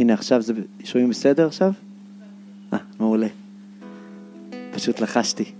הנה 0.00 0.14
עכשיו 0.14 0.42
זה, 0.42 0.52
שומעים 0.84 1.10
בסדר 1.10 1.46
עכשיו? 1.46 1.72
אה, 2.72 2.78
מעולה. 2.98 3.26
פשוט 4.72 5.00
לחשתי. 5.00 5.52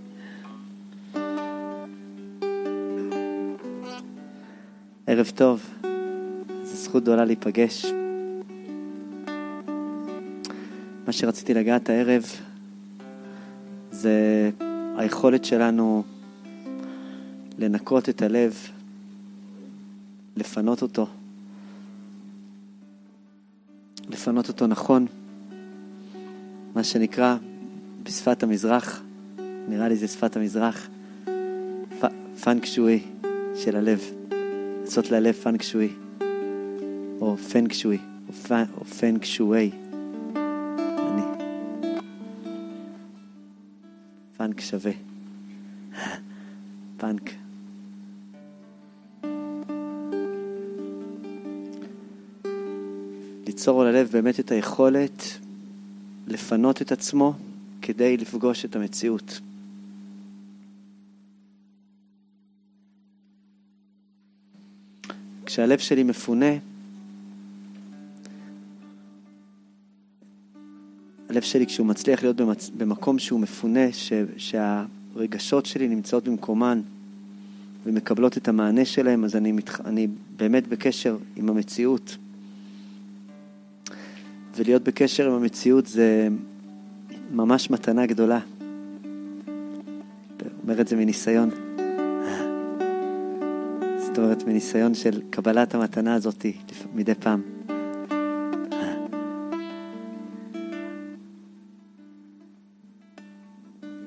ערב 5.07 5.31
טוב, 5.35 5.65
זו 6.63 6.75
זכות 6.75 7.03
גדולה 7.03 7.25
להיפגש. 7.25 7.85
מה 11.07 11.11
שרציתי 11.11 11.53
לגעת 11.53 11.89
הערב 11.89 12.25
זה 13.91 14.49
היכולת 14.97 15.45
שלנו 15.45 16.03
לנקות 17.57 18.09
את 18.09 18.21
הלב, 18.21 18.57
לפנות 20.37 20.81
אותו, 20.81 21.07
לפנות 24.21 24.47
אותו 24.47 24.67
נכון, 24.67 25.05
מה 26.75 26.83
שנקרא 26.83 27.35
בשפת 28.03 28.43
המזרח, 28.43 29.01
נראה 29.67 29.87
לי 29.87 29.95
זה 29.95 30.07
שפת 30.07 30.35
המזרח, 30.35 30.87
פנג 32.41 32.65
שואי 32.65 33.03
של 33.55 33.75
הלב, 33.75 34.01
לעשות 34.81 35.11
ללב 35.11 35.33
פנג 35.33 35.61
שואי, 35.61 35.93
או 37.21 37.37
פנק 37.37 37.73
שוי, 37.73 37.97
או 38.77 38.85
פנק 38.85 39.25
שוי. 39.25 39.71
אני. 40.97 41.21
פאנק 44.37 44.61
שווה. 44.61 45.10
ליצור 53.61 53.83
ללב 53.83 54.09
באמת 54.11 54.39
את 54.39 54.51
היכולת 54.51 55.37
לפנות 56.27 56.81
את 56.81 56.91
עצמו 56.91 57.33
כדי 57.81 58.17
לפגוש 58.17 58.65
את 58.65 58.75
המציאות. 58.75 59.39
כשהלב 65.45 65.79
שלי 65.79 66.03
מפונה, 66.03 66.51
הלב 71.29 71.41
שלי 71.41 71.65
כשהוא 71.65 71.87
מצליח 71.87 72.23
להיות 72.23 72.35
במצ... 72.35 72.69
במקום 72.77 73.19
שהוא 73.19 73.39
מפונה, 73.39 73.91
ש... 73.91 74.13
שהרגשות 74.37 75.65
שלי 75.65 75.87
נמצאות 75.87 76.27
במקומן 76.27 76.81
ומקבלות 77.83 78.37
את 78.37 78.47
המענה 78.47 78.85
שלהם, 78.85 79.23
אז 79.23 79.35
אני, 79.35 79.51
מת... 79.51 79.69
אני 79.85 80.07
באמת 80.37 80.67
בקשר 80.67 81.17
עם 81.35 81.49
המציאות. 81.49 82.17
ולהיות 84.55 84.83
בקשר 84.83 85.27
עם 85.27 85.33
המציאות 85.33 85.87
זה 85.87 86.27
ממש 87.31 87.69
מתנה 87.69 88.05
גדולה. 88.05 88.39
אומר 90.63 90.81
את 90.81 90.87
זה 90.87 90.95
מניסיון. 90.95 91.49
זאת 93.97 94.17
אומרת, 94.17 94.43
מניסיון 94.47 94.93
של 94.93 95.21
קבלת 95.29 95.75
המתנה 95.75 96.13
הזאת 96.13 96.45
מדי 96.93 97.15
פעם. 97.15 97.41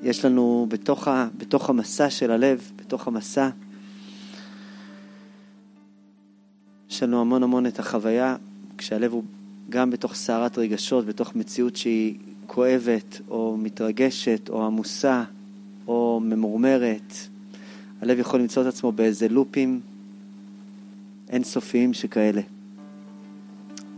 יש 0.03 0.25
לנו 0.25 0.65
בתוך, 0.69 1.07
ה, 1.07 1.27
בתוך 1.37 1.69
המסע 1.69 2.09
של 2.09 2.31
הלב, 2.31 2.71
בתוך 2.75 3.07
המסע, 3.07 3.49
יש 6.89 7.03
לנו 7.03 7.21
המון 7.21 7.43
המון 7.43 7.65
את 7.65 7.79
החוויה, 7.79 8.35
כשהלב 8.77 9.11
הוא 9.11 9.23
גם 9.69 9.89
בתוך 9.91 10.15
סערת 10.15 10.57
רגשות, 10.57 11.05
בתוך 11.05 11.35
מציאות 11.35 11.75
שהיא 11.75 12.17
כואבת, 12.47 13.21
או 13.29 13.57
מתרגשת, 13.59 14.49
או 14.49 14.65
עמוסה, 14.65 15.23
או 15.87 16.21
ממורמרת. 16.23 17.13
הלב 18.01 18.19
יכול 18.19 18.39
למצוא 18.39 18.61
את 18.61 18.67
עצמו 18.67 18.91
באיזה 18.91 19.27
לופים 19.27 19.79
אינסופיים 21.29 21.93
שכאלה. 21.93 22.41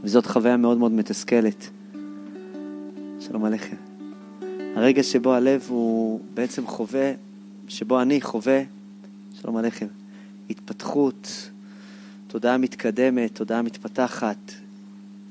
וזאת 0.03 0.25
חוויה 0.25 0.57
מאוד 0.57 0.77
מאוד 0.77 0.91
מתסכלת. 0.91 1.69
שלום 3.19 3.45
עליכם. 3.45 3.75
הרגע 4.75 5.03
שבו 5.03 5.33
הלב 5.33 5.65
הוא 5.67 6.21
בעצם 6.33 6.67
חווה, 6.67 7.11
שבו 7.67 8.01
אני 8.01 8.21
חווה, 8.21 8.61
שלום 9.41 9.57
עליכם, 9.57 9.87
התפתחות, 10.49 11.49
תודעה 12.27 12.57
מתקדמת, 12.57 13.35
תודעה 13.35 13.61
מתפתחת, 13.61 14.51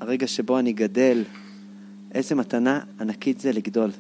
הרגע 0.01 0.27
שבו 0.27 0.59
אני 0.59 0.73
גדל, 0.73 1.23
איזה 2.15 2.35
מתנה 2.35 2.81
ענקית 3.01 3.41
זה 3.41 3.53
לגדול. 3.53 3.91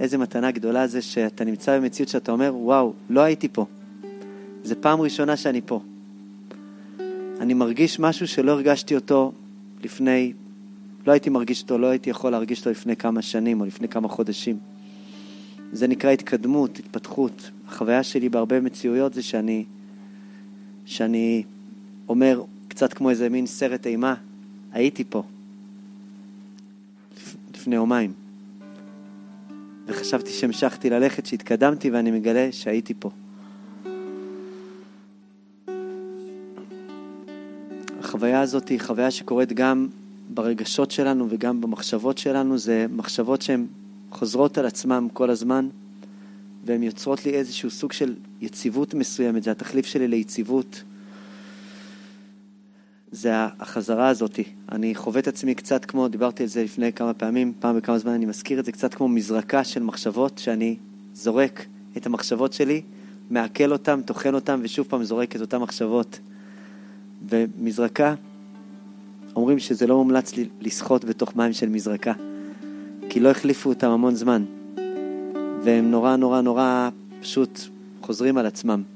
איזה 0.00 0.18
מתנה 0.18 0.50
גדולה 0.50 0.86
זה 0.86 1.02
שאתה 1.02 1.44
נמצא 1.44 1.78
במציאות 1.78 2.08
שאתה 2.08 2.32
אומר, 2.32 2.54
וואו, 2.56 2.92
לא 3.10 3.20
הייתי 3.20 3.48
פה. 3.48 3.66
זו 4.64 4.74
פעם 4.80 5.00
ראשונה 5.00 5.36
שאני 5.36 5.60
פה. 5.66 5.80
אני 7.40 7.54
מרגיש 7.54 8.00
משהו 8.00 8.28
שלא 8.28 8.52
הרגשתי 8.52 8.94
אותו 8.94 9.32
לפני, 9.82 10.32
לא 11.06 11.12
הייתי 11.12 11.30
מרגיש 11.30 11.62
אותו, 11.62 11.78
לא 11.78 11.86
הייתי 11.86 12.10
יכול 12.10 12.32
להרגיש 12.32 12.58
אותו 12.58 12.70
לפני 12.70 12.96
כמה 12.96 13.22
שנים 13.22 13.60
או 13.60 13.66
לפני 13.66 13.88
כמה 13.88 14.08
חודשים. 14.08 14.58
זה 15.72 15.86
נקרא 15.88 16.10
התקדמות, 16.10 16.78
התפתחות. 16.78 17.50
החוויה 17.68 18.02
שלי 18.02 18.28
בהרבה 18.28 18.60
מציאויות 18.60 19.14
זה 19.14 19.22
שאני, 19.22 19.64
שאני 20.86 21.42
אומר, 22.08 22.42
קצת 22.68 22.92
כמו 22.92 23.10
איזה 23.10 23.28
מין 23.28 23.46
סרט 23.46 23.86
אימה, 23.86 24.14
הייתי 24.74 25.04
פה 25.04 25.22
לפני 27.54 27.74
יומיים. 27.74 28.12
וחשבתי 29.86 30.30
שהמשכתי 30.30 30.90
ללכת, 30.90 31.26
שהתקדמתי 31.26 31.90
ואני 31.90 32.10
מגלה 32.10 32.48
שהייתי 32.52 32.94
פה. 32.98 33.10
החוויה 38.00 38.40
הזאת 38.40 38.68
היא 38.68 38.80
חוויה 38.80 39.10
שקורית 39.10 39.52
גם 39.52 39.88
ברגשות 40.34 40.90
שלנו 40.90 41.26
וגם 41.30 41.60
במחשבות 41.60 42.18
שלנו. 42.18 42.58
זה 42.58 42.86
מחשבות 42.90 43.42
שהן 43.42 43.66
חוזרות 44.10 44.58
על 44.58 44.66
עצמן 44.66 45.06
כל 45.12 45.30
הזמן, 45.30 45.68
והן 46.64 46.82
יוצרות 46.82 47.26
לי 47.26 47.32
איזשהו 47.32 47.70
סוג 47.70 47.92
של 47.92 48.14
יציבות 48.40 48.94
מסוימת. 48.94 49.42
זה 49.42 49.50
התחליף 49.50 49.86
שלי 49.86 50.08
ליציבות. 50.08 50.82
זה 53.14 53.30
החזרה 53.34 54.08
הזאת. 54.08 54.38
אני 54.72 54.94
חווה 54.94 55.20
את 55.20 55.28
עצמי 55.28 55.54
קצת 55.54 55.84
כמו, 55.84 56.08
דיברתי 56.08 56.42
על 56.42 56.48
זה 56.48 56.64
לפני 56.64 56.92
כמה 56.92 57.14
פעמים, 57.14 57.52
פעם 57.60 57.76
בכמה 57.76 57.98
זמן 57.98 58.12
אני 58.12 58.26
מזכיר 58.26 58.60
את 58.60 58.64
זה, 58.64 58.72
קצת 58.72 58.94
כמו 58.94 59.08
מזרקה 59.08 59.64
של 59.64 59.82
מחשבות, 59.82 60.38
שאני 60.38 60.76
זורק 61.14 61.64
את 61.96 62.06
המחשבות 62.06 62.52
שלי, 62.52 62.82
מעכל 63.30 63.72
אותן, 63.72 64.00
טוחן 64.00 64.34
אותן, 64.34 64.60
ושוב 64.62 64.86
פעם 64.86 65.04
זורק 65.04 65.36
את 65.36 65.40
אותן 65.40 65.56
מחשבות. 65.56 66.18
ומזרקה, 67.28 68.14
אומרים 69.36 69.58
שזה 69.58 69.86
לא 69.86 69.96
מומלץ 69.96 70.32
לשחות 70.60 71.04
בתוך 71.04 71.36
מים 71.36 71.52
של 71.52 71.68
מזרקה, 71.68 72.12
כי 73.08 73.20
לא 73.20 73.30
החליפו 73.30 73.68
אותם 73.68 73.90
המון 73.90 74.14
זמן, 74.14 74.44
והם 75.64 75.90
נורא 75.90 76.16
נורא 76.16 76.40
נורא 76.40 76.88
פשוט 77.20 77.60
חוזרים 78.02 78.38
על 78.38 78.46
עצמם. 78.46 78.93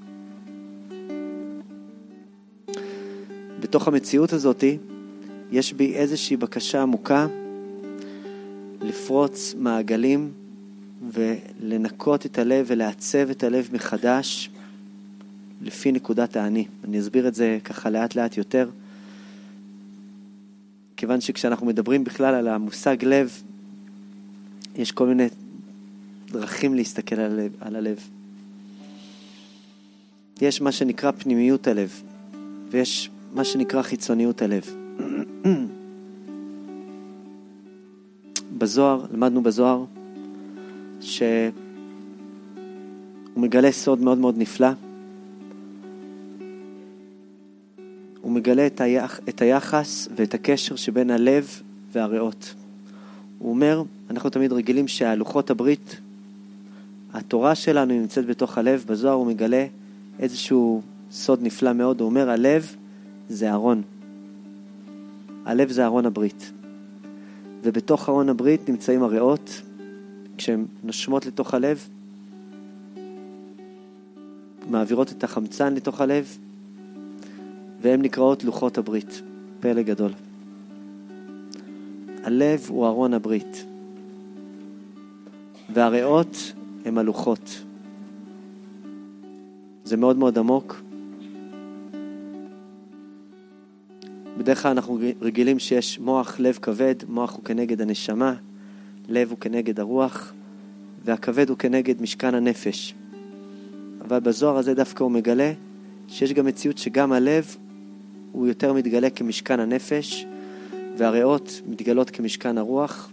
בתוך 3.60 3.88
המציאות 3.88 4.32
הזאת 4.32 4.64
יש 5.50 5.72
בי 5.72 5.94
איזושהי 5.94 6.36
בקשה 6.36 6.82
עמוקה 6.82 7.26
לפרוץ 8.80 9.54
מעגלים 9.58 10.32
ולנקות 11.12 12.26
את 12.26 12.38
הלב 12.38 12.66
ולעצב 12.68 13.30
את 13.30 13.44
הלב 13.44 13.68
מחדש 13.72 14.50
לפי 15.62 15.92
נקודת 15.92 16.36
האני. 16.36 16.66
אני 16.84 17.00
אסביר 17.00 17.28
את 17.28 17.34
זה 17.34 17.58
ככה 17.64 17.90
לאט 17.90 18.14
לאט 18.14 18.36
יותר, 18.36 18.70
כיוון 20.96 21.20
שכשאנחנו 21.20 21.66
מדברים 21.66 22.04
בכלל 22.04 22.34
על 22.34 22.48
המושג 22.48 22.96
לב, 23.04 23.42
יש 24.76 24.92
כל 24.92 25.06
מיני 25.06 25.26
דרכים 26.26 26.74
להסתכל 26.74 27.14
על 27.14 27.32
הלב. 27.32 27.52
על 27.60 27.76
הלב. 27.76 27.98
יש 30.40 30.60
מה 30.60 30.72
שנקרא 30.72 31.10
פנימיות 31.10 31.66
הלב, 31.66 32.02
ויש 32.70 33.10
מה 33.38 33.44
שנקרא 33.44 33.82
חיצוניות 33.82 34.42
הלב. 34.42 34.74
בזוהר, 38.58 39.06
למדנו 39.12 39.42
בזוהר, 39.42 39.84
שהוא 41.00 41.50
מגלה 43.36 43.72
סוד 43.72 44.00
מאוד 44.00 44.18
מאוד 44.18 44.38
נפלא. 44.38 44.68
הוא 48.22 48.32
מגלה 48.32 48.66
את, 48.66 48.80
היח, 48.80 49.20
את 49.28 49.42
היחס 49.42 50.08
ואת 50.16 50.34
הקשר 50.34 50.76
שבין 50.76 51.10
הלב 51.10 51.62
והריאות. 51.92 52.54
הוא 53.38 53.50
אומר, 53.50 53.82
אנחנו 54.10 54.30
תמיד 54.30 54.52
רגילים 54.52 54.88
שהלוחות 54.88 55.50
הברית, 55.50 55.96
התורה 57.12 57.54
שלנו 57.54 58.00
נמצאת 58.00 58.26
בתוך 58.26 58.58
הלב, 58.58 58.84
בזוהר 58.86 59.14
הוא 59.14 59.26
מגלה 59.26 59.66
איזשהו 60.18 60.82
סוד 61.12 61.42
נפלא 61.42 61.72
מאוד, 61.72 62.00
הוא 62.00 62.08
אומר, 62.08 62.30
הלב 62.30 62.76
זה 63.28 63.52
ארון. 63.52 63.82
הלב 65.44 65.70
זה 65.70 65.84
ארון 65.84 66.06
הברית. 66.06 66.52
ובתוך 67.62 68.08
ארון 68.08 68.28
הברית 68.28 68.68
נמצאים 68.68 69.02
הריאות, 69.02 69.62
כשהן 70.36 70.64
נושמות 70.84 71.26
לתוך 71.26 71.54
הלב, 71.54 71.88
מעבירות 74.70 75.12
את 75.12 75.24
החמצן 75.24 75.74
לתוך 75.74 76.00
הלב, 76.00 76.38
והן 77.80 78.02
נקראות 78.02 78.44
לוחות 78.44 78.78
הברית. 78.78 79.22
פלא 79.60 79.82
גדול. 79.82 80.12
הלב 82.24 82.66
הוא 82.68 82.86
ארון 82.86 83.14
הברית, 83.14 83.64
והריאות 85.74 86.52
הם 86.84 86.98
הלוחות. 86.98 87.62
זה 89.84 89.96
מאוד 89.96 90.16
מאוד 90.16 90.38
עמוק. 90.38 90.87
בדרך 94.38 94.62
כלל 94.62 94.70
אנחנו 94.70 94.98
רגילים 95.20 95.58
שיש 95.58 95.98
מוח, 95.98 96.40
לב 96.40 96.58
כבד, 96.62 96.94
מוח 97.08 97.34
הוא 97.34 97.44
כנגד 97.44 97.80
הנשמה, 97.80 98.34
לב 99.08 99.30
הוא 99.30 99.38
כנגד 99.38 99.80
הרוח, 99.80 100.32
והכבד 101.04 101.48
הוא 101.48 101.58
כנגד 101.58 102.02
משכן 102.02 102.34
הנפש. 102.34 102.94
אבל 104.00 104.18
בזוהר 104.18 104.56
הזה 104.56 104.74
דווקא 104.74 105.02
הוא 105.02 105.12
מגלה 105.12 105.52
שיש 106.08 106.32
גם 106.32 106.46
מציאות 106.46 106.78
שגם 106.78 107.12
הלב 107.12 107.56
הוא 108.32 108.46
יותר 108.46 108.72
מתגלה 108.72 109.10
כמשכן 109.10 109.60
הנפש, 109.60 110.26
והריאות 110.98 111.60
מתגלות 111.66 112.10
כמשכן 112.10 112.58
הרוח, 112.58 113.10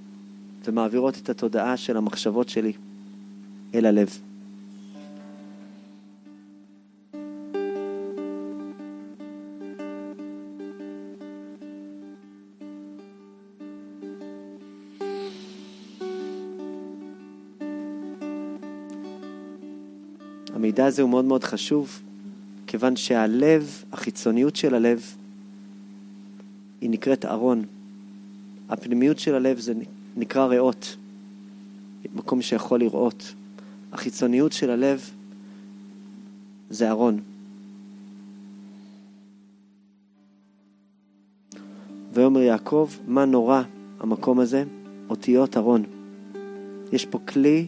ומעבירות 0.67 1.17
את 1.17 1.29
התודעה 1.29 1.77
של 1.77 1.97
המחשבות 1.97 2.49
שלי 2.49 2.73
אל 3.75 3.85
הלב. 3.85 4.19
המידע 20.55 20.85
הזה 20.85 21.01
הוא 21.01 21.09
מאוד 21.09 21.25
מאוד 21.25 21.43
חשוב, 21.43 22.01
כיוון 22.67 22.95
שהלב, 22.95 23.83
החיצוניות 23.91 24.55
של 24.55 24.75
הלב, 24.75 25.15
היא 26.81 26.89
נקראת 26.89 27.25
ארון. 27.25 27.65
הפנימיות 28.69 29.19
של 29.19 29.35
הלב 29.35 29.59
זה 29.59 29.73
נקרא 30.17 30.45
ריאות, 30.45 30.95
מקום 32.15 32.41
שיכול 32.41 32.79
לראות. 32.79 33.33
החיצוניות 33.91 34.53
של 34.53 34.69
הלב 34.69 35.09
זה 36.69 36.89
ארון. 36.89 37.19
ויאמר 42.13 42.41
יעקב, 42.41 42.89
מה 43.07 43.25
נורא 43.25 43.61
המקום 43.99 44.39
הזה? 44.39 44.63
אותיות 45.09 45.57
ארון. 45.57 45.83
יש 46.91 47.05
פה 47.05 47.19
כלי 47.27 47.67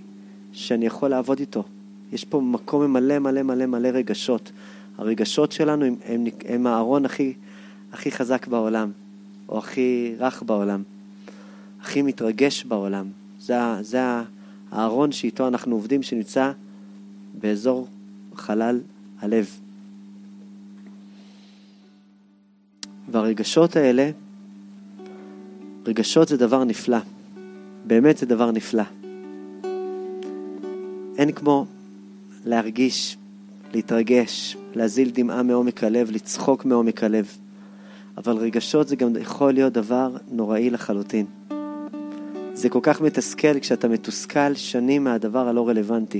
שאני 0.54 0.86
יכול 0.86 1.10
לעבוד 1.10 1.40
איתו. 1.40 1.64
יש 2.12 2.24
פה 2.24 2.42
מקום 2.42 2.84
עם 2.84 2.94
מלא 2.94 3.20
מלא 3.20 3.44
מלא 3.44 3.66
מלא 3.66 3.88
רגשות. 3.88 4.52
הרגשות 4.98 5.52
שלנו 5.52 5.86
הם, 5.86 5.96
הם, 6.06 6.26
הם 6.46 6.68
הארון 6.68 7.06
הכי, 7.06 7.34
הכי 7.94 8.12
חזק 8.12 8.48
בעולם, 8.48 8.92
או 9.50 9.58
הכי 9.58 10.16
רך 10.20 10.44
בעולם, 10.44 10.84
הכי 11.82 12.02
מתרגש 12.02 12.64
בעולם. 12.64 13.08
זה, 13.40 13.56
זה 13.82 14.00
הארון 14.72 15.12
שאיתו 15.12 15.48
אנחנו 15.48 15.76
עובדים, 15.76 16.04
שנמצא 16.04 16.52
באזור 17.40 17.88
חלל 18.36 18.80
הלב. 19.20 19.60
והרגשות 23.12 23.76
האלה, 23.76 24.10
רגשות 25.86 26.28
זה 26.28 26.38
דבר 26.38 26.64
נפלא. 26.64 26.98
באמת 27.88 28.18
זה 28.18 28.26
דבר 28.26 28.52
נפלא. 28.52 28.84
אין 31.18 31.32
כמו 31.32 31.66
להרגיש, 32.48 33.18
להתרגש, 33.74 34.58
להזיל 34.76 35.10
דמעה 35.14 35.44
מעומק 35.44 35.84
הלב, 35.84 36.12
לצחוק 36.12 36.66
מעומק 36.66 37.04
הלב. 37.04 37.38
אבל 38.18 38.38
רגשות 38.38 38.88
זה 38.88 38.96
גם 38.96 39.16
יכול 39.22 39.52
להיות 39.52 39.74
דבר 39.74 40.16
נוראי 40.32 40.70
לחלוטין. 40.70 41.26
זה 42.54 42.70
כל 42.70 42.80
כך 42.84 43.02
מתסכל 43.02 43.60
כשאתה 43.60 43.88
מתוסכל 43.88 44.54
שנים 44.54 45.04
מהדבר 45.04 45.48
הלא 45.48 45.68
רלוונטי. 45.68 46.20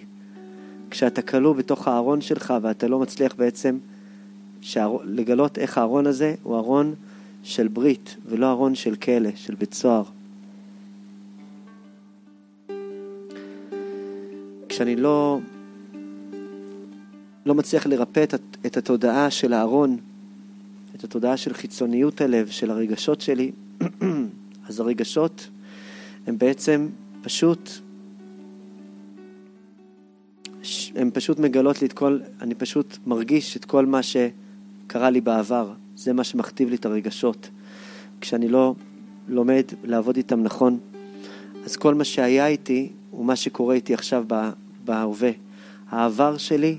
כשאתה 0.90 1.22
כלוא 1.22 1.56
בתוך 1.56 1.88
הארון 1.88 2.22
שלך 2.22 2.54
ואתה 2.62 2.88
לא 2.88 3.00
מצליח 3.00 3.36
בעצם 3.36 3.78
שהאר... 4.62 4.98
לגלות 5.04 5.58
איך 5.58 5.78
הארון 5.78 6.08
הזה 6.08 6.36
הוא 6.44 6.58
ארון 6.58 6.94
של 7.44 7.68
ברית 7.68 8.16
ולא 8.26 8.52
ארון 8.52 8.76
של 8.76 8.96
כלא, 8.96 9.30
של 9.36 9.56
בית 9.56 9.74
סוהר. 9.74 10.04
כשאני 14.70 14.96
לא 14.96 15.40
לא 17.48 17.56
מצליח 17.56 17.88
לרפא 17.88 18.24
את, 18.24 18.34
את 18.66 18.78
התודעה 18.78 19.32
של 19.32 19.54
הארון, 19.54 19.98
את 20.96 21.04
התודעה 21.04 21.38
של 21.38 21.54
חיצוניות 21.54 22.22
הלב, 22.22 22.48
של 22.48 22.72
הרגשות 22.72 23.22
שלי, 23.22 23.52
אז 24.68 24.80
הרגשות 24.80 25.48
הם 26.28 26.38
בעצם 26.38 26.88
פשוט, 27.22 27.70
הם 30.96 31.12
פשוט 31.14 31.40
מגלות 31.40 31.82
לי 31.82 31.88
את 31.88 31.94
כל, 31.94 32.20
אני 32.42 32.56
פשוט 32.56 32.98
מרגיש 33.06 33.58
את 33.58 33.66
כל 33.66 33.86
מה 33.86 34.00
שקרה 34.04 35.10
לי 35.10 35.22
בעבר. 35.22 35.74
זה 35.96 36.14
מה 36.14 36.24
שמכתיב 36.24 36.70
לי 36.70 36.76
את 36.76 36.86
הרגשות. 36.86 37.50
כשאני 38.22 38.48
לא 38.48 38.76
לומד 39.28 39.64
לעבוד 39.84 40.18
איתם 40.18 40.44
נכון, 40.44 40.80
אז 41.66 41.76
כל 41.76 41.94
מה 41.94 42.04
שהיה 42.04 42.48
איתי 42.48 42.92
הוא 43.12 43.26
מה 43.26 43.36
שקורה 43.36 43.76
איתי 43.76 43.94
עכשיו 43.94 44.26
בהווה. 44.86 45.32
העבר 45.90 46.38
שלי 46.38 46.78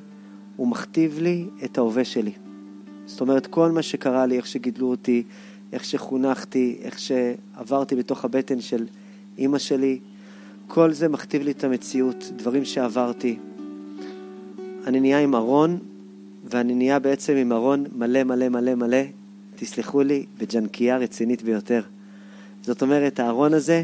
הוא 0.58 0.68
מכתיב 0.68 1.18
לי 1.18 1.44
את 1.64 1.78
ההווה 1.78 2.04
שלי. 2.04 2.32
זאת 3.06 3.20
אומרת, 3.20 3.46
כל 3.46 3.70
מה 3.70 3.82
שקרה 3.82 4.26
לי, 4.26 4.36
איך 4.36 4.46
שגידלו 4.46 4.90
אותי, 4.90 5.22
איך 5.72 5.84
שחונכתי, 5.84 6.78
איך 6.82 6.98
שעברתי 6.98 7.94
בתוך 7.94 8.24
הבטן 8.24 8.60
של 8.60 8.86
אימא 9.38 9.58
שלי, 9.58 9.98
כל 10.66 10.92
זה 10.92 11.08
מכתיב 11.08 11.42
לי 11.42 11.50
את 11.50 11.64
המציאות, 11.64 12.32
דברים 12.36 12.64
שעברתי. 12.64 13.38
אני 14.86 15.00
נהיה 15.00 15.20
עם 15.20 15.34
ארון, 15.34 15.78
ואני 16.44 16.74
נהיה 16.74 16.98
בעצם 16.98 17.36
עם 17.36 17.52
ארון 17.52 17.84
מלא 17.96 18.24
מלא 18.24 18.48
מלא 18.48 18.74
מלא, 18.74 19.02
תסלחו 19.56 20.02
לי, 20.02 20.24
בג'נקייה 20.38 20.96
רצינית 20.96 21.42
ביותר. 21.42 21.82
זאת 22.62 22.82
אומרת, 22.82 23.20
הארון 23.20 23.54
הזה, 23.54 23.82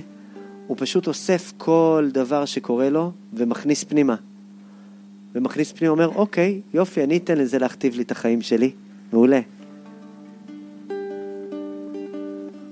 הוא 0.67 0.77
פשוט 0.81 1.07
אוסף 1.07 1.53
כל 1.57 2.09
דבר 2.13 2.45
שקורה 2.45 2.91
לו 2.91 3.13
ומכניס 3.33 3.85
פנימה. 3.85 4.17
ומכניס 5.35 5.73
פנימה, 5.73 5.93
אומר, 5.93 6.09
אוקיי, 6.09 6.61
יופי, 6.75 7.05
אני 7.05 7.17
אתן 7.17 7.39
לזה 7.39 7.59
להכתיב 7.59 7.95
לי 7.95 8.03
את 8.03 8.11
החיים 8.11 8.43
שלי. 8.43 8.71
מעולה. 9.13 9.41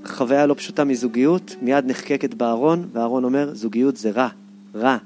חוויה 0.05 0.47
לא 0.47 0.55
פשוטה 0.55 0.85
מזוגיות, 0.85 1.57
מיד 1.63 1.85
נחקקת 1.87 2.35
בארון, 2.35 2.89
והארון 2.93 3.25
אומר, 3.25 3.55
זוגיות 3.55 3.97
זה 3.97 4.11
רע, 4.11 4.29
רע. 4.75 4.97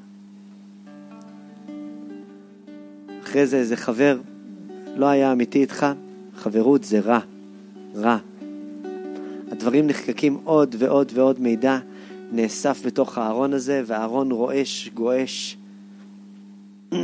אחרי 3.22 3.46
זה 3.46 3.56
איזה 3.56 3.76
חבר 3.76 4.18
לא 4.96 5.06
היה 5.06 5.32
אמיתי 5.32 5.58
איתך, 5.58 5.86
חברות 6.36 6.84
זה 6.84 7.00
רע, 7.00 7.20
רע. 7.96 8.18
הדברים 9.52 9.86
נחקקים 9.86 10.38
עוד 10.44 10.76
ועוד 10.78 11.12
ועוד 11.14 11.40
מידע 11.40 11.78
נאסף 12.32 12.86
בתוך 12.86 13.18
הארון 13.18 13.52
הזה, 13.52 13.82
והארון 13.86 14.30
רועש, 14.30 14.90
גועש. 14.94 15.55
מה 16.92 16.98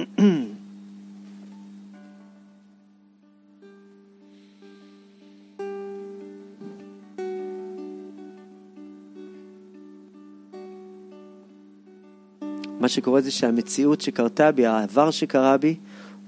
שקורה 12.88 13.20
זה 13.20 13.30
שהמציאות 13.30 14.00
שקרתה 14.00 14.52
בי, 14.52 14.66
העבר 14.66 15.10
שקרה 15.10 15.56
בי, 15.56 15.76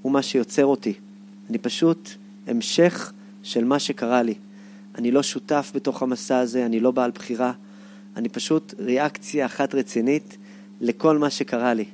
הוא 0.02 0.12
מה 0.12 0.22
שיוצר 0.22 0.66
אותי. 0.66 0.94
אני 1.50 1.58
פשוט 1.58 2.10
המשך 2.46 3.12
של 3.42 3.64
מה 3.64 3.78
שקרה 3.78 4.22
לי. 4.22 4.34
אני 4.98 5.10
לא 5.10 5.22
שותף 5.22 5.72
בתוך 5.74 6.02
המסע 6.02 6.38
הזה, 6.38 6.66
אני 6.66 6.80
לא 6.80 6.90
בעל 6.90 7.10
בחירה, 7.10 7.52
אני 8.16 8.28
פשוט 8.28 8.74
ריאקציה 8.78 9.46
אחת 9.46 9.74
רצינית 9.74 10.36
לכל 10.80 11.18
מה 11.18 11.30
שקרה 11.30 11.74
לי. 11.74 11.84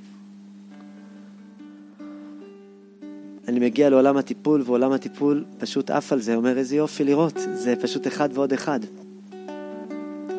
אני 3.50 3.60
מגיע 3.60 3.90
לעולם 3.90 4.16
הטיפול, 4.16 4.62
ועולם 4.64 4.92
הטיפול 4.92 5.44
פשוט 5.58 5.90
עף 5.90 6.12
על 6.12 6.20
זה, 6.20 6.34
אומר 6.34 6.58
איזה 6.58 6.76
יופי 6.76 7.04
לראות, 7.04 7.38
זה 7.54 7.74
פשוט 7.76 8.06
אחד 8.06 8.28
ועוד 8.32 8.52
אחד. 8.52 8.80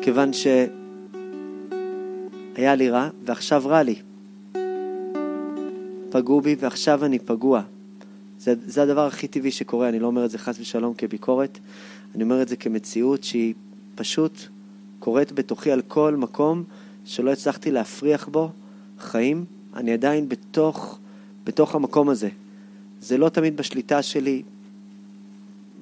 כיוון 0.02 0.30
שהיה 0.32 0.68
לי 2.74 2.90
רע, 2.90 3.08
ועכשיו 3.24 3.62
רע 3.66 3.82
לי. 3.82 3.94
פגעו 6.10 6.40
בי 6.40 6.56
ועכשיו 6.60 7.04
אני 7.04 7.18
פגוע. 7.18 7.62
זה, 8.38 8.54
זה 8.66 8.82
הדבר 8.82 9.06
הכי 9.06 9.28
טבעי 9.28 9.50
שקורה, 9.50 9.88
אני 9.88 9.98
לא 9.98 10.06
אומר 10.06 10.24
את 10.24 10.30
זה 10.30 10.38
חס 10.38 10.60
ושלום 10.60 10.94
כביקורת, 10.94 11.58
אני 12.14 12.22
אומר 12.22 12.42
את 12.42 12.48
זה 12.48 12.56
כמציאות 12.56 13.24
שהיא 13.24 13.54
פשוט 13.94 14.38
קורית 14.98 15.32
בתוכי 15.32 15.72
על 15.72 15.82
כל 15.88 16.16
מקום 16.16 16.64
שלא 17.04 17.32
הצלחתי 17.32 17.70
להפריח 17.70 18.28
בו 18.28 18.50
חיים, 18.98 19.44
אני 19.76 19.92
עדיין 19.92 20.28
בתוך, 20.28 20.98
בתוך 21.44 21.74
המקום 21.74 22.08
הזה. 22.08 22.28
זה 23.02 23.18
לא 23.18 23.28
תמיד 23.28 23.56
בשליטה 23.56 24.02
שלי 24.02 24.42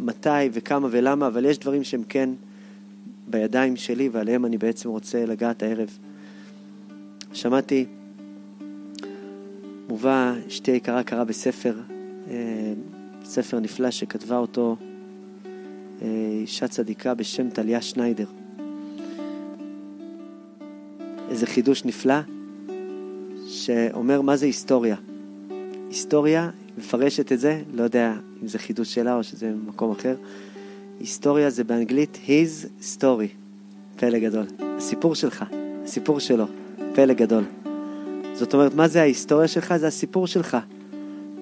מתי 0.01 0.49
וכמה 0.53 0.89
ולמה, 0.91 1.27
אבל 1.27 1.45
יש 1.45 1.59
דברים 1.59 1.85
שהם 1.85 2.03
כן 2.09 2.31
בידיים 3.31 3.77
שלי 3.77 4.09
ועליהם 4.09 4.45
אני 4.45 4.59
בעצם 4.59 4.89
רוצה 4.89 5.27
לגעת 5.27 5.63
הערב. 5.63 5.99
שמעתי, 7.33 7.87
מובא, 9.89 10.35
אשתי 10.49 10.71
היקרה 10.71 11.03
קראה 11.03 11.25
בספר, 11.25 11.75
אה, 12.31 12.73
ספר 13.25 13.61
נפלא 13.61 13.91
שכתבה 13.91 14.37
אותו 14.37 14.77
אה, 16.03 16.09
אישה 16.41 16.69
צדיקה 16.69 17.15
בשם 17.15 17.51
טליה 17.51 17.83
שניידר. 17.83 18.27
איזה 21.31 21.47
חידוש 21.47 21.85
נפלא 21.85 22.21
שאומר 23.49 24.21
מה 24.21 24.37
זה 24.37 24.47
היסטוריה. 24.47 24.97
היסטוריה, 25.89 26.51
מפרשת 26.81 27.33
את 27.33 27.41
זה, 27.41 27.63
לא 27.75 27.83
יודע 27.83 28.15
אם 28.43 28.49
זה 28.49 28.59
חידוש 28.59 28.95
שלה 28.95 29.15
או 29.17 29.23
שזה 29.23 29.53
מקום 29.67 29.91
אחר. 29.91 30.17
היסטוריה 31.01 31.51
זה 31.51 31.65
באנגלית 31.65 32.19
his 32.27 32.85
story, 32.97 33.29
פלא 33.97 34.19
גדול. 34.19 34.47
הסיפור 34.79 35.15
שלך, 35.15 35.45
הסיפור 35.85 36.21
שלו, 36.21 36.45
פלא 36.95 37.15
גדול. 37.15 37.45
זאת 38.35 38.55
אומרת, 38.55 38.75
מה 38.75 38.89
זה 38.89 39.01
ההיסטוריה 39.01 39.49
שלך? 39.49 39.77
זה 39.77 39.87
הסיפור 39.87 40.27
שלך. 40.27 40.57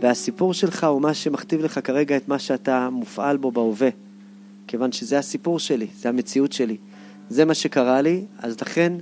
והסיפור 0.00 0.54
שלך 0.54 0.84
הוא 0.84 1.02
מה 1.02 1.14
שמכתיב 1.14 1.64
לך 1.64 1.80
כרגע 1.84 2.16
את 2.16 2.28
מה 2.28 2.38
שאתה 2.38 2.90
מופעל 2.90 3.36
בו 3.36 3.50
בהווה. 3.50 3.88
כיוון 4.66 4.92
שזה 4.92 5.18
הסיפור 5.18 5.58
שלי, 5.58 5.86
זה 6.00 6.08
המציאות 6.08 6.52
שלי. 6.52 6.76
זה 7.30 7.44
מה 7.44 7.54
שקרה 7.54 8.02
לי, 8.02 8.24
אז 8.38 8.60
לכן, 8.60 8.92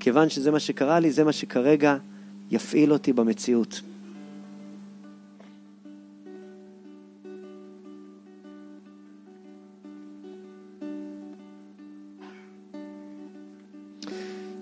כיוון 0.00 0.28
שזה 0.28 0.50
מה 0.50 0.60
שקרה 0.60 1.00
לי, 1.00 1.10
זה 1.10 1.24
מה 1.24 1.32
שכרגע 1.32 1.96
יפעיל 2.50 2.92
אותי 2.92 3.12
במציאות. 3.12 3.80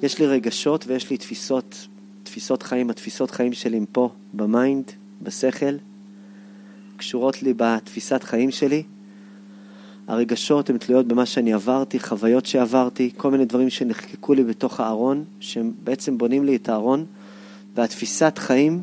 יש 0.02 0.18
לי 0.18 0.26
רגשות 0.26 0.84
ויש 0.86 1.10
לי 1.10 1.16
תפיסות, 1.16 1.88
תפיסות 2.22 2.62
חיים, 2.62 2.90
התפיסות 2.90 3.30
חיים 3.30 3.52
שלי 3.52 3.80
פה, 3.92 4.10
ב 4.34 4.44
mind, 4.44 4.92
בשכל, 5.22 5.76
קשורות 6.96 7.42
לי 7.42 7.54
בתפיסת 7.56 8.22
חיים 8.22 8.50
שלי. 8.50 8.82
הרגשות 10.08 10.70
הן 10.70 10.78
תלויות 10.78 11.06
במה 11.06 11.26
שאני 11.26 11.52
עברתי, 11.52 12.00
חוויות 12.00 12.46
שעברתי, 12.46 13.10
כל 13.16 13.30
מיני 13.30 13.44
דברים 13.44 13.70
שנחקקו 13.70 14.34
לי 14.34 14.44
בתוך 14.44 14.80
הארון, 14.80 15.24
שהם 15.40 15.72
בעצם 15.84 16.18
בונים 16.18 16.44
לי 16.44 16.56
את 16.56 16.68
הארון, 16.68 17.06
והתפיסת 17.74 18.38
חיים 18.38 18.82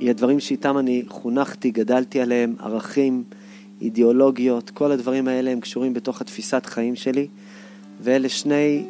היא 0.00 0.10
הדברים 0.10 0.40
שאיתם 0.40 0.78
אני 0.78 1.02
חונכתי, 1.08 1.70
גדלתי 1.70 2.20
עליהם, 2.20 2.54
ערכים, 2.58 3.24
אידיאולוגיות, 3.80 4.70
כל 4.70 4.92
הדברים 4.92 5.28
האלה 5.28 5.50
הם 5.50 5.60
קשורים 5.60 5.94
בתוך 5.94 6.20
התפיסת 6.20 6.66
חיים 6.66 6.96
שלי, 6.96 7.26
ואלה 8.00 8.28
שני 8.28 8.84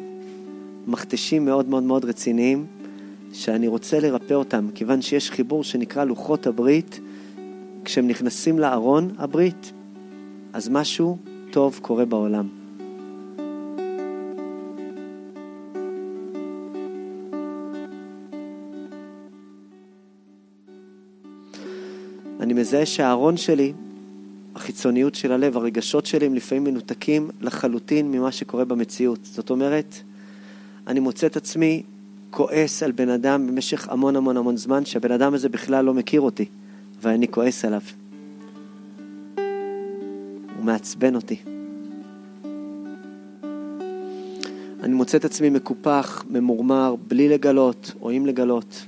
מכתשים 0.87 1.45
מאוד 1.45 1.69
מאוד 1.69 1.83
מאוד 1.83 2.05
רציניים, 2.05 2.65
שאני 3.33 3.67
רוצה 3.67 3.99
לרפא 3.99 4.33
אותם, 4.33 4.67
כיוון 4.75 5.01
שיש 5.01 5.31
חיבור 5.31 5.63
שנקרא 5.63 6.03
לוחות 6.03 6.47
הברית, 6.47 6.99
כשהם 7.85 8.07
נכנסים 8.07 8.59
לארון 8.59 9.11
הברית, 9.17 9.71
אז 10.53 10.69
משהו 10.69 11.17
טוב 11.51 11.79
קורה 11.81 12.05
בעולם. 12.05 12.47
אני 22.39 22.53
מזהה 22.53 22.85
שהארון 22.85 23.37
שלי, 23.37 23.73
החיצוניות 24.55 25.15
של 25.15 25.31
הלב, 25.31 25.57
הרגשות 25.57 26.05
שלי 26.05 26.25
הם 26.25 26.33
לפעמים 26.35 26.63
מנותקים 26.63 27.29
לחלוטין 27.41 28.11
ממה 28.11 28.31
שקורה 28.31 28.65
במציאות. 28.65 29.19
זאת 29.23 29.49
אומרת, 29.49 29.95
אני 30.87 30.99
מוצא 30.99 31.27
את 31.27 31.35
עצמי 31.35 31.83
כועס 32.29 32.83
על 32.83 32.91
בן 32.91 33.09
אדם 33.09 33.47
במשך 33.47 33.89
המון 33.89 34.15
המון 34.15 34.37
המון 34.37 34.57
זמן, 34.57 34.85
שהבן 34.85 35.11
אדם 35.11 35.33
הזה 35.33 35.49
בכלל 35.49 35.85
לא 35.85 35.93
מכיר 35.93 36.21
אותי, 36.21 36.45
ואני 37.01 37.27
כועס 37.27 37.65
עליו. 37.65 37.81
הוא 40.55 40.65
מעצבן 40.65 41.15
אותי. 41.15 41.35
אני 44.83 44.93
מוצא 44.93 45.17
את 45.17 45.25
עצמי 45.25 45.49
מקופח, 45.49 46.25
ממורמר, 46.29 46.95
בלי 47.07 47.29
לגלות 47.29 47.91
או 48.01 48.09
עם 48.09 48.25
לגלות. 48.25 48.85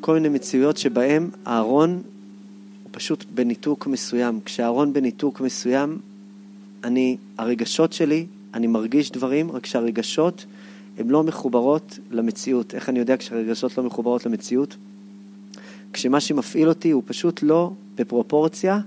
כל 0.00 0.14
מיני 0.14 0.28
מציאויות 0.28 0.76
שבהן 0.76 1.30
הארון 1.44 1.90
הוא 2.82 2.90
פשוט 2.90 3.24
בניתוק 3.34 3.86
מסוים. 3.86 4.40
כשהארון 4.44 4.92
בניתוק 4.92 5.40
מסוים, 5.40 5.98
אני, 6.84 7.16
הרגשות 7.38 7.92
שלי, 7.92 8.26
אני 8.54 8.66
מרגיש 8.66 9.10
דברים, 9.10 9.52
רק 9.52 9.66
שהרגשות 9.66 10.44
הן 10.98 11.10
לא 11.10 11.22
מחוברות 11.22 11.98
למציאות. 12.10 12.74
איך 12.74 12.88
אני 12.88 12.98
יודע 12.98 13.16
כשהרגשות 13.16 13.78
לא 13.78 13.84
מחוברות 13.84 14.26
למציאות? 14.26 14.76
כשמה 15.92 16.20
שמפעיל 16.20 16.68
אותי 16.68 16.90
הוא 16.90 17.02
פשוט 17.06 17.42
לא 17.42 17.72
בפרופורציה 17.94 18.80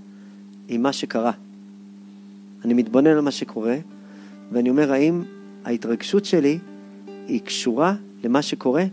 עם 0.67 0.81
מה 0.81 0.93
שקרה. 0.93 1.31
אני 2.65 2.73
מתבונן 2.73 3.09
על 3.09 3.21
מה 3.21 3.31
שקורה, 3.31 3.77
ואני 4.51 4.69
אומר, 4.69 4.91
האם 4.91 5.23
ההתרגשות 5.65 6.25
שלי 6.25 6.59
היא 7.27 7.41
קשורה 7.41 7.95
למה 8.23 8.41
שקורה? 8.41 8.83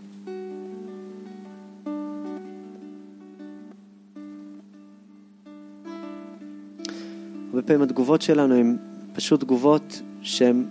הרבה 7.52 7.62
פעמים 7.62 7.82
התגובות 7.82 8.22
שלנו 8.22 8.54
הן 8.54 8.76
פשוט 9.12 9.40
תגובות 9.40 10.02
שהן 10.22 10.64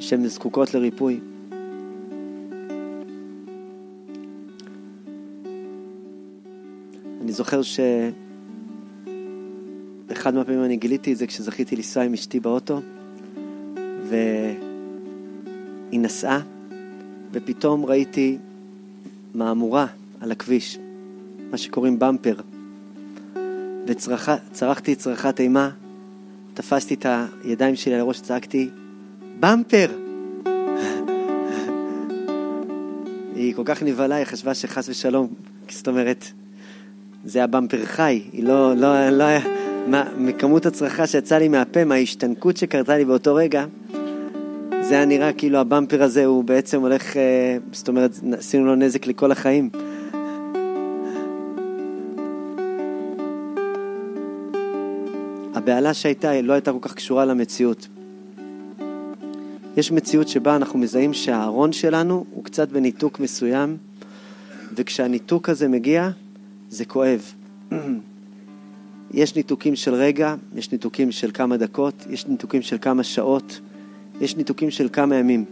שהן 0.00 0.26
זקוקות 0.26 0.74
לריפוי. 0.74 1.20
אני 7.20 7.32
זוכר 7.32 7.60
שאחד 7.62 7.94
מהפעמים 10.34 10.64
אני 10.64 10.76
גיליתי 10.76 11.12
את 11.12 11.18
זה 11.18 11.26
כשזכיתי 11.26 11.76
לנסוע 11.76 12.02
עם 12.02 12.12
אשתי 12.12 12.40
באוטו, 12.40 12.80
והיא 14.08 14.60
נסעה, 16.00 16.40
ופתאום 17.32 17.86
ראיתי 17.86 18.38
מהמורה 19.34 19.86
על 20.20 20.32
הכביש, 20.32 20.78
מה 21.50 21.58
שקוראים 21.58 21.98
במפר, 21.98 22.34
וצרחתי 23.86 24.94
צרחת 24.94 25.40
אימה, 25.40 25.70
תפסתי 26.54 26.94
את 26.94 27.06
הידיים 27.44 27.76
שלי 27.76 27.94
על 27.94 28.00
הראש, 28.00 28.20
צעקתי, 28.20 28.68
במפר! 29.40 29.90
היא 33.36 33.54
כל 33.54 33.62
כך 33.64 33.82
נבהלה, 33.82 34.14
היא 34.14 34.24
חשבה 34.24 34.54
שחס 34.54 34.88
ושלום, 34.88 35.28
זאת 35.68 35.88
אומרת, 35.88 36.24
זה 37.24 37.44
הבמפר 37.44 37.84
חי, 37.84 38.22
היא 38.32 38.44
לא, 38.44 38.76
לא, 38.76 39.10
לא 39.10 39.24
היה, 39.24 39.40
מה, 39.86 40.04
מכמות 40.18 40.66
הצרחה 40.66 41.06
שיצאה 41.06 41.38
לי 41.38 41.48
מהפה, 41.48 41.84
מההשתנקות 41.84 42.56
שקרתה 42.56 42.96
לי 42.96 43.04
באותו 43.04 43.34
רגע, 43.34 43.66
זה 44.88 44.94
היה 44.94 45.04
נראה 45.04 45.32
כאילו 45.32 45.58
הבמפר 45.58 46.02
הזה 46.02 46.24
הוא 46.24 46.44
בעצם 46.44 46.80
הולך, 46.80 47.16
אה, 47.16 47.56
זאת 47.72 47.88
אומרת, 47.88 48.10
עשינו 48.38 48.66
לו 48.66 48.74
נזק 48.74 49.06
לכל 49.06 49.32
החיים. 49.32 49.70
הבהלה 55.54 55.94
שהייתה 55.94 56.42
לא 56.42 56.52
הייתה 56.52 56.72
כל 56.72 56.78
כך 56.80 56.94
קשורה 56.94 57.24
למציאות. 57.24 57.88
יש 59.76 59.92
מציאות 59.92 60.28
שבה 60.28 60.56
אנחנו 60.56 60.78
מזהים 60.78 61.14
שהארון 61.14 61.72
שלנו 61.72 62.24
הוא 62.30 62.44
קצת 62.44 62.68
בניתוק 62.68 63.20
מסוים, 63.20 63.76
וכשהניתוק 64.74 65.48
הזה 65.48 65.68
מגיע, 65.68 66.10
זה 66.70 66.84
כואב. 66.84 67.32
יש 69.14 69.36
ניתוקים 69.36 69.76
של 69.76 69.94
רגע, 69.94 70.34
יש 70.54 70.72
ניתוקים 70.72 71.12
של 71.12 71.30
כמה 71.34 71.56
דקות, 71.56 72.06
יש 72.10 72.26
ניתוקים 72.26 72.62
של 72.62 72.76
כמה 72.80 73.02
שעות, 73.02 73.60
יש 74.20 74.36
ניתוקים 74.36 74.70
של 74.70 74.88
כמה 74.92 75.16
ימים. 75.16 75.44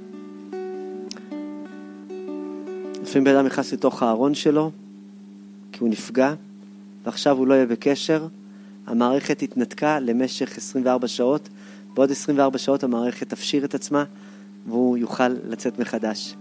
לפעמים 3.02 3.24
בן 3.24 3.36
אדם 3.36 3.46
נכנס 3.46 3.72
לתוך 3.72 4.02
הארון 4.02 4.34
שלו, 4.34 4.70
כי 5.72 5.78
הוא 5.80 5.88
נפגע, 5.88 6.34
ועכשיו 7.04 7.36
הוא 7.36 7.46
לא 7.46 7.54
יהיה 7.54 7.66
בקשר, 7.66 8.26
המערכת 8.86 9.42
התנתקה 9.42 10.00
למשך 10.00 10.58
24 10.58 11.08
שעות, 11.08 11.48
בעוד 11.94 12.10
24 12.10 12.58
שעות 12.58 12.84
המערכת 12.84 13.28
תפשיר 13.28 13.64
את 13.64 13.74
עצמה 13.74 14.04
והוא 14.66 14.98
יוכל 14.98 15.28
לצאת 15.28 15.78
מחדש. 15.78 16.34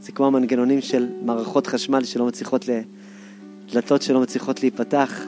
זה 0.00 0.12
כמו 0.12 0.26
המנגנונים 0.26 0.80
של 0.80 1.08
מערכות 1.24 1.66
חשמל 1.66 2.04
שלא 2.04 2.26
מצליחות, 2.26 2.68
ל... 2.68 2.80
דלתות 3.72 4.02
שלא 4.02 4.20
מצליחות 4.20 4.60
להיפתח. 4.60 5.20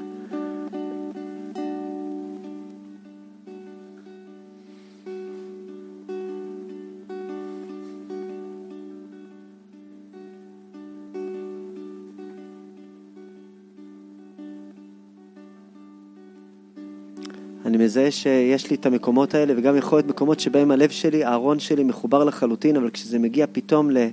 מזהה 17.84 18.10
שיש 18.10 18.70
לי 18.70 18.76
את 18.76 18.86
המקומות 18.86 19.34
האלה, 19.34 19.54
וגם 19.56 19.76
יכול 19.76 19.98
להיות 19.98 20.08
מקומות 20.08 20.40
שבהם 20.40 20.70
הלב 20.70 20.90
שלי, 20.90 21.24
הארון 21.24 21.58
שלי 21.58 21.84
מחובר 21.84 22.24
לחלוטין, 22.24 22.76
אבל 22.76 22.90
כשזה 22.90 23.18
מגיע 23.18 23.46
פתאום 23.52 23.90
ל... 23.90 24.06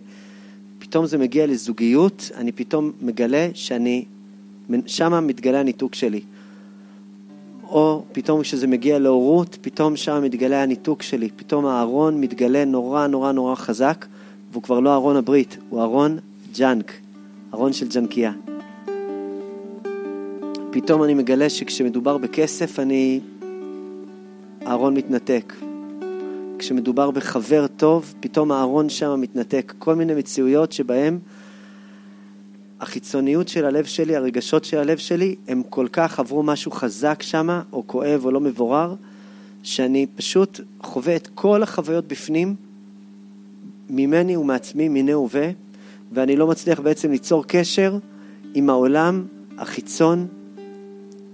פתאום 0.79 1.05
זה 1.05 1.17
מגיע 1.17 1.47
לזוגיות, 1.47 2.31
אני 2.35 2.51
פתאום 2.51 2.91
מגלה 3.01 3.47
שאני... 3.53 4.05
שמה 4.85 5.21
מתגלה 5.21 5.59
הניתוק 5.59 5.95
שלי. 5.95 6.21
או 7.63 8.03
פתאום 8.11 8.41
כשזה 8.41 8.67
מגיע 8.67 8.99
להורות, 8.99 9.57
פתאום 9.61 9.95
שם 9.95 10.23
מתגלה 10.23 10.63
הניתוק 10.63 11.01
שלי. 11.01 11.29
פתאום 11.35 11.65
הארון 11.65 12.21
מתגלה 12.21 12.65
נורא 12.65 13.07
נורא 13.07 13.31
נורא 13.31 13.55
חזק, 13.55 14.05
והוא 14.51 14.63
כבר 14.63 14.79
לא 14.79 14.93
ארון 14.93 15.15
הברית, 15.15 15.57
הוא 15.69 15.81
ארון 15.81 16.17
junk, 16.57 16.93
ארון 17.53 17.73
של 17.73 17.87
ג'אנקייה. 17.87 18.31
פתאום 20.71 21.03
אני 21.03 21.13
מגלה 21.13 21.49
שכשמדובר 21.49 22.17
בכסף, 22.17 22.79
אני 22.79 23.19
הארון 24.65 24.93
מתנתק. 24.93 25.53
כשמדובר 26.59 27.11
בחבר 27.11 27.67
טוב, 27.67 28.13
פתאום 28.19 28.51
הארון 28.51 28.89
שם 28.89 29.21
מתנתק. 29.21 29.73
כל 29.79 29.95
מיני 29.95 30.15
מציאויות 30.15 30.71
שבהן 30.71 31.19
החיצוניות 32.79 33.47
של 33.47 33.65
הלב 33.65 33.85
שלי, 33.85 34.15
הרגשות 34.15 34.65
של 34.65 34.77
הלב 34.77 34.97
שלי, 34.97 35.35
הם 35.47 35.63
כל 35.69 35.87
כך 35.91 36.19
עברו 36.19 36.43
משהו 36.43 36.71
חזק 36.71 37.21
שם, 37.21 37.61
או 37.73 37.83
כואב 37.87 38.25
או 38.25 38.31
לא 38.31 38.39
מבורר, 38.39 38.95
שאני 39.63 40.05
פשוט 40.15 40.59
חווה 40.83 41.15
את 41.15 41.27
כל 41.35 41.63
החוויות 41.63 42.07
בפנים, 42.07 42.55
ממני 43.89 44.37
ומעצמי, 44.37 44.89
מיני 44.89 45.13
ובה, 45.13 45.47
ואני 46.11 46.35
לא 46.35 46.47
מצליח 46.47 46.79
בעצם 46.79 47.11
ליצור 47.11 47.43
קשר 47.47 47.97
עם 48.53 48.69
העולם 48.69 49.25
החיצון 49.57 50.27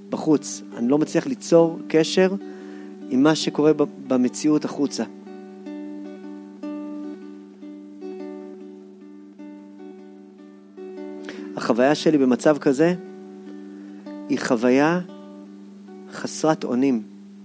בחוץ. 0.10 0.62
אני 0.78 0.88
לא 0.88 0.98
מצליח 0.98 1.28
ליצור 1.28 1.80
קשר 1.88 2.30
עם 3.10 3.24
מה 3.24 3.36
שקורה 3.36 3.72
במציאות 4.08 4.66
החוצה. 4.66 5.04
החוויה 11.56 11.96
שלי 11.96 12.18
במצב 12.18 12.58
כזה 12.58 12.94
היא 14.30 14.40
חוויה 14.40 15.00
חסרת 16.12 16.64
אונים. 16.64 17.02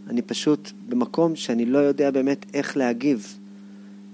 אני 0.09 0.23
פשוט 0.23 0.71
במקום 0.89 1.37
שאני 1.37 1.67
לא 1.67 1.79
יודע 1.79 2.11
באמת 2.11 2.47
איך 2.55 2.77
להגיב. 2.77 3.39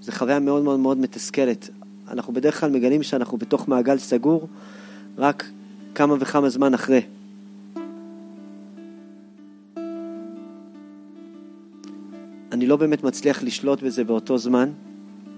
זו 0.01 0.11
חוויה 0.11 0.39
מאוד 0.39 0.63
מאוד 0.63 0.79
מאוד 0.79 0.97
מתסכלת. 0.97 1.69
אנחנו 2.11 2.33
בדרך 2.33 2.59
כלל 2.59 2.71
מגלים 2.71 3.03
שאנחנו 3.03 3.37
בתוך 3.37 3.67
מעגל 3.67 3.97
סגור 3.97 4.47
רק 5.17 5.49
כמה 5.95 6.15
וכמה 6.19 6.49
זמן 6.49 6.73
אחרי. 6.73 7.01
אני 12.59 12.67
לא 12.67 12.75
באמת 12.75 13.03
מצליח 13.03 13.43
לשלוט 13.43 13.83
בזה 13.83 14.03
באותו 14.03 14.37
זמן, 14.37 14.69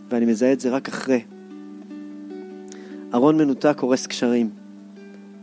ואני 0.10 0.26
מזהה 0.26 0.54
את 0.54 0.60
זה 0.60 0.70
רק 0.70 0.88
אחרי. 0.88 1.22
ארון 3.14 3.38
מנותק 3.38 3.78
הורס 3.80 4.08
קשרים. 4.08 4.50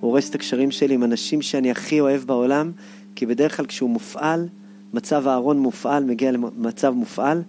הוא 0.00 0.10
הורס 0.10 0.30
את 0.30 0.34
הקשרים 0.34 0.70
שלי 0.70 0.94
עם 0.94 1.04
אנשים 1.04 1.42
שאני 1.42 1.70
הכי 1.70 2.00
אוהב 2.00 2.22
בעולם, 2.24 2.72
כי 3.14 3.26
בדרך 3.26 3.56
כלל 3.56 3.66
כשהוא 3.66 3.90
מופעל, 3.90 4.48
מצב 4.94 5.28
הארון 5.28 5.58
מופעל, 5.58 6.04
מגיע 6.04 6.32
למצב 6.32 6.90
מופעל, 6.90 7.42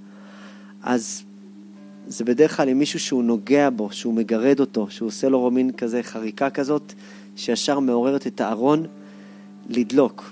אז 0.84 1.24
זה 2.08 2.26
בדרך 2.26 2.58
כלל 2.58 2.70
עם 2.70 2.80
מישהו 2.80 3.00
שהוא 3.00 3.24
נוגע 3.24 3.70
בו, 3.76 3.92
שהוא 3.92 4.14
מגרד 4.14 4.60
אותו, 4.60 4.88
שהוא 4.90 5.08
עושה 5.08 5.30
לו 5.30 5.52
מין 5.52 5.72
כזה 5.72 6.04
חריקה 6.04 6.50
כזאת, 6.50 6.94
שישר 7.36 7.80
מעוררת 7.80 8.28
את 8.28 8.42
הארון 8.42 8.86
לדלוק. 9.70 10.32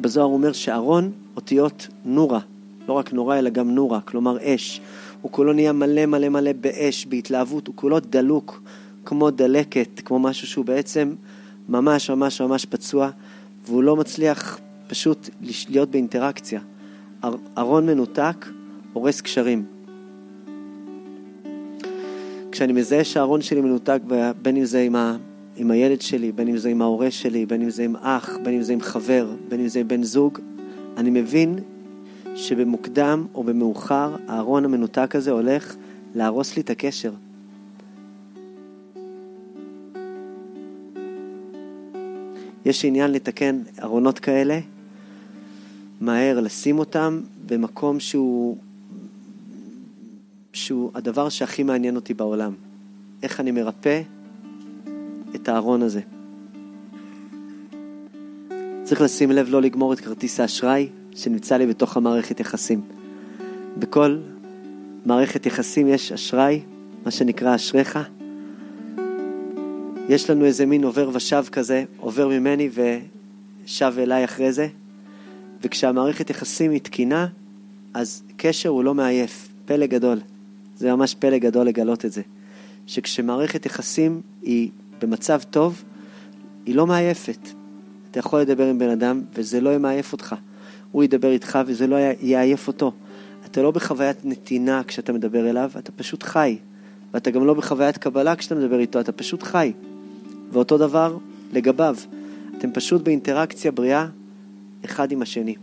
בזוהר 0.00 0.26
אומר 0.26 0.52
שארון 0.52 1.12
אותיות 1.36 1.88
נורה, 2.04 2.40
לא 2.88 2.92
רק 2.92 3.12
נורה 3.12 3.38
אלא 3.38 3.50
גם 3.50 3.70
נורה, 3.70 4.00
כלומר 4.00 4.36
אש. 4.40 4.80
הוא 5.22 5.32
כולו 5.32 5.52
נהיה 5.52 5.72
מלא 5.72 6.06
מלא 6.06 6.28
מלא 6.28 6.52
באש, 6.52 7.06
בהתלהבות, 7.06 7.66
הוא 7.66 7.74
כולו 7.76 8.00
דלוק, 8.00 8.62
כמו 9.04 9.30
דלקת, 9.30 10.00
כמו 10.04 10.18
משהו 10.18 10.46
שהוא 10.46 10.64
בעצם 10.64 11.14
ממש 11.68 12.10
ממש 12.10 12.40
ממש 12.40 12.64
פצוע, 12.64 13.10
והוא 13.66 13.82
לא 13.82 13.96
מצליח 13.96 14.58
פשוט 14.86 15.28
להיות 15.68 15.90
באינטראקציה. 15.90 16.60
ארון 17.58 17.86
מנותק 17.86 18.46
הורס 18.92 19.20
קשרים. 19.20 19.64
כשאני 22.52 22.72
מזהה 22.72 23.04
שהארון 23.04 23.42
שלי 23.42 23.60
מנותק, 23.60 24.00
בין 24.42 24.56
אם 24.56 24.64
זה 24.64 24.80
עם, 24.80 24.96
ה, 24.96 25.16
עם 25.56 25.70
הילד 25.70 26.00
שלי, 26.00 26.32
בין 26.32 26.48
אם 26.48 26.56
זה 26.56 26.68
עם 26.68 26.82
ההורה 26.82 27.10
שלי, 27.10 27.46
בין 27.46 27.62
אם 27.62 27.70
זה 27.70 27.84
עם 27.84 27.96
אח, 27.96 28.38
בין 28.42 28.54
אם 28.54 28.62
זה 28.62 28.72
עם 28.72 28.80
חבר, 28.80 29.30
בין 29.48 29.60
אם 29.60 29.68
זה 29.68 29.80
עם 29.80 29.88
בן 29.88 30.02
זוג, 30.02 30.38
אני 30.96 31.10
מבין 31.10 31.58
שבמוקדם 32.34 33.26
או 33.34 33.44
במאוחר 33.44 34.16
הארון 34.28 34.64
המנותק 34.64 35.16
הזה 35.16 35.30
הולך 35.30 35.76
להרוס 36.14 36.56
לי 36.56 36.62
את 36.62 36.70
הקשר. 36.70 37.12
יש 42.64 42.84
עניין 42.84 43.10
לתקן 43.10 43.62
ארונות 43.82 44.18
כאלה, 44.18 44.60
מהר 46.00 46.40
לשים 46.40 46.78
אותם 46.78 47.20
במקום 47.46 48.00
שהוא, 48.00 48.56
שהוא 50.52 50.90
הדבר 50.94 51.28
שהכי 51.28 51.62
מעניין 51.62 51.96
אותי 51.96 52.14
בעולם. 52.14 52.54
איך 53.22 53.40
אני 53.40 53.50
מרפא 53.50 54.02
את 55.34 55.48
הארון 55.48 55.82
הזה. 55.82 56.00
צריך 58.84 59.00
לשים 59.00 59.30
לב 59.30 59.48
לא 59.48 59.62
לגמור 59.62 59.92
את 59.92 60.00
כרטיס 60.00 60.40
האשראי 60.40 60.88
שנמצא 61.14 61.56
לי 61.56 61.66
בתוך 61.66 61.96
המערכת 61.96 62.40
יחסים. 62.40 62.80
בכל 63.78 64.18
מערכת 65.06 65.46
יחסים 65.46 65.88
יש 65.88 66.12
אשראי, 66.12 66.60
מה 67.04 67.10
שנקרא 67.10 67.54
אשריך. 67.54 67.98
יש 70.08 70.30
לנו 70.30 70.44
איזה 70.44 70.66
מין 70.66 70.84
עובר 70.84 71.10
ושב 71.12 71.44
כזה, 71.52 71.84
עובר 71.96 72.28
ממני 72.28 72.68
ושב 72.72 73.92
אליי 73.98 74.24
אחרי 74.24 74.52
זה, 74.52 74.68
וכשהמערכת 75.62 76.30
יחסים 76.30 76.70
היא 76.70 76.80
תקינה, 76.80 77.26
אז 77.94 78.22
קשר 78.36 78.68
הוא 78.68 78.84
לא 78.84 78.94
מעייף, 78.94 79.48
פלא 79.64 79.86
גדול. 79.86 80.20
זה 80.76 80.94
ממש 80.94 81.14
פלא 81.14 81.38
גדול 81.38 81.66
לגלות 81.66 82.04
את 82.04 82.12
זה. 82.12 82.22
שכשמערכת 82.86 83.66
יחסים 83.66 84.20
היא 84.42 84.70
במצב 84.98 85.40
טוב, 85.50 85.82
היא 86.66 86.74
לא 86.74 86.86
מעייפת. 86.86 87.61
אתה 88.12 88.20
יכול 88.20 88.40
לדבר 88.40 88.66
עם 88.66 88.78
בן 88.78 88.88
אדם 88.88 89.22
וזה 89.34 89.60
לא 89.60 89.74
ימעייף 89.74 90.12
אותך. 90.12 90.34
הוא 90.92 91.04
ידבר 91.04 91.30
איתך 91.30 91.58
וזה 91.66 91.86
לא 91.86 91.96
יעייף 92.20 92.68
אותו. 92.68 92.92
אתה 93.46 93.62
לא 93.62 93.70
בחוויית 93.70 94.24
נתינה 94.24 94.82
כשאתה 94.86 95.12
מדבר 95.12 95.50
אליו, 95.50 95.70
אתה 95.78 95.92
פשוט 95.92 96.22
חי. 96.22 96.56
ואתה 97.14 97.30
גם 97.30 97.46
לא 97.46 97.54
בחוויית 97.54 97.98
קבלה 97.98 98.36
כשאתה 98.36 98.54
מדבר 98.54 98.78
איתו, 98.78 99.00
אתה 99.00 99.12
פשוט 99.12 99.42
חי. 99.42 99.72
ואותו 100.52 100.78
דבר 100.78 101.16
לגביו. 101.52 101.96
אתם 102.58 102.72
פשוט 102.72 103.02
באינטראקציה 103.02 103.72
בריאה 103.72 104.06
אחד 104.84 105.12
עם 105.12 105.22
השני. 105.22 105.54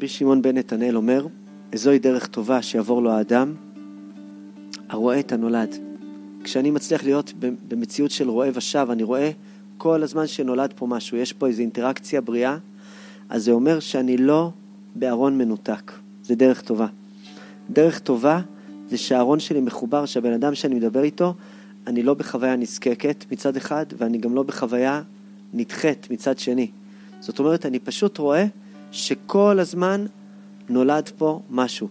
רבי 0.00 0.08
שמעון 0.08 0.42
בן 0.42 0.58
נתנאל 0.58 0.96
אומר, 0.96 1.26
זוהי 1.74 1.98
דרך 1.98 2.26
טובה 2.26 2.62
שיעבור 2.62 3.02
לו 3.02 3.10
האדם 3.10 3.54
הרואה 4.88 5.20
את 5.20 5.32
הנולד. 5.32 5.76
כשאני 6.44 6.70
מצליח 6.70 7.04
להיות 7.04 7.32
במציאות 7.68 8.10
של 8.10 8.30
רואה 8.30 8.50
ושב, 8.54 8.86
אני 8.90 9.02
רואה 9.02 9.30
כל 9.78 10.02
הזמן 10.02 10.26
שנולד 10.26 10.72
פה 10.76 10.86
משהו, 10.86 11.16
יש 11.16 11.32
פה 11.32 11.46
איזו 11.46 11.60
אינטראקציה 11.60 12.20
בריאה, 12.20 12.56
אז 13.28 13.44
זה 13.44 13.52
אומר 13.52 13.80
שאני 13.80 14.16
לא 14.16 14.50
בארון 14.94 15.38
מנותק. 15.38 15.92
זה 16.22 16.34
דרך 16.34 16.60
טובה. 16.60 16.86
דרך 17.70 17.98
טובה 17.98 18.40
זה 18.88 18.98
שהארון 18.98 19.40
שלי 19.40 19.60
מחובר, 19.60 20.06
שהבן 20.06 20.32
אדם 20.32 20.54
שאני 20.54 20.74
מדבר 20.74 21.02
איתו, 21.02 21.34
אני 21.86 22.02
לא 22.02 22.14
בחוויה 22.14 22.56
נזקקת 22.56 23.24
מצד 23.32 23.56
אחד, 23.56 23.86
ואני 23.98 24.18
גם 24.18 24.34
לא 24.34 24.42
בחוויה 24.42 25.02
נדחית 25.54 26.10
מצד 26.10 26.38
שני. 26.38 26.70
זאת 27.20 27.38
אומרת, 27.38 27.66
אני 27.66 27.78
פשוט 27.78 28.18
רואה 28.18 28.46
שכל 28.92 29.58
הזמן 29.60 30.06
נולד 30.68 31.10
פה 31.18 31.40
משהו. 31.50 31.88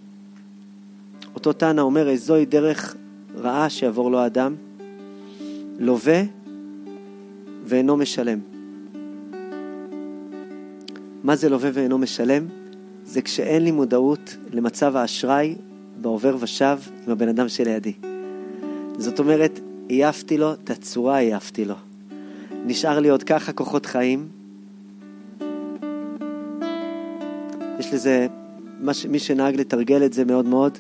אותו 1.36 1.54
תנא 1.54 1.82
אומר, 1.82 2.16
זוהי 2.16 2.46
דרך 2.46 2.96
רעה 3.36 3.70
שיעבור 3.70 4.12
לו 4.12 4.20
האדם, 4.20 4.56
לווה 5.80 6.22
ואינו 7.66 7.98
משלם. 7.98 8.40
מה 11.24 11.36
זה 11.36 11.50
לווה 11.50 11.70
ואינו 11.74 11.98
משלם? 11.98 12.48
זה 13.04 13.22
כשאין 13.22 13.64
לי 13.64 13.72
מודעות 13.72 14.38
למצב 14.52 14.96
האשראי 14.96 15.56
בעובר 16.02 16.36
ושב 16.40 16.80
עם 17.06 17.12
הבן 17.12 17.28
אדם 17.28 17.50
שלידי. 17.50 17.94
זאת 18.98 19.20
אומרת, 19.20 19.60
עייפתי 19.88 20.38
לו, 20.38 20.54
את 20.54 20.70
הצורה 20.70 21.18
עייפתי 21.18 21.66
לו. 21.66 21.76
נשאר 22.66 23.00
לי 23.00 23.10
עוד 23.10 23.24
ככה 23.24 23.52
כוחות 23.52 23.86
חיים. 23.86 24.39
יש 27.90 27.94
לזה, 27.94 28.28
מי 29.10 29.20
שנהג 29.20 29.56
לתרגל 29.56 30.06
את 30.06 30.14
זה 30.14 30.26
מאוד 30.26 30.46
מאוד, 30.46 30.78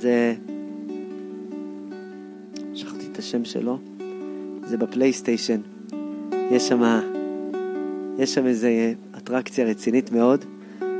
זה... 0.00 0.34
שכחתי 2.74 3.06
את 3.12 3.18
השם 3.18 3.44
שלו. 3.44 3.78
זה 4.66 4.76
בפלייסטיישן. 4.76 5.60
יש 6.50 6.68
שם, 6.68 7.00
יש 8.18 8.34
שם 8.34 8.46
איזה 8.46 8.92
אטרקציה 9.16 9.66
רצינית 9.66 10.12
מאוד, 10.12 10.44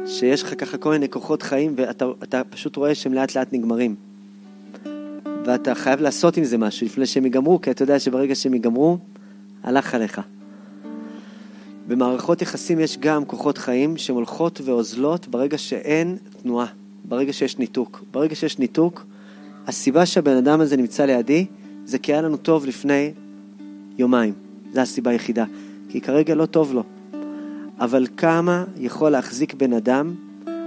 שיש 0.06 0.42
לך 0.42 0.54
ככה 0.58 0.78
כל 0.78 0.90
מיני 0.90 1.08
כוחות 1.08 1.42
חיים, 1.42 1.74
ואתה 1.76 2.42
פשוט 2.50 2.76
רואה 2.76 2.94
שהם 2.94 3.14
לאט 3.14 3.36
לאט 3.36 3.52
נגמרים. 3.52 3.94
ואתה 5.44 5.74
חייב 5.74 6.00
לעשות 6.00 6.36
עם 6.36 6.44
זה 6.44 6.58
משהו 6.58 6.86
לפני 6.86 7.06
שהם 7.06 7.24
ייגמרו, 7.24 7.60
כי 7.60 7.70
אתה 7.70 7.82
יודע 7.82 7.98
שברגע 7.98 8.34
שהם 8.34 8.54
ייגמרו, 8.54 8.98
הלך 9.62 9.94
עליך. 9.94 10.20
במערכות 11.86 12.42
יחסים 12.42 12.80
יש 12.80 12.98
גם 12.98 13.24
כוחות 13.24 13.58
חיים 13.58 13.96
שהן 13.96 14.16
הולכות 14.16 14.60
ואוזלות 14.64 15.28
ברגע 15.28 15.58
שאין 15.58 16.16
תנועה, 16.42 16.66
ברגע 17.04 17.32
שיש 17.32 17.58
ניתוק. 17.58 18.04
ברגע 18.10 18.34
שיש 18.34 18.58
ניתוק, 18.58 19.04
הסיבה 19.66 20.06
שהבן 20.06 20.36
אדם 20.36 20.60
הזה 20.60 20.76
נמצא 20.76 21.04
לידי 21.04 21.46
זה 21.84 21.98
כי 21.98 22.12
היה 22.12 22.22
לנו 22.22 22.36
טוב 22.36 22.66
לפני 22.66 23.12
יומיים. 23.98 24.34
זו 24.72 24.80
הסיבה 24.80 25.10
היחידה. 25.10 25.44
כי 25.88 26.00
כרגע 26.00 26.34
לא 26.34 26.46
טוב 26.46 26.74
לו. 26.74 26.82
אבל 27.78 28.06
כמה 28.16 28.64
יכול 28.76 29.10
להחזיק 29.10 29.54
בן 29.54 29.72
אדם 29.72 30.14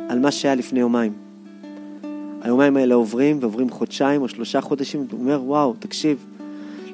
על 0.10 0.20
מה 0.20 0.32
שהיה 0.32 0.56
לפני 0.56 0.80
יומיים? 0.80 1.14
היומיים 2.42 2.78
האלה 2.78 2.96
עוברים 2.96 3.38
ועוברים 3.42 3.70
חודשיים 3.70 4.22
או 4.22 4.28
שלושה 4.28 4.62
חודשים, 4.62 5.08
הוא 5.12 5.20
אומר, 5.20 5.42
וואו, 5.44 5.74
תקשיב, 5.80 6.26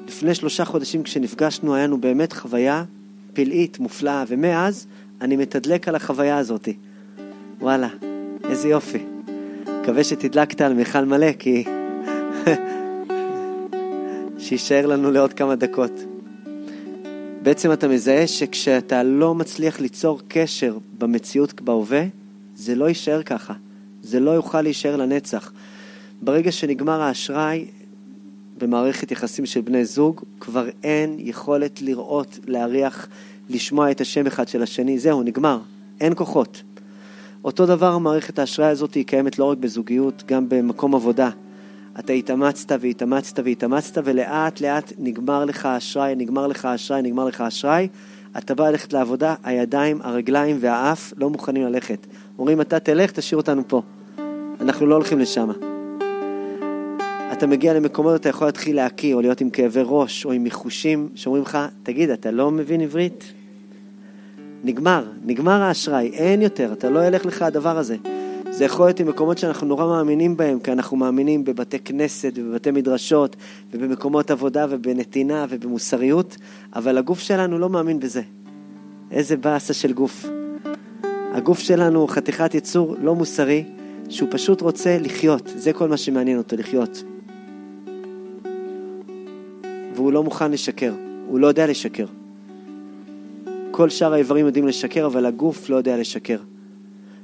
לפני 0.06 0.34
שלושה 0.34 0.64
חודשים 0.64 1.02
כשנפגשנו 1.02 1.74
היה 1.74 1.86
לנו 1.86 2.00
באמת 2.00 2.32
חוויה 2.32 2.84
פלאית, 3.32 3.78
מופלאה, 3.78 4.24
ומאז 4.28 4.86
אני 5.20 5.36
מתדלק 5.36 5.88
על 5.88 5.94
החוויה 5.94 6.38
הזאת. 6.38 6.68
וואלה, 7.60 7.88
איזה 8.50 8.68
יופי. 8.68 9.04
מקווה 9.82 10.04
שתדלקת 10.04 10.60
על 10.60 10.74
מיכל 10.74 11.04
מלא, 11.04 11.32
כי... 11.38 11.64
שיישאר 14.38 14.86
לנו 14.86 15.10
לעוד 15.10 15.32
כמה 15.32 15.56
דקות. 15.56 15.92
בעצם 17.42 17.72
אתה 17.72 17.88
מזהה 17.88 18.26
שכשאתה 18.26 19.02
לא 19.02 19.34
מצליח 19.34 19.80
ליצור 19.80 20.20
קשר 20.28 20.78
במציאות 20.98 21.60
בהווה, 21.60 22.04
זה 22.54 22.74
לא 22.74 22.88
יישאר 22.88 23.22
ככה. 23.22 23.54
זה 24.02 24.20
לא 24.20 24.30
יוכל 24.30 24.62
להישאר 24.62 24.96
לנצח. 24.96 25.52
ברגע 26.22 26.52
שנגמר 26.52 27.02
האשראי 27.02 27.66
במערכת 28.62 29.10
יחסים 29.10 29.46
של 29.46 29.60
בני 29.60 29.84
זוג, 29.84 30.20
כבר 30.40 30.68
אין 30.82 31.16
יכולת 31.18 31.82
לראות, 31.82 32.38
להריח, 32.46 33.08
לשמוע 33.50 33.90
את 33.90 34.00
השם 34.00 34.26
אחד 34.26 34.48
של 34.48 34.62
השני. 34.62 34.98
זהו, 34.98 35.22
נגמר. 35.22 35.58
אין 36.00 36.12
כוחות. 36.16 36.62
אותו 37.44 37.66
דבר 37.66 37.98
מערכת 37.98 38.38
האשראי 38.38 38.68
הזאת 38.68 38.94
היא 38.94 39.04
קיימת 39.06 39.38
לא 39.38 39.44
רק 39.44 39.58
בזוגיות, 39.58 40.22
גם 40.26 40.48
במקום 40.48 40.94
עבודה. 40.94 41.30
אתה 41.98 42.12
התאמצת 42.12 42.78
והתאמצת 42.80 43.38
והתאמצת, 43.44 44.02
ולאט 44.04 44.60
לאט 44.60 44.92
נגמר 44.98 45.44
לך 45.44 45.66
האשראי, 45.66 46.14
נגמר 46.14 46.46
לך 46.46 46.64
האשראי, 46.64 47.02
נגמר 47.02 47.24
לך 47.24 47.40
האשראי. 47.40 47.88
אתה 48.38 48.54
בא 48.54 48.70
ללכת 48.70 48.92
לעבודה, 48.92 49.34
הידיים, 49.44 49.98
הרגליים 50.02 50.56
והאף 50.60 51.12
לא 51.16 51.30
מוכנים 51.30 51.62
ללכת. 51.62 52.06
אומרים, 52.38 52.60
אתה 52.60 52.78
תלך, 52.78 53.10
תשאיר 53.10 53.36
אותנו 53.36 53.62
פה. 53.68 53.82
אנחנו 54.60 54.86
לא 54.86 54.94
הולכים 54.94 55.18
לשם. 55.18 55.71
אתה 57.42 57.50
מגיע 57.50 57.74
למקומות, 57.74 58.20
אתה 58.20 58.28
יכול 58.28 58.48
להתחיל 58.48 58.76
להקיא, 58.76 59.14
או 59.14 59.20
להיות 59.20 59.40
עם 59.40 59.50
כאבי 59.50 59.80
ראש, 59.84 60.24
או 60.24 60.32
עם 60.32 60.42
מיחושים, 60.42 61.08
שאומרים 61.14 61.42
לך, 61.42 61.58
תגיד, 61.82 62.10
אתה 62.10 62.30
לא 62.30 62.50
מבין 62.50 62.80
עברית? 62.80 63.32
נגמר, 64.64 65.04
נגמר 65.24 65.62
האשראי, 65.62 66.08
אין 66.08 66.42
יותר, 66.42 66.72
אתה 66.72 66.90
לא 66.90 67.06
ילך 67.06 67.26
לך 67.26 67.42
הדבר 67.42 67.78
הזה. 67.78 67.96
זה 68.50 68.64
יכול 68.64 68.86
להיות 68.86 69.00
עם 69.00 69.08
מקומות 69.08 69.38
שאנחנו 69.38 69.66
נורא 69.66 69.86
מאמינים 69.86 70.36
בהם, 70.36 70.60
כי 70.60 70.72
אנחנו 70.72 70.96
מאמינים 70.96 71.44
בבתי 71.44 71.78
כנסת 71.78 72.32
ובבתי 72.36 72.70
מדרשות 72.70 73.36
ובמקומות 73.72 74.30
עבודה 74.30 74.66
ובנתינה 74.70 75.46
ובמוסריות, 75.48 76.36
אבל 76.74 76.98
הגוף 76.98 77.20
שלנו 77.20 77.58
לא 77.58 77.68
מאמין 77.68 78.00
בזה. 78.00 78.22
איזה 79.10 79.36
באסה 79.36 79.74
של 79.74 79.92
גוף. 79.92 80.26
הגוף 81.32 81.58
שלנו 81.58 82.00
הוא 82.00 82.08
חתיכת 82.08 82.54
יצור 82.54 82.96
לא 83.00 83.14
מוסרי, 83.14 83.64
שהוא 84.08 84.28
פשוט 84.32 84.60
רוצה 84.60 84.98
לחיות. 84.98 85.52
זה 85.56 85.72
כל 85.72 85.88
מה 85.88 85.96
שמעניין 85.96 86.38
אותו, 86.38 86.56
לחיות. 86.56 87.04
והוא 89.94 90.12
לא 90.12 90.22
מוכן 90.22 90.50
לשקר, 90.50 90.94
הוא 91.26 91.38
לא 91.38 91.46
יודע 91.46 91.66
לשקר. 91.66 92.06
כל 93.70 93.90
שאר 93.90 94.12
האיברים 94.12 94.46
יודעים 94.46 94.66
לשקר, 94.66 95.06
אבל 95.06 95.26
הגוף 95.26 95.70
לא 95.70 95.76
יודע 95.76 95.96
לשקר. 95.96 96.38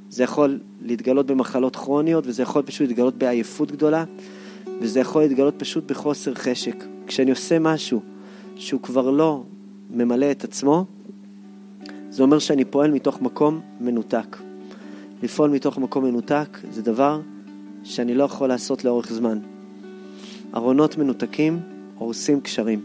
זה 0.09 0.23
יכול 0.23 0.59
להתגלות 0.81 1.25
במחלות 1.25 1.75
כרוניות, 1.75 2.23
וזה 2.27 2.43
יכול 2.43 2.61
פשוט 2.61 2.87
להתגלות 2.87 3.15
בעייפות 3.15 3.71
גדולה, 3.71 4.03
וזה 4.81 4.99
יכול 4.99 5.21
להתגלות 5.21 5.53
פשוט 5.57 5.91
בחוסר 5.91 6.33
חשק. 6.33 6.83
כשאני 7.07 7.31
עושה 7.31 7.59
משהו 7.59 8.01
שהוא 8.55 8.81
כבר 8.81 9.11
לא 9.11 9.43
ממלא 9.89 10.31
את 10.31 10.43
עצמו, 10.43 10.85
זה 12.09 12.23
אומר 12.23 12.39
שאני 12.39 12.65
פועל 12.65 12.91
מתוך 12.91 13.21
מקום 13.21 13.59
מנותק. 13.79 14.37
לפעול 15.23 15.49
מתוך 15.49 15.77
מקום 15.77 16.05
מנותק 16.05 16.57
זה 16.71 16.81
דבר 16.81 17.21
שאני 17.83 18.13
לא 18.13 18.23
יכול 18.23 18.49
לעשות 18.49 18.85
לאורך 18.85 19.13
זמן. 19.13 19.39
ארונות 20.55 20.97
מנותקים 20.97 21.59
הורסים 21.99 22.41
קשרים. 22.41 22.79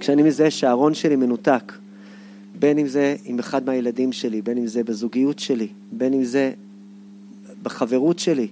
כשאני 0.00 0.22
מזהה 0.22 0.50
שהארון 0.50 0.94
שלי 0.94 1.16
מנותק, 1.16 1.72
בין 2.58 2.78
אם 2.78 2.86
זה 2.86 3.16
עם 3.24 3.38
אחד 3.38 3.66
מהילדים 3.66 4.12
שלי, 4.12 4.42
בין 4.42 4.58
אם 4.58 4.66
זה 4.66 4.84
בזוגיות 4.84 5.38
שלי, 5.38 5.68
בין 5.92 6.14
אם 6.14 6.24
זה 6.24 6.52
בחברות 7.62 8.18
שלי, 8.18 8.48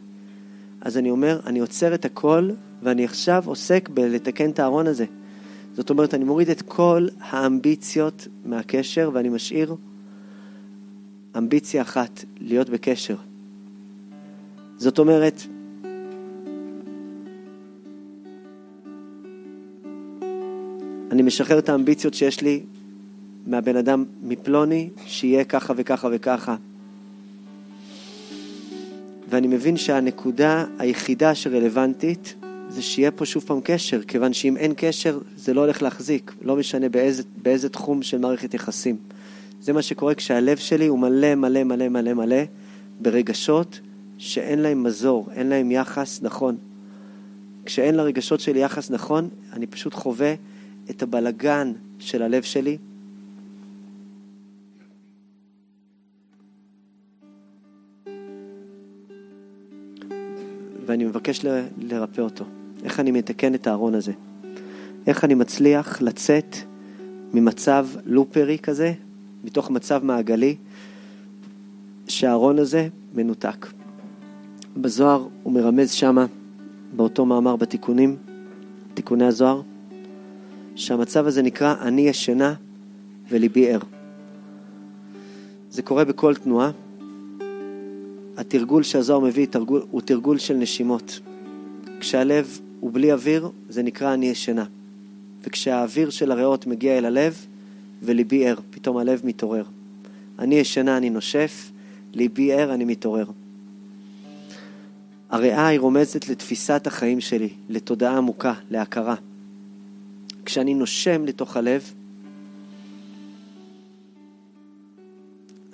אז 0.81 0.99
אני 0.99 1.11
אומר, 1.11 1.41
אני 1.47 1.59
עוצר 1.59 1.95
את 1.95 2.05
הכל 2.05 2.51
ואני 2.83 3.05
עכשיו 3.05 3.43
עוסק 3.47 3.89
בלתקן 3.89 4.51
את 4.51 4.59
הארון 4.59 4.87
הזה. 4.87 5.05
זאת 5.77 5.91
אומרת, 5.91 6.15
אני 6.15 6.25
מוריד 6.25 6.51
את 6.51 6.63
כל 6.63 7.07
האמביציות 7.21 8.29
מהקשר 8.45 9.11
ואני 9.13 9.29
משאיר 9.29 9.75
אמביציה 11.39 11.83
אחת, 11.83 12.25
להיות 12.41 12.71
בקשר. 12.71 13.17
זאת 14.79 14.99
אומרת, 14.99 15.43
אני 21.13 21.23
משחרר 21.23 21.59
את 21.59 21.69
האמביציות 21.69 22.15
שיש 22.15 22.41
לי 22.41 22.61
מהבן 23.47 23.77
אדם 23.77 24.05
מפלוני, 24.23 24.89
שיהיה 25.07 25.45
ככה 25.45 25.75
וככה 25.77 26.09
וככה. 26.13 26.57
ואני 29.29 29.47
מבין 29.47 29.77
שהנקודה 29.77 30.65
היחידה 30.79 31.35
שרלוונטית 31.35 32.35
זה 32.69 32.83
שיהיה 32.83 33.11
פה 33.11 33.27
שוב 33.27 33.45
פעם 33.47 33.61
קשר, 33.65 34.03
כיוון 34.03 34.33
שאם 34.33 34.57
אין 34.57 34.73
קשר 34.77 35.19
זה 35.37 35.55
לא 35.55 35.61
הולך 35.61 35.83
להחזיק, 35.83 36.33
לא 36.43 36.57
משנה 36.57 36.89
באיזה, 36.89 37.23
באיזה 37.43 37.69
תחום 37.69 38.03
של 38.03 38.19
מערכת 38.19 38.55
יחסים. 38.55 38.97
זה 39.61 39.73
מה 39.73 39.83
שקורה 39.83 40.15
כשהלב 40.15 40.57
שלי 40.57 40.87
הוא 40.87 40.99
מלא 40.99 41.35
מלא 41.35 41.65
מלא 41.65 41.89
מלא 41.89 42.15
מלא 42.15 42.43
ברגשות 43.01 43.81
שאין 44.19 44.59
להם 44.59 44.83
מזור, 44.83 45.29
אין 45.35 45.47
להם 45.47 45.71
יחס 45.71 46.23
נכון. 46.23 46.57
כשאין 47.65 47.95
לרגשות 47.95 48.41
שלי 48.41 48.61
יחס 48.61 48.91
נכון, 48.91 49.29
אני 49.53 49.67
פשוט 49.67 49.95
חווה 49.95 50.35
את 50.91 51.03
הבלגן 51.03 51.73
של 51.99 52.23
הלב 52.23 52.43
שלי. 52.43 52.79
ואני 60.87 61.05
מבקש 61.05 61.45
ל- 61.45 61.67
לרפא 61.79 62.21
אותו. 62.21 62.45
איך 62.85 63.01
אני 63.01 63.11
מתקן 63.11 63.55
את 63.55 63.67
הארון 63.67 63.95
הזה? 63.95 64.13
איך 65.07 65.25
אני 65.25 65.35
מצליח 65.35 66.03
לצאת 66.03 66.57
ממצב 67.35 67.87
לופרי 68.05 68.59
כזה, 68.59 68.93
מתוך 69.45 69.71
מצב 69.71 70.05
מעגלי, 70.05 70.57
שהארון 72.09 72.59
הזה 72.59 72.89
מנותק. 73.15 73.67
בזוהר 74.77 75.29
הוא 75.43 75.53
מרמז 75.53 75.91
שמה, 75.91 76.27
באותו 76.97 77.27
מאמר 77.27 77.57
בתיקונים, 77.57 78.17
תיקוני 78.95 79.25
הזוהר, 79.25 79.63
שהמצב 80.77 81.27
הזה 81.27 81.43
נקרא 81.43 81.75
אני 81.81 82.09
ישנה 82.09 82.55
וליבי 83.29 83.71
ער. 83.71 83.81
זה 85.71 85.83
קורה 85.83 86.05
בכל 86.05 86.35
תנועה. 86.35 86.71
התרגול 88.37 88.83
שהזוהר 88.83 89.21
מביא 89.21 89.47
תרגול, 89.47 89.83
הוא 89.91 90.01
תרגול 90.01 90.39
של 90.39 90.55
נשימות. 90.55 91.21
כשהלב 92.01 92.59
הוא 92.81 92.93
בלי 92.93 93.13
אוויר, 93.13 93.49
זה 93.69 93.83
נקרא 93.83 94.15
אני 94.15 94.27
ישנה. 94.27 94.65
וכשהאוויר 95.45 96.11
של 96.11 96.31
הריאות 96.31 96.67
מגיע 96.67 96.99
אל 96.99 97.05
הלב, 97.05 97.47
וליבי 98.03 98.49
ער, 98.49 98.57
פתאום 98.71 98.97
הלב 98.97 99.21
מתעורר. 99.25 99.65
אני 100.39 100.55
ישנה, 100.55 100.97
אני 100.97 101.11
נושף, 101.11 101.71
ליבי 102.15 102.53
ער, 102.53 102.75
אני 102.75 102.85
מתעורר. 102.85 103.27
הריאה 105.31 105.67
היא 105.67 105.81
רומזת 105.81 106.29
לתפיסת 106.29 106.87
החיים 106.87 107.21
שלי, 107.21 107.49
לתודעה 107.69 108.17
עמוקה, 108.17 108.55
להכרה. 108.71 109.15
כשאני 110.45 110.75
נושם 110.75 111.25
לתוך 111.25 111.57
הלב, 111.57 111.93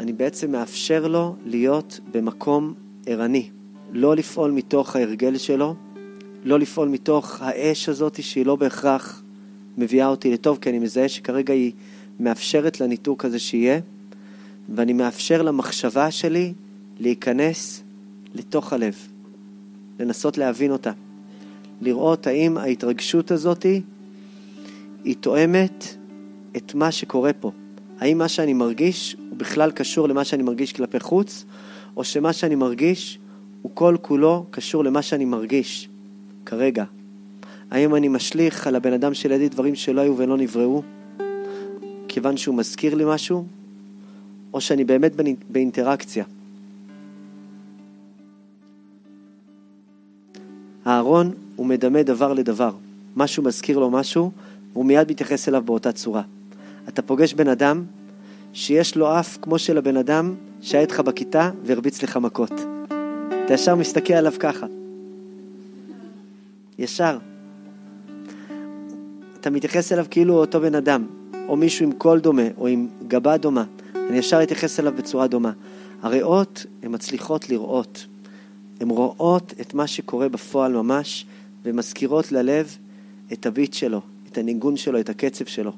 אני 0.01 0.13
בעצם 0.13 0.53
מאפשר 0.53 1.09
לו 1.09 1.37
להיות 1.47 2.01
במקום 2.13 2.75
ערני, 3.07 3.51
לא 3.93 4.17
לפעול 4.17 4.51
מתוך 4.51 4.97
ההרגל 4.97 5.39
שלו, 5.39 5.75
לא 6.45 6.59
לפעול 6.59 6.89
מתוך 6.89 7.43
האש 7.43 7.89
הזאת 7.89 8.23
שהיא 8.23 8.47
לא 8.47 8.57
בהכרח 8.57 9.23
מביאה 9.79 10.07
אותי 10.07 10.33
לטוב, 10.33 10.59
כי 10.61 10.71
אני 10.71 10.79
מזהה 10.79 11.09
שכרגע 11.09 11.55
היא 11.55 11.73
מאפשרת 12.21 12.81
לניתוק 12.81 13.25
הזה 13.25 13.39
שיהיה, 13.39 13.81
ואני 14.75 14.93
מאפשר 14.93 15.43
למחשבה 15.43 16.11
שלי 16.11 16.53
להיכנס 17.01 17.83
לתוך 18.35 18.73
הלב, 18.73 18.97
לנסות 20.01 20.39
להבין 20.39 20.71
אותה, 20.71 20.93
לראות 21.81 22.27
האם 22.27 22.59
ההתרגשות 22.59 23.31
הזאת 23.31 23.67
היא 25.05 25.17
תואמת 25.21 25.97
את 26.57 26.75
מה 26.75 26.93
שקורה 26.93 27.33
פה. 27.33 27.53
האם 28.01 28.19
מה 28.19 28.29
שאני 28.29 28.53
מרגיש 28.53 29.17
הוא 29.31 29.39
בכלל 29.39 29.71
קשור 29.71 30.09
למה 30.09 30.25
שאני 30.25 30.43
מרגיש 30.43 30.73
כלפי 30.73 31.01
חוץ, 31.01 31.45
או 31.97 32.05
שמה 32.05 32.33
שאני 32.33 32.55
מרגיש 32.55 33.19
הוא 33.63 33.73
כל 33.75 33.97
כולו 34.03 34.47
קשור 34.51 34.85
למה 34.85 35.03
שאני 35.03 35.25
מרגיש 35.25 35.89
כרגע. 36.47 36.85
האם 37.71 37.95
אני 37.95 38.09
משליך 38.09 38.67
על 38.67 38.77
הבן 38.77 38.93
אדם 38.93 39.15
שלידי 39.15 39.49
דברים 39.49 39.75
שלא 39.75 40.01
היו 40.01 40.17
ולא 40.17 40.37
נבראו, 40.37 40.83
כיוון 42.09 42.37
שהוא 42.37 42.55
מזכיר 42.55 42.95
לי 42.95 43.05
משהו, 43.07 43.47
או 44.53 44.61
שאני 44.61 44.85
באמת 44.85 45.13
באינטראקציה. 45.51 46.25
אהרון 50.87 51.33
הוא 51.57 51.67
מדמה 51.67 52.03
דבר 52.03 52.33
לדבר. 52.33 52.73
משהו 53.17 53.43
מזכיר 53.43 53.79
לו 53.79 53.91
משהו, 53.91 54.31
והוא 54.73 54.85
מיד 54.85 55.11
מתייחס 55.11 55.49
אליו 55.49 55.63
באותה 55.63 55.93
צורה. 55.93 56.23
אתה 56.89 57.03
פוגש 57.03 57.35
בן 57.35 57.49
אדם 57.49 57.85
שיש 58.53 58.97
לו 58.97 59.21
אף 59.21 59.39
כמו 59.43 59.59
של 59.59 59.79
הבן 59.79 59.97
אדם 59.97 60.35
שהיה 60.61 60.83
איתך 60.83 61.01
בכיתה 61.01 61.51
והרביץ 61.65 62.03
לך 62.03 62.17
מכות. 62.17 62.53
אתה 63.45 63.55
ישר 63.55 63.75
מסתכל 63.75 64.15
עליו 64.15 64.33
ככה. 64.39 64.67
ישר. 66.79 67.19
אתה 69.41 69.51
מתייחס 69.51 69.93
אליו 69.93 70.07
כאילו 70.11 70.35
הוא 70.35 70.41
אותו 70.41 70.61
בן 70.61 70.75
אדם, 70.75 71.07
או 71.49 71.57
מישהו 71.57 71.85
עם 71.85 71.93
קול 71.93 72.21
דומה, 72.21 72.43
או 72.59 72.67
עם 72.67 72.89
גבה 73.09 73.37
דומה. 73.37 73.65
אני 73.95 74.19
ישר 74.19 74.43
אתייחס 74.43 74.81
אליו 74.81 74.93
בצורה 74.97 75.27
דומה. 75.27 75.53
הריאות, 76.03 76.67
הן 76.83 76.95
מצליחות 76.95 77.49
לראות. 77.49 78.07
הן 78.81 78.89
רואות 78.89 79.55
את 79.61 79.75
מה 79.75 79.87
שקורה 79.87 80.29
בפועל 80.29 80.73
ממש, 80.73 81.27
ומזכירות 81.65 82.33
ללב 82.33 82.77
את 83.33 83.47
הביט 83.47 83.75
שלו, 83.75 84.01
הניגון 84.39 84.77
שלו, 84.77 85.01
את 85.01 85.09
הקצב 85.09 85.45
שלו. 85.45 85.73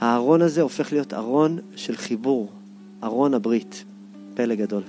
הארון 0.00 0.42
הזה 0.42 0.62
הופך 0.62 0.92
להיות 0.92 1.14
ארון 1.14 1.58
של 1.76 1.96
חיבור, 1.96 2.48
ארון 3.02 3.34
הברית. 3.34 3.84
פלא 4.34 4.54
גדול. 4.54 4.82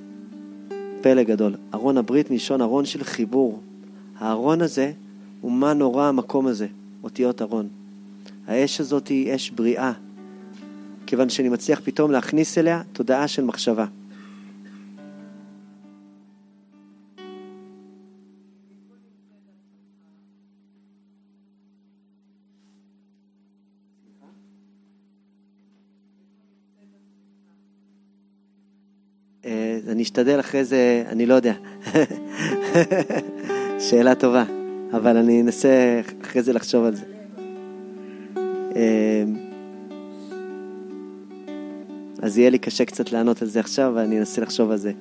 פלא 1.02 1.24
גדול. 1.24 1.56
ארון 1.74 1.98
הברית 1.98 2.32
מלשון 2.32 2.62
ארון 2.62 2.86
של 2.86 3.04
חיבור. 3.04 3.62
הארון 4.20 4.62
הזה 4.62 4.92
הוא 5.42 5.52
מה 5.52 5.74
נורא 5.74 6.06
המקום 6.06 6.48
הזה, 6.48 6.68
אותיות 7.04 7.42
ארון. 7.42 7.68
האש 8.48 8.82
הזאת 8.82 9.08
היא 9.08 9.36
אש 9.36 9.50
בריאה, 9.50 9.92
כיוון 11.06 11.30
שאני 11.30 11.50
מצליח 11.50 11.82
פתאום 11.84 12.12
להכניס 12.12 12.58
אליה 12.58 12.82
תודעה 12.94 13.28
של 13.28 13.44
מחשבה. 13.44 13.86
אני 29.88 30.04
אשתדל 30.04 30.40
אחרי 30.40 30.66
זה, 30.66 31.04
אני 31.08 31.26
לא 31.26 31.34
יודע. 31.34 31.54
שאלה 33.90 34.16
טובה, 34.16 34.44
אבל 34.94 35.18
אני 35.18 35.42
אנסה 35.42 36.02
אחרי 36.22 36.44
זה 36.44 36.54
לחשוב 36.54 36.86
על 36.86 36.96
זה. 36.96 37.06
אמ, 38.76 39.36
אז 42.22 42.38
יהיה 42.38 42.50
לי 42.50 42.60
קשה 42.60 42.86
קצת 42.86 43.12
לענות 43.12 43.42
על 43.42 43.48
זה 43.48 43.60
עכשיו, 43.60 43.92
ואני 43.96 44.20
אנסה 44.20 44.42
לחשוב 44.42 44.72
על 44.72 44.78
זה 44.78 44.92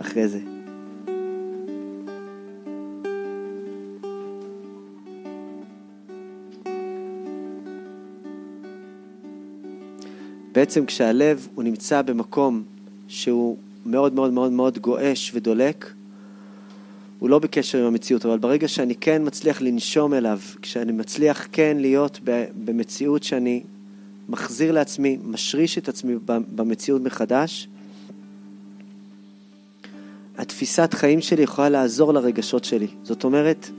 אחרי 0.00 0.28
זה. 0.28 0.38
בעצם 10.52 10.86
כשהלב 10.86 11.48
הוא 11.54 11.64
נמצא 11.64 12.02
במקום 12.02 12.62
שהוא 13.08 13.56
מאוד 13.86 14.14
מאוד 14.14 14.32
מאוד 14.32 14.52
מאוד 14.52 14.78
גועש 14.78 15.30
ודולק, 15.34 15.92
הוא 17.18 17.30
לא 17.30 17.38
בקשר 17.38 17.78
עם 17.78 17.84
המציאות, 17.84 18.26
אבל 18.26 18.38
ברגע 18.38 18.68
שאני 18.68 18.94
כן 18.94 19.22
מצליח 19.24 19.62
לנשום 19.62 20.14
אליו, 20.14 20.38
כשאני 20.62 20.92
מצליח 20.92 21.48
כן 21.52 21.76
להיות 21.80 22.20
במציאות 22.64 23.22
שאני 23.22 23.62
מחזיר 24.28 24.72
לעצמי, 24.72 25.18
משריש 25.24 25.78
את 25.78 25.88
עצמי 25.88 26.14
במציאות 26.26 27.02
מחדש, 27.02 27.68
התפיסת 30.38 30.94
חיים 30.94 31.20
שלי 31.20 31.42
יכולה 31.42 31.68
לעזור 31.68 32.14
לרגשות 32.14 32.64
שלי. 32.64 32.86
זאת 33.02 33.24
אומרת, 33.24 33.70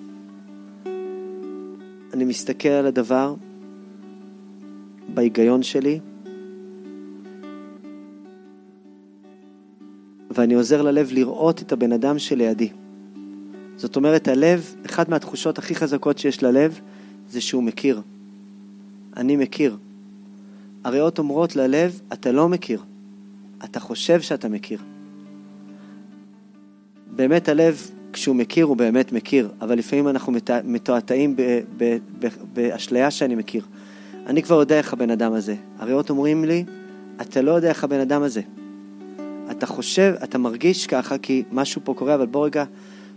אני 2.14 2.26
מסתכל 2.26 2.70
על 2.70 2.86
הדבר 2.86 3.36
בהיגיון 5.14 5.64
שלי, 5.64 6.00
ואני 10.36 10.54
עוזר 10.54 10.82
ללב 10.82 11.10
לראות 11.12 11.62
את 11.62 11.72
הבן 11.72 11.92
אדם 11.92 12.20
שלידי. 12.20 12.70
זאת 13.78 13.96
אומרת, 13.96 14.28
הלב, 14.28 14.76
אחת 14.86 15.10
מהתחושות 15.10 15.58
הכי 15.58 15.76
חזקות 15.76 16.18
שיש 16.18 16.44
ללב, 16.44 16.80
זה 17.30 17.42
שהוא 17.42 17.64
מכיר. 17.64 18.02
אני 19.18 19.36
מכיר. 19.36 19.78
הריאות 20.84 21.20
אומרות 21.20 21.56
ללב, 21.56 22.02
אתה 22.14 22.32
לא 22.32 22.50
מכיר. 22.50 22.82
אתה 23.64 23.80
חושב 23.80 24.22
שאתה 24.22 24.50
מכיר. 24.50 24.80
באמת 27.16 27.50
הלב, 27.50 27.92
כשהוא 28.14 28.36
מכיר, 28.36 28.66
הוא 28.66 28.78
באמת 28.78 29.12
מכיר, 29.12 29.50
אבל 29.62 29.78
לפעמים 29.78 30.08
אנחנו 30.08 30.34
מתועתעים 30.64 31.36
באשליה 32.54 33.12
שאני 33.12 33.36
מכיר. 33.36 33.66
אני 34.28 34.44
כבר 34.44 34.56
יודע 34.56 34.78
איך 34.78 34.94
הבן 34.94 35.10
אדם 35.10 35.34
הזה. 35.34 35.56
הריאות 35.80 36.10
אומרים 36.10 36.46
לי, 36.46 36.66
אתה 37.22 37.42
לא 37.42 37.52
יודע 37.52 37.70
איך 37.70 37.84
הבן 37.84 38.00
אדם 38.00 38.24
הזה. 38.24 38.42
אתה 39.52 39.66
חושב, 39.66 40.14
אתה 40.24 40.38
מרגיש 40.38 40.88
ככה 40.88 41.18
כי 41.18 41.44
משהו 41.52 41.82
פה 41.84 41.94
קורה, 41.94 42.16
אבל 42.16 42.26
בוא 42.26 42.46
רגע, 42.46 42.64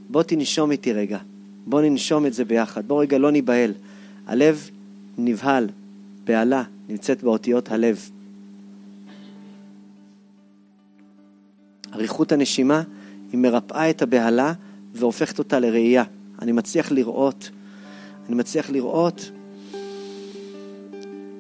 בוא 0.09 0.23
תנשום 0.23 0.71
איתי 0.71 0.93
רגע. 0.93 1.19
בוא 1.67 1.81
ננשום 1.81 2.27
את 2.27 2.35
זה 2.35 2.45
ביחד. 2.45 2.89
בוא 2.89 3.03
רגע 3.03 3.19
לא 3.19 3.31
ניבהל. 3.31 3.73
הלב 4.27 4.71
נבהל, 5.19 5.69
בהלה, 6.25 6.63
נמצאת 6.89 7.23
באותיות 7.23 7.71
הלב. 7.71 8.11
אריכות 11.95 12.33
הנשימה 12.33 12.83
היא 13.33 13.41
מרפאה 13.41 13.91
את 13.91 14.03
הבהלה 14.03 14.53
והופכת 14.95 15.39
אותה 15.39 15.61
לראייה. 15.61 16.05
אני 16.43 16.53
מצליח 16.53 16.93
לראות, 16.93 17.51
אני 18.29 18.37
מצליח 18.37 18.71
לראות, 18.71 19.31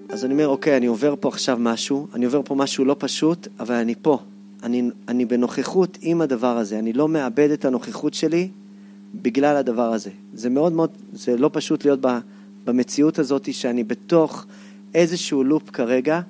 אז 0.08 0.24
אני 0.24 0.32
אומר, 0.32 0.48
אוקיי, 0.48 0.76
אני 0.76 0.86
עובר 0.86 1.14
פה 1.20 1.28
עכשיו 1.28 1.56
משהו, 1.60 2.06
אני 2.14 2.24
עובר 2.24 2.40
פה 2.44 2.54
משהו 2.54 2.84
לא 2.84 2.96
פשוט, 2.98 3.48
אבל 3.60 3.74
אני 3.74 3.94
פה, 4.02 4.18
אני, 4.62 4.90
אני 5.08 5.24
בנוכחות 5.24 5.98
עם 6.00 6.20
הדבר 6.20 6.58
הזה, 6.58 6.78
אני 6.78 6.92
לא 6.92 7.08
מאבד 7.08 7.50
את 7.50 7.64
הנוכחות 7.64 8.14
שלי 8.14 8.48
בגלל 9.14 9.56
הדבר 9.56 9.92
הזה. 9.92 10.10
זה 10.34 10.50
מאוד 10.50 10.72
מאוד, 10.72 10.90
זה 11.12 11.36
לא 11.36 11.50
פשוט 11.52 11.84
להיות 11.84 12.00
במציאות 12.64 13.18
הזאת 13.18 13.54
שאני 13.54 13.84
בתוך 13.84 14.46
איזשהו 14.94 15.44
לופ 15.44 15.70
כרגע, 15.70 16.20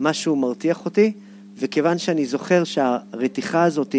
משהו 0.00 0.36
מרתיח 0.36 0.84
אותי, 0.84 1.12
וכיוון 1.58 1.98
שאני 1.98 2.26
זוכר 2.26 2.64
שהרתיחה 2.64 3.64
הזאת 3.64 3.92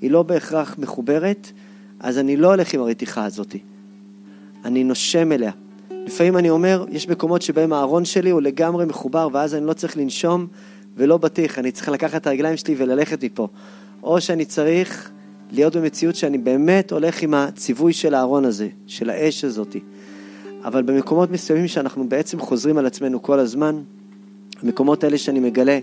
היא 0.00 0.10
לא 0.10 0.22
בהכרח 0.22 0.76
מחוברת, 0.78 1.52
אז 2.00 2.18
אני 2.18 2.36
לא 2.36 2.48
הולך 2.48 2.74
עם 2.74 2.80
הרתיחה 2.80 3.24
הזאת. 3.24 3.56
אני 4.64 4.84
נושם 4.84 5.32
אליה. 5.32 5.52
לפעמים 5.90 6.36
אני 6.36 6.50
אומר, 6.50 6.84
יש 6.90 7.08
מקומות 7.08 7.42
שבהם 7.42 7.72
הארון 7.72 8.04
שלי 8.04 8.30
הוא 8.30 8.42
לגמרי 8.42 8.86
מחובר, 8.86 9.28
ואז 9.32 9.54
אני 9.54 9.66
לא 9.66 9.72
צריך 9.72 9.96
לנשום 9.96 10.46
ולא 11.00 11.18
בטיח, 11.18 11.58
אני 11.58 11.72
צריך 11.72 11.88
לקחת 11.88 12.22
את 12.22 12.26
הרגליים 12.26 12.56
שלי 12.56 12.74
וללכת 12.78 13.24
מפה. 13.24 13.48
או 14.02 14.20
שאני 14.20 14.44
צריך 14.44 15.10
להיות 15.52 15.76
במציאות 15.76 16.14
שאני 16.14 16.38
באמת 16.38 16.92
הולך 16.92 17.22
עם 17.22 17.34
הציווי 17.34 17.92
של 17.92 18.14
הארון 18.14 18.44
הזה, 18.44 18.68
של 18.86 19.10
האש 19.10 19.44
הזאת. 19.44 19.76
אבל 20.64 20.82
במקומות 20.82 21.30
מסוימים 21.30 21.68
שאנחנו 21.68 22.08
בעצם 22.08 22.40
חוזרים 22.40 22.78
על 22.78 22.86
עצמנו 22.86 23.22
כל 23.22 23.38
הזמן, 23.38 23.82
המקומות 24.62 25.04
האלה 25.04 25.18
שאני 25.18 25.40
מגלה 25.40 25.78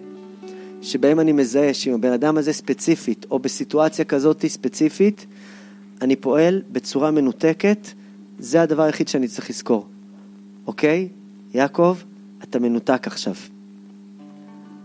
שבהם 0.82 1.20
אני 1.20 1.32
מזהה 1.32 1.74
שעם 1.74 1.94
הבן 1.94 2.12
אדם 2.12 2.38
הזה 2.38 2.54
ספציפית, 2.54 3.26
או 3.32 3.40
בסיטואציה 3.40 4.06
כזאת 4.06 4.46
ספציפית, 4.48 5.26
אני 6.02 6.16
פועל 6.16 6.62
בצורה 6.72 7.12
מנותקת, 7.12 7.88
זה 8.40 8.62
הדבר 8.62 8.84
היחיד 8.84 9.08
שאני 9.08 9.28
צריך 9.28 9.50
לזכור. 9.50 9.88
אוקיי? 10.68 11.08
יעקב, 11.54 11.98
אתה 12.44 12.60
מנותק 12.60 13.08
עכשיו. 13.08 13.34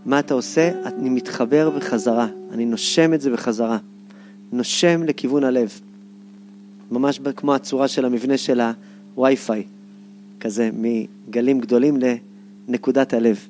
מה 0.05 0.19
אתה 0.19 0.33
עושה? 0.33 0.71
אני 0.85 1.09
מתחבר 1.09 1.69
בחזרה, 1.69 2.27
אני 2.51 2.65
נושם 2.65 3.13
את 3.13 3.21
זה 3.21 3.31
בחזרה. 3.31 3.77
נושם 4.51 5.03
לכיוון 5.03 5.43
הלב. 5.43 5.79
ממש 6.91 7.19
כמו 7.35 7.55
הצורה 7.55 7.87
של 7.87 8.05
המבנה 8.05 8.37
של 8.37 8.61
הווי-פיי, 9.15 9.63
כזה 10.39 10.69
מגלים 10.73 11.59
גדולים 11.59 11.97
לנקודת 12.67 13.13
הלב. 13.13 13.47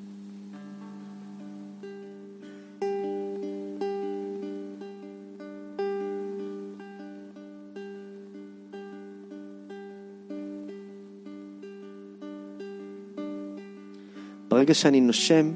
ברגע 14.49 14.73
שאני 14.73 15.01
נושם, 15.01 15.51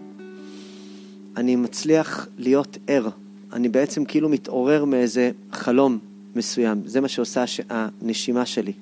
אני 1.38 1.56
מצליח 1.56 2.28
להיות 2.38 2.78
ער. 2.88 3.10
אני 3.54 3.69
בעצם 3.69 4.06
כאילו 4.06 4.30
מתעורר 4.30 4.86
מאיזה 4.86 5.32
חלום 5.52 5.97
מסוים. 6.36 6.82
זה 6.86 7.02
מה 7.02 7.08
שעושה 7.08 7.43
הנשימה 7.69 8.45
שלי. 8.45 8.73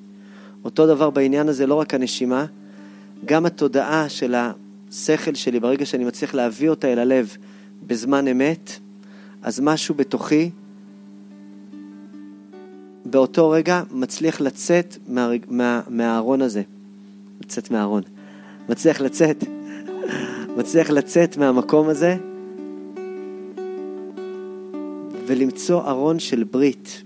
אותו 0.65 0.87
דבר 0.87 1.09
בעניין 1.09 1.49
הזה, 1.49 1.67
לא 1.67 1.75
רק 1.75 1.93
הנשימה, 1.93 2.45
גם 3.25 3.45
התודעה 3.45 4.09
של 4.09 4.35
השכל 4.35 5.35
שלי, 5.35 5.59
ברגע 5.59 5.85
שאני 5.85 6.05
מצליח 6.05 6.33
להביא 6.33 6.69
אותה 6.69 6.93
אל 6.93 6.99
הלב 6.99 7.37
בזמן 7.87 8.27
אמת, 8.27 8.79
אז 9.43 9.59
משהו 9.59 9.95
בתוכי 9.95 10.49
באותו 13.05 13.49
רגע 13.49 13.83
מצליח 13.91 14.41
לצאת 14.41 14.97
מה, 15.07 15.29
מה, 15.49 15.81
מהארון 15.89 16.41
הזה. 16.41 16.61
לצאת 17.41 17.71
מהארון. 17.71 18.03
מצליח 18.69 19.01
לצאת, 19.01 19.43
מצליח 20.57 20.89
לצאת 20.89 21.37
מהמקום 21.37 21.89
הזה 21.89 22.17
ולמצוא 25.27 25.89
ארון 25.89 26.19
של 26.19 26.43
ברית, 26.43 27.01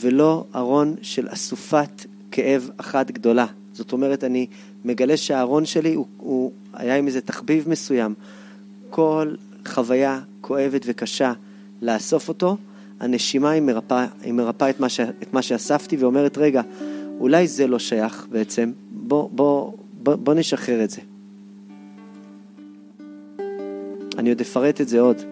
ולא 0.00 0.44
ארון 0.54 0.94
של 1.02 1.26
אסופת 1.30 2.06
כאב 2.30 2.70
אחת 2.76 3.10
גדולה. 3.10 3.46
זאת 3.72 3.92
אומרת, 3.92 4.24
אני 4.24 4.46
מגלה 4.84 5.16
שהארון 5.16 5.64
שלי 5.64 5.94
הוא, 5.94 6.06
הוא 6.16 6.52
היה 6.72 6.96
עם 6.96 7.06
איזה 7.06 7.20
תחביב 7.20 7.68
מסוים. 7.68 8.14
כל 8.90 9.34
חוויה 9.66 10.20
כואבת 10.40 10.82
וקשה, 10.84 11.32
לאסוף 11.82 12.28
אותו, 12.28 12.56
הנשימה 13.00 13.50
היא 13.50 13.62
מרפאה, 13.62 14.06
היא 14.22 14.32
מרפא 14.32 14.70
את, 14.70 14.80
את 15.22 15.32
מה 15.32 15.42
שאספתי 15.42 15.96
ואומרת, 15.96 16.38
רגע, 16.38 16.62
אולי 17.20 17.48
זה 17.48 17.66
לא 17.66 17.78
שייך 17.78 18.26
בעצם, 18.30 18.72
בוא, 18.90 19.30
בוא, 19.32 19.72
בוא, 20.02 20.14
בוא 20.14 20.34
נשחרר 20.34 20.84
את 20.84 20.90
זה. 20.90 21.00
אני 24.18 24.28
עוד 24.28 24.40
אפרט 24.40 24.80
את 24.80 24.88
זה 24.88 25.00
עוד. 25.00 25.31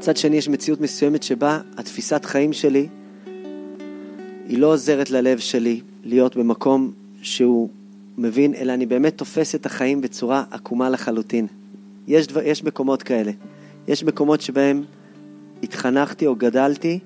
מצד 0.00 0.16
שני 0.16 0.36
יש 0.36 0.48
מציאות 0.48 0.80
מסוימת 0.80 1.22
שבה 1.22 1.60
התפיסת 1.76 2.24
חיים 2.24 2.52
שלי 2.52 2.88
היא 4.48 4.58
לא 4.58 4.66
עוזרת 4.66 5.10
ללב 5.10 5.38
שלי 5.38 5.80
להיות 6.04 6.36
במקום 6.36 6.92
שהוא 7.22 7.68
מבין, 8.18 8.54
אלא 8.54 8.72
אני 8.72 8.86
באמת 8.86 9.18
תופס 9.18 9.54
את 9.54 9.66
החיים 9.66 10.00
בצורה 10.00 10.44
עקומה 10.50 10.90
לחלוטין. 10.90 11.46
יש, 12.08 12.26
דבר, 12.26 12.42
יש 12.42 12.64
מקומות 12.64 13.02
כאלה. 13.02 13.32
יש 13.88 14.04
מקומות 14.04 14.40
שבהם 14.40 14.84
התחנכתי 15.62 16.26
או 16.26 16.36
גדלתי, 16.36 16.98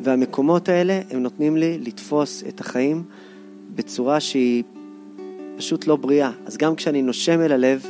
והמקומות 0.00 0.68
האלה 0.68 1.00
הם 1.10 1.22
נותנים 1.22 1.56
לי 1.56 1.78
לתפוס 1.78 2.44
את 2.48 2.60
החיים 2.60 3.02
בצורה 3.74 4.20
שהיא 4.20 4.62
פשוט 5.56 5.86
לא 5.86 5.96
בריאה. 5.96 6.30
אז 6.46 6.56
גם 6.56 6.74
כשאני 6.74 7.02
נושם 7.02 7.40
אל 7.40 7.52
הלב, 7.52 7.86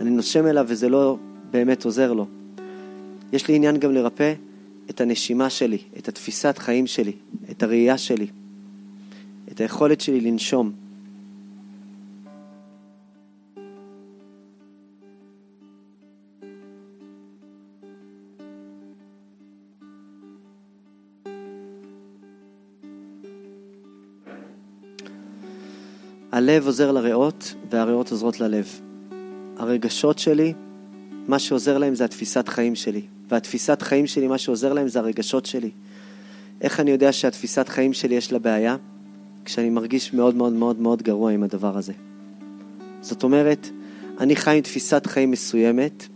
אני 0.00 0.10
נושם 0.10 0.46
אליו 0.46 0.64
וזה 0.68 0.88
לא 0.88 1.16
באמת 1.50 1.84
עוזר 1.84 2.12
לו. 2.12 2.26
יש 3.34 3.48
לי 3.48 3.56
עניין 3.56 3.76
גם 3.76 3.92
לרפא 3.92 4.34
את 4.90 5.00
הנשימה 5.00 5.50
שלי, 5.50 5.78
את 5.98 6.08
התפיסת 6.08 6.58
חיים 6.58 6.86
שלי, 6.86 7.12
את 7.50 7.62
הראייה 7.62 7.98
שלי, 7.98 8.26
את 9.52 9.60
היכולת 9.60 10.00
שלי 10.00 10.20
לנשום. 10.20 10.72
הלב 26.32 26.66
עוזר 26.66 26.92
לריאות 26.92 27.54
והריאות 27.70 28.10
עוזרות 28.10 28.40
ללב. 28.40 28.80
הרגשות 29.56 30.18
שלי, 30.18 30.52
מה 31.28 31.38
שעוזר 31.38 31.78
להם 31.78 31.94
זה 31.94 32.04
התפיסת 32.04 32.48
חיים 32.48 32.74
שלי. 32.74 33.13
והתפיסת 33.30 33.82
חיים 33.82 34.06
שלי, 34.06 34.28
מה 34.28 34.38
שעוזר 34.38 34.72
להם 34.72 34.88
זה 34.88 34.98
הרגשות 34.98 35.46
שלי. 35.46 35.70
איך 36.60 36.80
אני 36.80 36.90
יודע 36.90 37.12
שהתפיסת 37.12 37.68
חיים 37.68 37.92
שלי 37.92 38.14
יש 38.14 38.32
לה 38.32 38.38
בעיה? 38.38 38.76
כשאני 39.44 39.70
מרגיש 39.70 40.14
מאוד 40.14 40.34
מאוד 40.34 40.52
מאוד 40.52 40.80
מאוד 40.80 41.02
גרוע 41.02 41.32
עם 41.32 41.42
הדבר 41.42 41.78
הזה. 41.78 41.92
זאת 43.00 43.22
אומרת, 43.22 43.68
אני 44.20 44.36
חי 44.36 44.56
עם 44.56 44.60
תפיסת 44.60 45.06
חיים 45.06 45.30
מסוימת, 45.30 46.06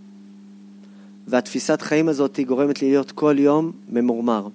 והתפיסת 1.27 1.83
חיים 1.83 2.09
הזאת 2.09 2.37
היא 2.37 2.47
גורמת 2.47 2.83
לי 2.83 2.89
להיות 2.89 3.13
כל 3.13 3.37
יום 3.39 3.73
ממורמר. 3.89 4.49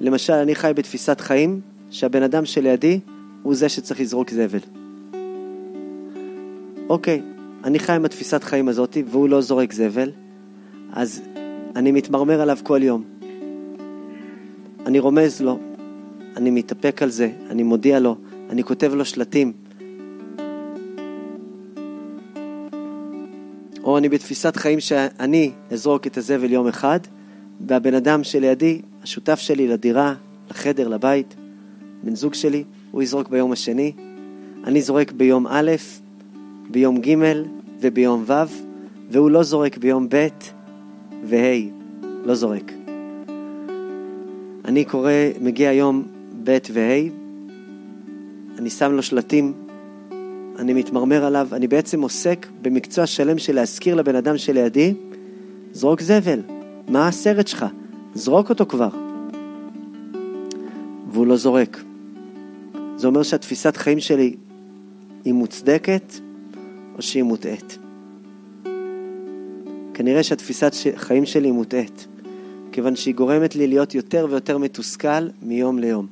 למשל, 0.00 0.32
אני 0.32 0.54
חי 0.54 0.72
בתפיסת 0.76 1.20
חיים 1.20 1.60
שהבן 1.90 2.22
אדם 2.22 2.44
שלידי 2.44 3.00
הוא 3.42 3.54
זה 3.54 3.68
שצריך 3.68 4.00
לזרוק 4.00 4.30
זבל. 4.30 4.58
אוקיי, 6.88 7.22
אני 7.64 7.78
חי 7.78 7.92
עם 7.92 8.04
התפיסת 8.04 8.44
חיים 8.44 8.68
הזאת 8.68 8.96
והוא 9.06 9.28
לא 9.28 9.40
זורק 9.40 9.72
זבל, 9.72 10.10
אז 10.92 11.22
אני 11.76 11.92
מתמרמר 11.92 12.40
עליו 12.40 12.58
כל 12.62 12.82
יום. 12.82 13.04
אני 14.86 14.98
רומז 14.98 15.40
לו, 15.42 15.58
אני 16.36 16.50
מתאפק 16.50 17.02
על 17.02 17.10
זה, 17.10 17.30
אני 17.50 17.62
מודיע 17.62 18.00
לו, 18.00 18.16
אני 18.50 18.64
כותב 18.64 18.94
לו 18.94 19.04
שלטים. 19.04 19.52
או 23.84 23.98
אני 23.98 24.08
בתפיסת 24.08 24.56
חיים 24.56 24.80
שאני 24.80 25.50
אזרוק 25.70 26.06
את 26.06 26.18
הזבל 26.18 26.52
יום 26.52 26.68
אחד, 26.68 27.00
והבן 27.66 27.94
אדם 27.94 28.24
שלידי, 28.24 28.82
השותף 29.02 29.38
שלי 29.38 29.68
לדירה, 29.68 30.14
לחדר, 30.50 30.88
לבית, 30.88 31.34
בן 32.02 32.14
זוג 32.14 32.34
שלי, 32.34 32.64
הוא 32.90 33.02
יזרוק 33.02 33.28
ביום 33.28 33.52
השני, 33.52 33.92
אני 34.64 34.82
זורק 34.82 35.12
ביום 35.12 35.46
א', 35.46 35.70
ביום 36.70 37.00
ג' 37.00 37.14
וביום 37.80 38.24
ו', 38.26 38.32
והוא 39.10 39.30
לא 39.30 39.42
זורק 39.42 39.78
ביום 39.78 40.08
ב' 40.08 40.28
וה', 41.24 41.60
לא 42.24 42.34
זורק. 42.34 42.72
אני 44.64 44.84
קורא, 44.84 45.12
מגיע 45.40 45.72
יום 45.72 46.02
ב' 46.44 46.58
וה', 46.72 47.08
אני 48.58 48.70
שם 48.70 48.92
לו 48.92 49.02
שלטים, 49.02 49.52
אני 50.58 50.74
מתמרמר 50.74 51.24
עליו, 51.24 51.48
אני 51.52 51.68
בעצם 51.68 52.02
עוסק 52.02 52.46
במקצוע 52.62 53.06
שלם 53.06 53.38
של 53.38 53.54
להזכיר 53.54 53.94
לבן 53.94 54.14
אדם 54.14 54.38
שלידי, 54.38 54.94
זרוק 55.72 56.00
זבל, 56.00 56.40
מה 56.88 57.08
הסרט 57.08 57.46
שלך? 57.46 57.66
זרוק 58.14 58.50
אותו 58.50 58.66
כבר. 58.66 58.88
והוא 61.12 61.26
לא 61.26 61.36
זורק. 61.36 61.82
זה 62.96 63.06
אומר 63.06 63.22
שהתפיסת 63.22 63.76
חיים 63.76 64.00
שלי 64.00 64.36
היא 65.24 65.34
מוצדקת 65.34 66.14
או 66.96 67.02
שהיא 67.02 67.22
מוטעית. 67.22 67.78
כנראה 70.00 70.22
שהתפיסת 70.22 70.72
חיים 70.96 71.26
שלי 71.26 71.50
מוטעית, 71.50 72.06
כיוון 72.72 72.96
שהיא 72.96 73.14
גורמת 73.14 73.56
לי 73.56 73.66
להיות 73.66 73.94
יותר 73.94 74.26
ויותר 74.30 74.58
מתוסכל 74.58 75.28
מיום 75.42 75.78
ליום. 75.78 76.06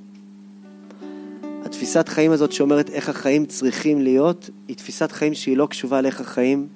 התפיסת 1.65 2.09
חיים 2.09 2.31
הזאת 2.31 2.53
שאומרת 2.53 2.91
איך 2.91 3.09
החיים 3.09 3.47
צריכים 3.47 4.03
להיות, 4.03 4.51
היא 4.69 4.77
תפיסת 4.77 5.13
חיים 5.13 5.35
שהיא 5.35 5.57
לא 5.57 5.67
קשובה 5.67 6.01
לאיך 6.01 6.21
החיים 6.21 6.67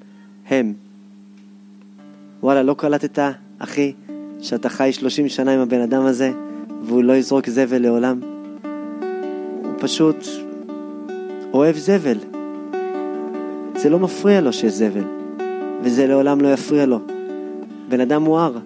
הם. 0.48 0.74
וואלה, 2.42 2.62
לא 2.62 2.74
קלטת, 2.74 3.18
אחי, 3.58 3.92
שאתה 4.40 4.68
חי 4.68 4.92
30 4.92 5.28
שנה 5.28 5.54
עם 5.54 5.60
הבן 5.60 5.80
אדם 5.80 6.02
הזה, 6.02 6.32
והוא 6.82 7.04
לא 7.04 7.12
יזרוק 7.12 7.48
זבל 7.48 7.82
לעולם? 7.82 8.20
הוא 9.62 9.72
פשוט 9.78 10.26
אוהב 11.52 11.76
זבל. 11.76 12.18
זה 13.76 13.90
לא 13.90 13.98
מפריע 13.98 14.40
לו 14.40 14.52
שיש 14.52 14.72
זבל, 14.72 15.21
וזה 15.84 16.06
לעולם 16.06 16.40
לא 16.40 16.48
יפריע 16.48 16.86
לו. 16.86 16.98
בן 17.88 18.00
אדם 18.00 18.22
מואר. 18.22 18.58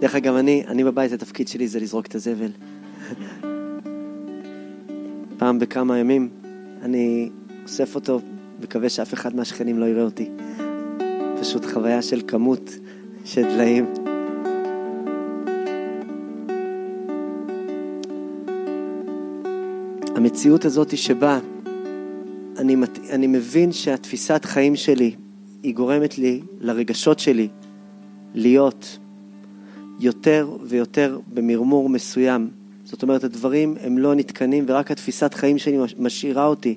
דרך 0.00 0.14
אגב, 0.14 0.34
אני, 0.34 0.64
אני 0.68 0.84
בבית, 0.84 1.12
התפקיד 1.12 1.48
שלי 1.48 1.68
זה 1.68 1.80
לזרוק 1.80 2.06
את 2.06 2.14
הזבל. 2.14 2.50
פעם 5.38 5.58
בכמה 5.58 5.98
ימים 5.98 6.28
אני 6.82 7.30
אוסף 7.62 7.94
אותו, 7.94 8.20
מקווה 8.60 8.88
שאף 8.88 9.14
אחד 9.14 9.36
מהשכנים 9.36 9.78
לא 9.78 9.84
יראה 9.84 10.02
אותי. 10.02 10.30
פשוט 11.40 11.64
חוויה 11.64 12.02
של 12.02 12.20
כמות 12.26 12.70
של 13.24 13.42
דליים. 13.42 14.03
המציאות 20.24 20.64
הזאת 20.64 20.96
שבה 20.96 21.38
אני, 22.58 22.76
אני 23.10 23.26
מבין 23.26 23.72
שהתפיסת 23.72 24.44
חיים 24.44 24.76
שלי 24.76 25.14
היא 25.62 25.74
גורמת 25.74 26.18
לי, 26.18 26.40
לרגשות 26.60 27.18
שלי, 27.18 27.48
להיות 28.34 28.98
יותר 30.00 30.56
ויותר 30.62 31.18
במרמור 31.34 31.88
מסוים. 31.88 32.48
זאת 32.84 33.02
אומרת, 33.02 33.24
הדברים 33.24 33.76
הם 33.80 33.98
לא 33.98 34.14
נתקנים 34.14 34.64
ורק 34.68 34.90
התפיסת 34.90 35.34
חיים 35.34 35.58
שלי 35.58 35.78
משאירה 35.98 36.46
אותי 36.46 36.74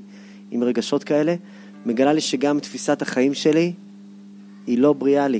עם 0.51 0.63
רגשות 0.63 1.03
כאלה, 1.03 1.35
מגלה 1.85 2.13
לי 2.13 2.21
שגם 2.21 2.59
תפיסת 2.59 3.01
החיים 3.01 3.33
שלי 3.33 3.73
היא 4.67 4.77
לא 4.77 4.93
בריאה 4.93 5.27
לי. 5.27 5.39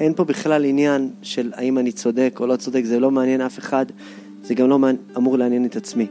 אין 0.00 0.14
פה 0.14 0.24
בכלל 0.24 0.64
עניין 0.64 1.10
של 1.22 1.52
האם 1.54 1.78
אני 1.78 1.92
צודק 1.92 2.36
או 2.40 2.46
לא 2.46 2.56
צודק, 2.56 2.84
זה 2.84 3.00
לא 3.00 3.10
מעניין 3.10 3.40
אף 3.40 3.58
אחד, 3.58 3.86
זה 4.42 4.54
גם 4.54 4.68
לא 4.68 4.78
אמור 5.16 5.38
לעניין 5.38 5.64
את 5.64 5.76
עצמי. 5.76 6.06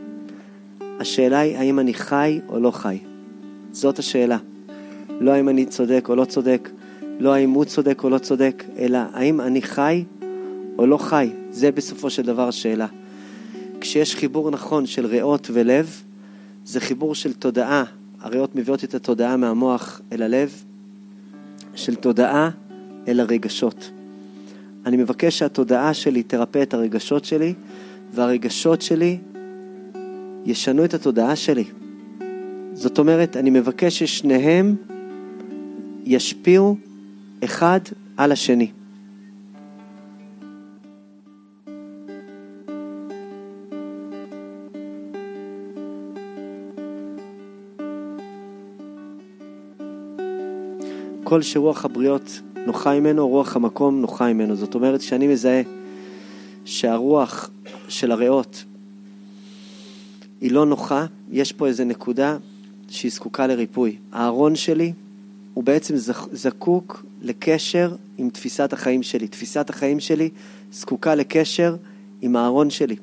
השאלה 0.99 1.39
היא 1.39 1.57
האם 1.57 1.79
אני 1.79 1.93
חי 1.93 2.39
או 2.49 2.59
לא 2.59 2.71
חי. 2.71 2.97
זאת 3.71 3.99
השאלה. 3.99 4.37
לא 5.19 5.31
האם 5.31 5.49
אני 5.49 5.65
צודק 5.65 6.05
או 6.09 6.15
לא 6.15 6.25
צודק, 6.25 6.69
לא 7.19 7.33
האם 7.33 7.49
הוא 7.49 7.65
צודק 7.65 8.03
או 8.03 8.09
לא 8.09 8.17
צודק, 8.17 8.63
אלא 8.77 8.99
האם 9.13 9.41
אני 9.41 9.61
חי 9.61 10.03
או 10.77 10.87
לא 10.87 10.97
חי. 10.97 11.29
זה 11.51 11.71
בסופו 11.71 12.09
של 12.09 12.23
דבר 12.23 12.47
השאלה. 12.47 12.87
כשיש 13.81 14.15
חיבור 14.15 14.51
נכון 14.51 14.85
של 14.85 15.05
ריאות 15.05 15.47
ולב, 15.53 16.01
זה 16.65 16.79
חיבור 16.79 17.15
של 17.15 17.33
תודעה. 17.33 17.83
הריאות 18.21 18.55
מביאות 18.55 18.83
את 18.83 18.95
התודעה 18.95 19.37
מהמוח 19.37 20.01
אל 20.11 20.21
הלב, 20.21 20.63
של 21.75 21.95
תודעה 21.95 22.49
אל 23.07 23.19
הרגשות. 23.19 23.91
אני 24.85 24.97
מבקש 24.97 25.39
שהתודעה 25.39 25.93
שלי 25.93 26.23
תרפא 26.23 26.61
את 26.61 26.73
הרגשות 26.73 27.25
שלי, 27.25 27.53
והרגשות 28.13 28.81
שלי 28.81 29.17
ישנו 30.47 30.85
את 30.85 30.93
התודעה 30.93 31.35
שלי. 31.35 31.63
זאת 32.73 32.99
אומרת, 32.99 33.37
אני 33.37 33.49
מבקש 33.49 34.03
ששניהם 34.03 34.75
ישפיעו 36.05 36.77
אחד 37.43 37.79
על 38.17 38.31
השני. 38.31 38.71
כל 51.23 51.41
שרוח 51.41 51.85
הבריות 51.85 52.41
נוחה 52.67 52.99
ממנו, 52.99 53.27
רוח 53.27 53.55
המקום 53.55 54.01
נוחה 54.01 54.33
ממנו. 54.33 54.55
זאת 54.55 54.75
אומרת 54.75 55.01
שאני 55.01 55.27
מזהה 55.27 55.61
שהרוח 56.65 57.49
של 57.87 58.11
הריאות 58.11 58.63
היא 60.41 60.51
לא 60.51 60.65
נוחה, 60.65 61.05
יש 61.31 61.51
פה 61.51 61.67
איזו 61.67 61.83
נקודה 61.83 62.37
שהיא 62.89 63.11
זקוקה 63.11 63.47
לריפוי. 63.47 63.97
הארון 64.11 64.55
שלי 64.55 64.93
הוא 65.53 65.63
בעצם 65.63 65.93
זקוק 66.31 67.05
לקשר 67.21 67.95
עם 68.17 68.29
תפיסת 68.29 68.73
החיים 68.73 69.03
שלי. 69.03 69.27
תפיסת 69.27 69.69
החיים 69.69 69.99
שלי 69.99 70.29
זקוקה 70.71 71.15
לקשר 71.15 71.75
עם 72.21 72.35
הארון 72.35 72.69
שלי. 72.69 72.95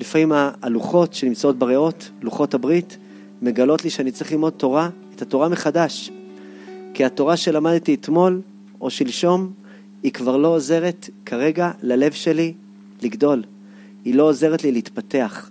לפעמים 0.00 0.32
הלוחות 0.62 1.14
שנמצאות 1.14 1.58
בריאות, 1.58 2.10
לוחות 2.22 2.54
הברית, 2.54 2.96
מגלות 3.42 3.84
לי 3.84 3.90
שאני 3.90 4.12
צריך 4.12 4.32
ללמוד 4.32 4.52
תורה, 4.52 4.90
את 5.14 5.22
התורה 5.22 5.48
מחדש. 5.48 6.10
כי 6.94 7.04
התורה 7.04 7.36
שלמדתי 7.36 7.94
אתמול 7.94 8.40
או 8.80 8.90
שלשום, 8.90 9.52
היא 10.02 10.12
כבר 10.12 10.36
לא 10.36 10.48
עוזרת 10.48 11.10
כרגע 11.26 11.70
ללב 11.82 12.12
שלי 12.12 12.52
לגדול. 13.02 13.42
היא 14.04 14.14
לא 14.14 14.22
עוזרת 14.22 14.64
לי 14.64 14.72
להתפתח. 14.72 15.50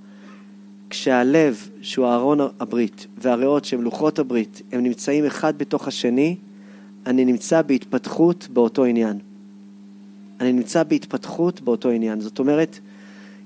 כשהלב, 0.90 1.70
שהוא 1.82 2.08
אהרון 2.08 2.40
הברית, 2.60 3.08
והריאות 3.18 3.66
שהם 3.66 3.82
לוחות 3.82 4.20
הברית, 4.20 4.62
הם 4.72 4.84
נמצאים 4.84 5.26
אחד 5.26 5.58
בתוך 5.58 5.88
השני, 5.88 6.36
אני 7.06 7.26
נמצא 7.26 7.62
בהתפתחות 7.62 8.48
באותו 8.54 8.86
עניין. 8.86 9.20
אני 10.40 10.54
נמצא 10.54 10.84
בהתפתחות 10.84 11.62
באותו 11.62 11.90
עניין. 11.90 12.22
זאת 12.22 12.40
אומרת, 12.40 12.80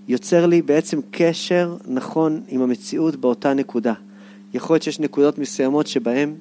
יוצר 0.08 0.46
לי 0.46 0.62
בעצם 0.62 1.00
קשר 1.12 1.76
נכון 1.88 2.42
עם 2.48 2.62
המציאות 2.62 3.16
באותה 3.16 3.54
נקודה. 3.54 3.94
יכול 4.54 4.74
להיות 4.74 4.84
שיש 4.84 5.00
נקודות 5.00 5.38
מסוימות 5.38 5.88
שבהן 5.88 6.34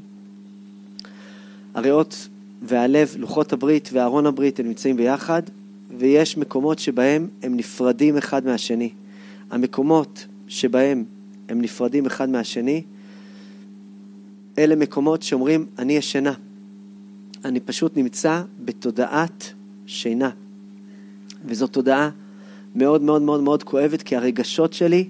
הריאות 1.74 2.28
והלב, 2.62 3.14
לוחות 3.18 3.52
הברית 3.52 3.90
וארון 3.92 4.26
הברית, 4.26 4.60
הם 4.60 4.66
נמצאים 4.66 4.96
ביחד, 4.96 5.42
ויש 5.98 6.36
מקומות 6.36 6.78
שבהם 6.78 7.28
הם 7.42 7.56
נפרדים 7.56 8.16
אחד 8.16 8.46
מהשני. 8.46 8.90
המקומות 9.50 10.26
שבהם 10.48 11.04
הם 11.48 11.60
נפרדים 11.60 12.06
אחד 12.06 12.28
מהשני, 12.28 12.82
אלה 14.58 14.76
מקומות 14.76 15.22
שאומרים, 15.22 15.66
אני 15.78 15.92
ישנה. 15.92 16.32
אני 17.44 17.60
פשוט 17.60 17.96
נמצא 17.96 18.42
בתודעת 18.64 19.52
שינה. 19.86 20.30
וזו 21.44 21.66
תודעה 21.66 22.10
מאוד 22.74 23.02
מאוד 23.02 23.22
מאוד 23.22 23.40
מאוד 23.40 23.62
כואבת, 23.62 24.02
כי 24.02 24.16
הרגשות 24.16 24.72
שלי, 24.72 25.08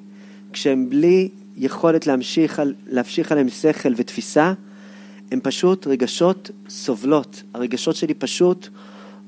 כשהם 0.52 0.90
בלי 0.90 1.28
יכולת 1.56 2.06
להמשיך, 2.06 2.62
להמשיך 2.86 3.32
עליהם 3.32 3.48
שכל 3.48 3.92
ותפיסה, 3.96 4.52
הם 5.32 5.40
פשוט 5.42 5.86
רגשות 5.86 6.50
סובלות. 6.68 7.42
הרגשות 7.54 7.96
שלי 7.96 8.14
פשוט 8.14 8.68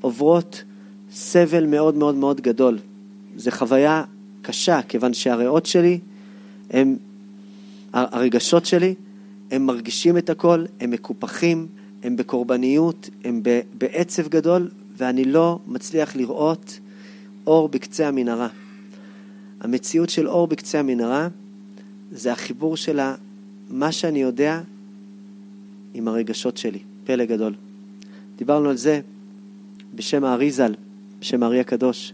עוברות 0.01 0.65
סבל 1.13 1.67
מאוד 1.67 1.95
מאוד 1.95 2.15
מאוד 2.15 2.41
גדול. 2.41 2.79
זו 3.37 3.51
חוויה 3.51 4.05
קשה, 4.43 4.83
כיוון 4.83 5.15
שהריאות 5.15 5.67
שלי, 5.67 5.99
הם, 6.71 6.97
הרגשות 7.93 8.67
שלי, 8.67 8.95
הם 9.51 9.67
מרגישים 9.67 10.19
את 10.19 10.31
הכל, 10.31 10.65
הם 10.81 10.91
מקופחים, 10.91 11.67
הם 12.03 12.17
בקורבניות, 12.17 13.11
הם 13.25 13.43
בעצב 13.79 14.29
גדול, 14.29 14.71
ואני 14.97 15.25
לא 15.25 15.59
מצליח 15.67 16.17
לראות 16.17 16.79
אור 17.47 17.69
בקצה 17.69 18.09
המנהרה. 18.09 18.49
המציאות 19.61 20.11
של 20.11 20.29
אור 20.29 20.47
בקצה 20.47 20.81
המנהרה 20.81 21.29
זה 22.13 22.33
החיבור 22.33 22.77
של 22.77 23.01
מה 23.71 23.93
שאני 23.93 24.23
יודע 24.23 24.61
עם 25.95 26.09
הרגשות 26.09 26.57
שלי. 26.57 26.79
פלא 27.05 27.25
גדול. 27.25 27.55
דיברנו 28.37 28.69
על 28.69 28.77
זה 28.77 29.01
בשם 29.95 30.25
הארי 30.25 30.51
ז"ל, 30.51 30.75
בשם 31.21 31.43
הארי 31.43 31.61
הקדוש, 31.61 32.13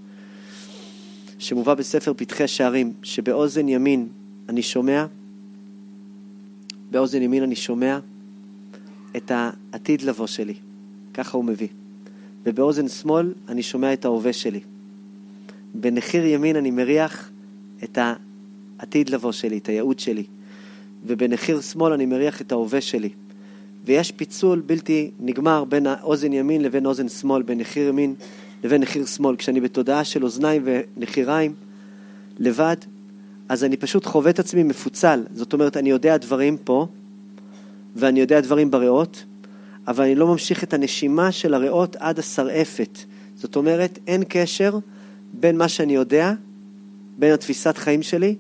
שמובא 1.39 1.75
בספר 1.75 2.13
פתחי 2.17 2.49
שערים, 2.49 2.93
שבאוזן 3.03 3.69
ימין 3.69 4.09
אני 4.49 4.63
שומע, 4.63 5.07
באוזן 6.91 7.23
ימין 7.23 7.43
אני 7.43 7.57
שומע 7.57 7.99
את 9.17 9.31
העתיד 9.35 10.03
לבוא 10.03 10.27
שלי, 10.27 10.55
ככה 11.15 11.37
הוא 11.37 11.45
מביא. 11.45 11.69
ובאוזן 12.45 12.89
שמאל 12.89 13.33
אני 13.49 13.63
שומע 13.63 13.93
את 13.93 14.05
ההווה 14.05 14.33
שלי. 14.33 14.61
בנחיר 15.75 16.25
ימין 16.25 16.57
אני 16.57 16.71
מריח 16.71 17.31
את 17.85 17.99
העתיד 18.79 19.11
לבוא 19.11 19.33
שלי, 19.33 19.59
את 19.59 19.69
הייעוד 19.69 19.99
שלי. 19.99 20.25
ובנחיר 21.07 21.61
שמאל 21.61 21.93
אני 21.93 22.07
מריח 22.07 22.41
את 22.41 22.53
ההווה 22.53 22.81
שלי. 22.81 23.11
ויש 23.85 24.13
פיצול 24.13 24.61
בלתי 24.61 25.11
נגמר 25.21 25.65
בין 25.65 25.87
האוזן 25.87 26.33
ימין 26.33 26.63
לבין 26.63 26.87
אוזן 26.87 27.09
שמאל, 27.09 27.43
בין 27.43 27.59
נחיר 27.59 27.89
ימין 27.89 28.15
לבין 28.65 28.83
נחיר 28.83 29.07
שמאל. 29.07 29.37
כשאני 29.37 29.61
בתודעה 29.61 30.05
של 30.05 30.25
אוזניים 30.25 30.63
ונחיריים 30.65 31.55
לבד, 32.39 32.77
אז 33.49 33.65
אני 33.65 33.77
פשוט 33.77 34.07
חווה 34.07 34.31
את 34.31 34.39
עצמי 34.39 34.63
מפוצל. 34.63 35.25
זאת 35.35 35.53
אומרת, 35.53 35.77
אני 35.77 35.91
יודע 35.91 36.17
דברים 36.17 36.57
פה, 36.57 36.87
ואני 37.97 38.21
יודע 38.21 38.41
דברים 38.41 38.71
בריאות, 38.71 39.25
אבל 39.87 40.05
אני 40.05 40.15
לא 40.15 40.27
ממשיך 40.27 40.65
את 40.65 40.75
הנשימה 40.75 41.33
של 41.33 41.55
הריאות 41.55 41.97
עד 41.97 42.19
השרעפת. 42.19 42.99
זאת 43.35 43.57
אומרת, 43.57 43.99
אין 44.07 44.23
קשר 44.29 44.79
בין 45.33 45.59
מה 45.59 45.69
שאני 45.69 45.95
יודע, 45.95 46.33
בין 47.19 47.33
התפיסת 47.33 47.77
חיים 47.77 48.03
שלי, 48.03 48.37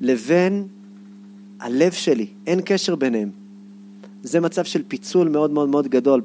לבין 0.00 0.66
הלב 1.60 1.92
שלי. 1.92 2.26
אין 2.46 2.60
קשר 2.64 2.94
ביניהם. 2.94 3.30
זה 4.22 4.40
מצב 4.40 4.64
של 4.64 4.82
פיצול 4.88 5.28
מאוד 5.28 5.50
מאוד 5.50 5.68
מאוד 5.68 5.88
גדול. 5.88 6.22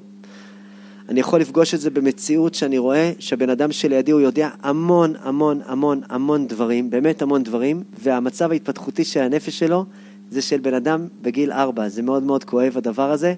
אני 1.12 1.20
יכול 1.20 1.42
לפגוש 1.42 1.74
את 1.74 1.80
זה 1.80 1.90
במציאות 1.90 2.56
שאני 2.56 2.78
רואה 2.78 3.12
שהבן 3.20 3.50
אדם 3.50 3.72
שלידי 3.72 4.12
הוא 4.12 4.22
יודע 4.22 4.50
המון 4.62 5.14
המון 5.22 5.62
המון 5.66 6.02
המון 6.10 6.48
דברים, 6.48 6.90
באמת 6.90 7.22
המון 7.22 7.44
דברים, 7.44 7.84
והמצב 8.04 8.52
ההתפתחותי 8.52 9.04
של 9.04 9.20
הנפש 9.20 9.60
שלו 9.60 9.86
זה 10.30 10.42
של 10.42 10.60
בן 10.60 10.74
אדם 10.74 11.08
בגיל 11.22 11.52
ארבע. 11.52 11.90
זה 11.90 12.02
מאוד 12.02 12.24
מאוד 12.24 12.44
כואב 12.44 12.78
הדבר 12.78 13.12
הזה, 13.12 13.34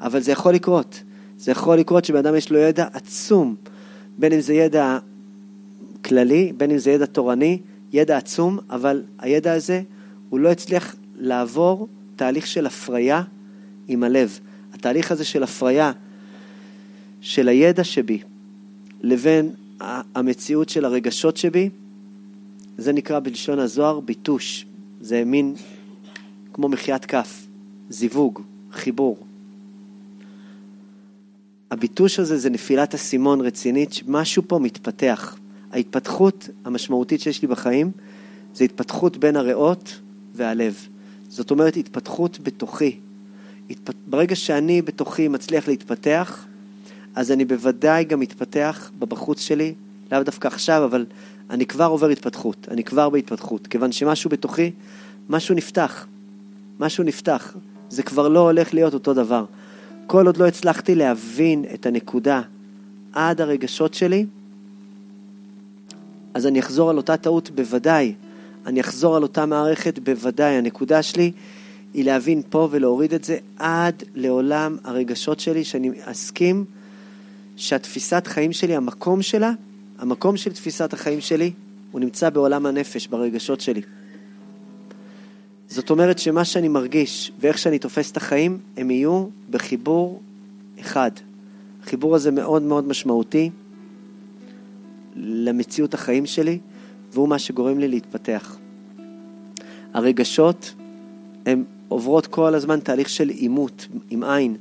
אבל 0.00 0.20
זה 0.20 0.32
יכול 0.32 0.54
לקרות. 0.54 1.02
זה 1.38 1.50
יכול 1.50 1.76
לקרות 1.76 2.04
שבן 2.04 2.18
אדם 2.18 2.34
יש 2.34 2.50
לו 2.50 2.58
ידע 2.58 2.86
עצום, 2.92 3.54
בין 4.18 4.32
אם 4.32 4.40
זה 4.40 4.54
ידע 4.54 4.98
כללי, 6.04 6.52
בין 6.56 6.70
אם 6.70 6.78
זה 6.78 6.90
ידע 6.90 7.06
תורני, 7.06 7.58
ידע 7.92 8.16
עצום, 8.16 8.58
אבל 8.70 9.02
הידע 9.18 9.52
הזה, 9.52 9.82
הוא 10.30 10.40
לא 10.40 10.48
הצליח 10.48 10.96
לעבור 11.16 11.88
תהליך 12.16 12.46
של 12.46 12.66
הפריה 12.66 13.22
עם 13.88 14.02
הלב. 14.02 14.38
התהליך 14.74 15.12
הזה 15.12 15.24
של 15.24 15.42
הפריה 15.42 15.92
של 17.20 17.48
הידע 17.48 17.84
שבי 17.84 18.18
לבין 19.00 19.50
המציאות 20.14 20.68
של 20.68 20.84
הרגשות 20.84 21.36
שבי, 21.36 21.70
זה 22.78 22.92
נקרא 22.92 23.20
בלשון 23.20 23.58
הזוהר 23.58 24.00
ביטוש. 24.00 24.66
זה 25.00 25.24
מין 25.24 25.54
כמו 26.52 26.68
מחיית 26.68 27.04
כף, 27.04 27.46
זיווג, 27.90 28.42
חיבור. 28.72 29.18
הביטוש 31.70 32.18
הזה 32.18 32.38
זה 32.38 32.50
נפילת 32.50 32.94
אסימון 32.94 33.40
רצינית, 33.40 33.92
שמשהו 33.92 34.42
פה 34.46 34.58
מתפתח. 34.58 35.36
ההתפתחות 35.72 36.48
המשמעותית 36.64 37.20
שיש 37.20 37.42
לי 37.42 37.48
בחיים 37.48 37.90
זה 38.54 38.64
התפתחות 38.64 39.16
בין 39.16 39.36
הריאות 39.36 40.00
והלב. 40.34 40.88
זאת 41.28 41.50
אומרת, 41.50 41.76
התפתחות 41.76 42.38
בתוכי. 42.42 42.98
התפ... 43.70 43.94
ברגע 44.06 44.34
שאני 44.34 44.82
בתוכי 44.82 45.28
מצליח 45.28 45.68
להתפתח, 45.68 46.46
אז 47.18 47.32
אני 47.32 47.44
בוודאי 47.44 48.04
גם 48.04 48.20
מתפתח 48.20 48.90
בבחוץ 48.98 49.40
שלי, 49.40 49.74
לאו 50.12 50.22
דווקא 50.22 50.48
עכשיו, 50.48 50.84
אבל 50.84 51.06
אני 51.50 51.66
כבר 51.66 51.84
עובר 51.84 52.08
התפתחות, 52.08 52.68
אני 52.70 52.84
כבר 52.84 53.10
בהתפתחות, 53.10 53.66
כיוון 53.66 53.92
שמשהו 53.92 54.30
בתוכי, 54.30 54.70
משהו 55.28 55.54
נפתח, 55.54 56.06
משהו 56.80 57.04
נפתח. 57.04 57.56
זה 57.88 58.02
כבר 58.02 58.28
לא 58.28 58.40
הולך 58.40 58.74
להיות 58.74 58.94
אותו 58.94 59.14
דבר. 59.14 59.44
כל 60.06 60.26
עוד 60.26 60.36
לא 60.36 60.46
הצלחתי 60.46 60.94
להבין 60.94 61.64
את 61.74 61.86
הנקודה 61.86 62.42
עד 63.12 63.40
הרגשות 63.40 63.94
שלי, 63.94 64.26
אז 66.34 66.46
אני 66.46 66.60
אחזור 66.60 66.90
על 66.90 66.96
אותה 66.96 67.16
טעות 67.16 67.50
בוודאי. 67.50 68.14
אני 68.66 68.80
אחזור 68.80 69.16
על 69.16 69.22
אותה 69.22 69.46
מערכת 69.46 69.98
בוודאי. 69.98 70.54
הנקודה 70.54 71.02
שלי 71.02 71.32
היא 71.94 72.04
להבין 72.04 72.42
פה 72.50 72.68
ולהוריד 72.70 73.14
את 73.14 73.24
זה 73.24 73.38
עד 73.58 74.02
לעולם 74.14 74.76
הרגשות 74.84 75.40
שלי, 75.40 75.64
שאני 75.64 75.90
אסכים 76.04 76.64
שהתפיסת 77.58 78.26
חיים 78.26 78.52
שלי, 78.52 78.76
המקום 78.76 79.22
שלה, 79.22 79.52
המקום 79.98 80.36
של 80.36 80.52
תפיסת 80.52 80.92
החיים 80.92 81.20
שלי, 81.20 81.52
הוא 81.92 82.00
נמצא 82.00 82.30
בעולם 82.30 82.66
הנפש, 82.66 83.06
ברגשות 83.06 83.60
שלי. 83.60 83.82
זאת 85.68 85.90
אומרת 85.90 86.18
שמה 86.18 86.44
שאני 86.44 86.68
מרגיש 86.68 87.32
ואיך 87.40 87.58
שאני 87.58 87.78
תופס 87.78 88.10
את 88.10 88.16
החיים, 88.16 88.58
הם 88.76 88.90
יהיו 88.90 89.26
בחיבור 89.50 90.22
אחד. 90.80 91.10
החיבור 91.82 92.14
הזה 92.14 92.30
מאוד 92.30 92.62
מאוד 92.62 92.88
משמעותי 92.88 93.50
למציאות 95.16 95.94
החיים 95.94 96.26
שלי, 96.26 96.58
והוא 97.12 97.28
מה 97.28 97.38
שגורם 97.38 97.78
לי 97.78 97.88
להתפתח. 97.88 98.56
הרגשות, 99.94 100.74
הן 101.46 101.64
עוברות 101.88 102.26
כל 102.26 102.54
הזמן 102.54 102.80
תהליך 102.80 103.08
של 103.08 103.28
עימות, 103.28 103.88
עם 104.10 104.24
עין, 104.24 104.56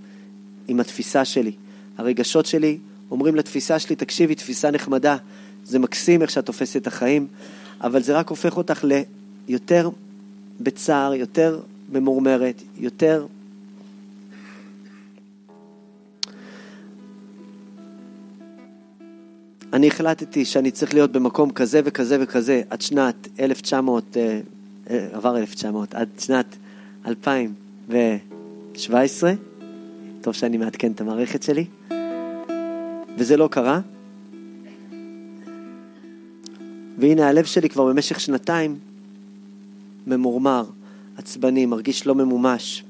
עם 0.68 0.80
התפיסה 0.80 1.26
שלי. 1.26 1.52
הרגשות 1.98 2.46
שלי 2.46 2.78
אומרים 3.12 3.36
לתפיסה 3.36 3.80
שלי, 3.80 3.96
תקשיבי, 3.96 4.36
תפיסה 4.36 4.72
נחמדה, 4.72 5.18
זה 5.64 5.80
מקסים 5.80 6.22
איך 6.22 6.32
שאת 6.32 6.46
תופסת 6.46 6.82
את 6.82 6.88
החיים, 6.88 7.28
אבל 7.82 8.04
זה 8.04 8.18
רק 8.18 8.30
הופך 8.30 8.58
אותך 8.58 8.86
ליותר 9.48 9.90
בצער, 10.60 11.14
יותר 11.14 11.60
ממורמרת, 11.90 12.62
יותר... 12.78 13.26
אני 19.74 19.88
החלטתי 19.88 20.46
שאני 20.46 20.72
צריך 20.72 20.94
להיות 20.94 21.12
במקום 21.12 21.52
כזה 21.52 21.82
וכזה 21.86 22.18
וכזה 22.22 22.62
עד 22.70 22.82
שנת 22.82 23.28
1900, 23.40 24.18
אה, 24.18 24.40
אה, 24.90 25.08
עבר 25.12 25.38
1900, 25.38 25.96
עד 25.96 26.10
שנת 26.20 26.56
2017. 27.06 29.34
טוב 30.22 30.34
שאני 30.34 30.58
מעדכן 30.58 30.92
את 30.92 31.02
המערכת 31.02 31.44
שלי. 31.44 31.66
וזה 33.18 33.38
לא 33.38 33.48
קרה. 33.52 33.80
והנה 36.98 37.28
הלב 37.28 37.46
שלי 37.46 37.70
כבר 37.70 37.86
במשך 37.86 38.20
שנתיים 38.20 38.80
ממורמר, 40.08 40.66
עצבני, 41.18 41.66
מרגיש 41.66 42.08
לא 42.08 42.16
ממומש. 42.16 42.84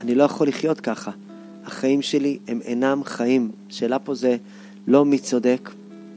אני 0.00 0.14
לא 0.14 0.22
יכול 0.22 0.48
לחיות 0.48 0.80
ככה. 0.80 1.10
החיים 1.64 2.02
שלי 2.02 2.38
הם 2.48 2.60
אינם 2.60 3.04
חיים. 3.04 3.50
השאלה 3.70 3.98
פה 3.98 4.14
זה 4.14 4.36
לא 4.86 5.04
מי 5.04 5.18
צודק 5.18 5.70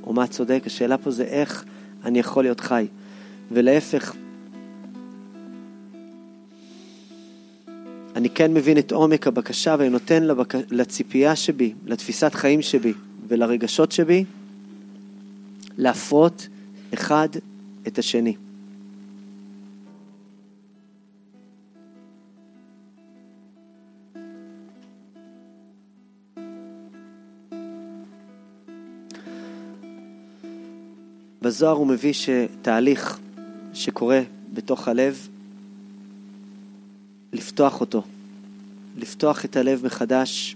או 0.04 0.14
מה 0.14 0.28
צודק, 0.28 0.64
השאלה 0.66 0.98
פה 0.98 1.12
זה 1.12 1.24
איך 1.24 1.66
אני 2.06 2.20
יכול 2.20 2.44
להיות 2.44 2.60
חי. 2.60 2.88
ולהפך, 3.52 4.16
אני 8.24 8.30
כן 8.30 8.54
מבין 8.54 8.78
את 8.78 8.92
עומק 8.92 9.28
הבקשה 9.28 9.76
ואני 9.80 9.90
נותן 9.90 10.24
לבק... 10.24 10.54
לציפייה 10.72 11.36
שבי, 11.36 11.74
לתפיסת 11.86 12.34
חיים 12.34 12.62
שבי 12.62 12.94
ולרגשות 13.28 13.92
שבי, 13.92 14.26
להפרות 15.78 16.48
אחד 16.94 17.28
את 17.88 18.00
השני. 18.00 18.36
בזוהר 31.42 31.76
הוא 31.76 31.88
מביא 31.88 32.14
שתהליך 32.14 33.20
שקורה 33.74 34.22
בתוך 34.54 34.88
הלב, 34.88 35.28
לפתוח 37.34 37.82
אותו, 37.82 38.04
לפתוח 38.98 39.46
את 39.46 39.58
הלב 39.58 39.86
מחדש 39.86 40.56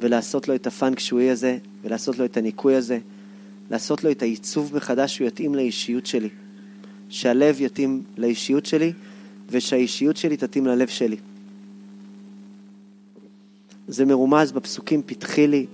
ולעשות 0.00 0.48
לו 0.48 0.54
את 0.54 0.66
הפאנק 0.66 0.98
שוי 0.98 1.30
הזה 1.30 1.58
ולעשות 1.82 2.18
לו 2.18 2.24
את 2.24 2.36
הניקוי 2.36 2.74
הזה, 2.74 2.98
לעשות 3.70 4.04
לו 4.04 4.10
את 4.10 4.22
העיצוב 4.22 4.76
מחדש 4.76 5.14
שהוא 5.14 5.28
יתאים 5.28 5.54
לאישיות 5.54 6.06
שלי. 6.06 6.28
שהלב 7.12 7.60
יתאים 7.60 8.02
לאישיות 8.16 8.66
שלי 8.66 8.92
ושהאישיות 9.50 10.16
שלי 10.16 10.36
תתאים 10.36 10.66
ללב 10.66 10.88
שלי. 10.88 11.16
זה 13.88 14.04
מרומז 14.04 14.52
בפסוקים 14.52 15.02
פתחי 15.06 15.46
לי, 15.46 15.66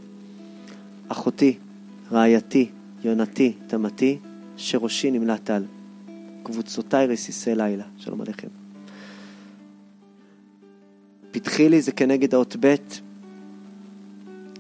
אחותי, 1.09 1.57
רעייתי, 2.13 2.69
יונתי, 3.05 3.53
תמתי, 3.67 4.19
שראשי 4.57 5.11
נמלט 5.11 5.45
טל. 5.45 5.63
קבוצותיי 6.43 7.07
רסיסי 7.07 7.55
לילה. 7.55 7.85
שלום 7.99 8.21
עליכם. 8.21 8.49
פתחי 11.39 11.83
זה 11.83 11.93
כנגד 11.93 12.35
האות 12.35 12.57
ב' 12.61 12.75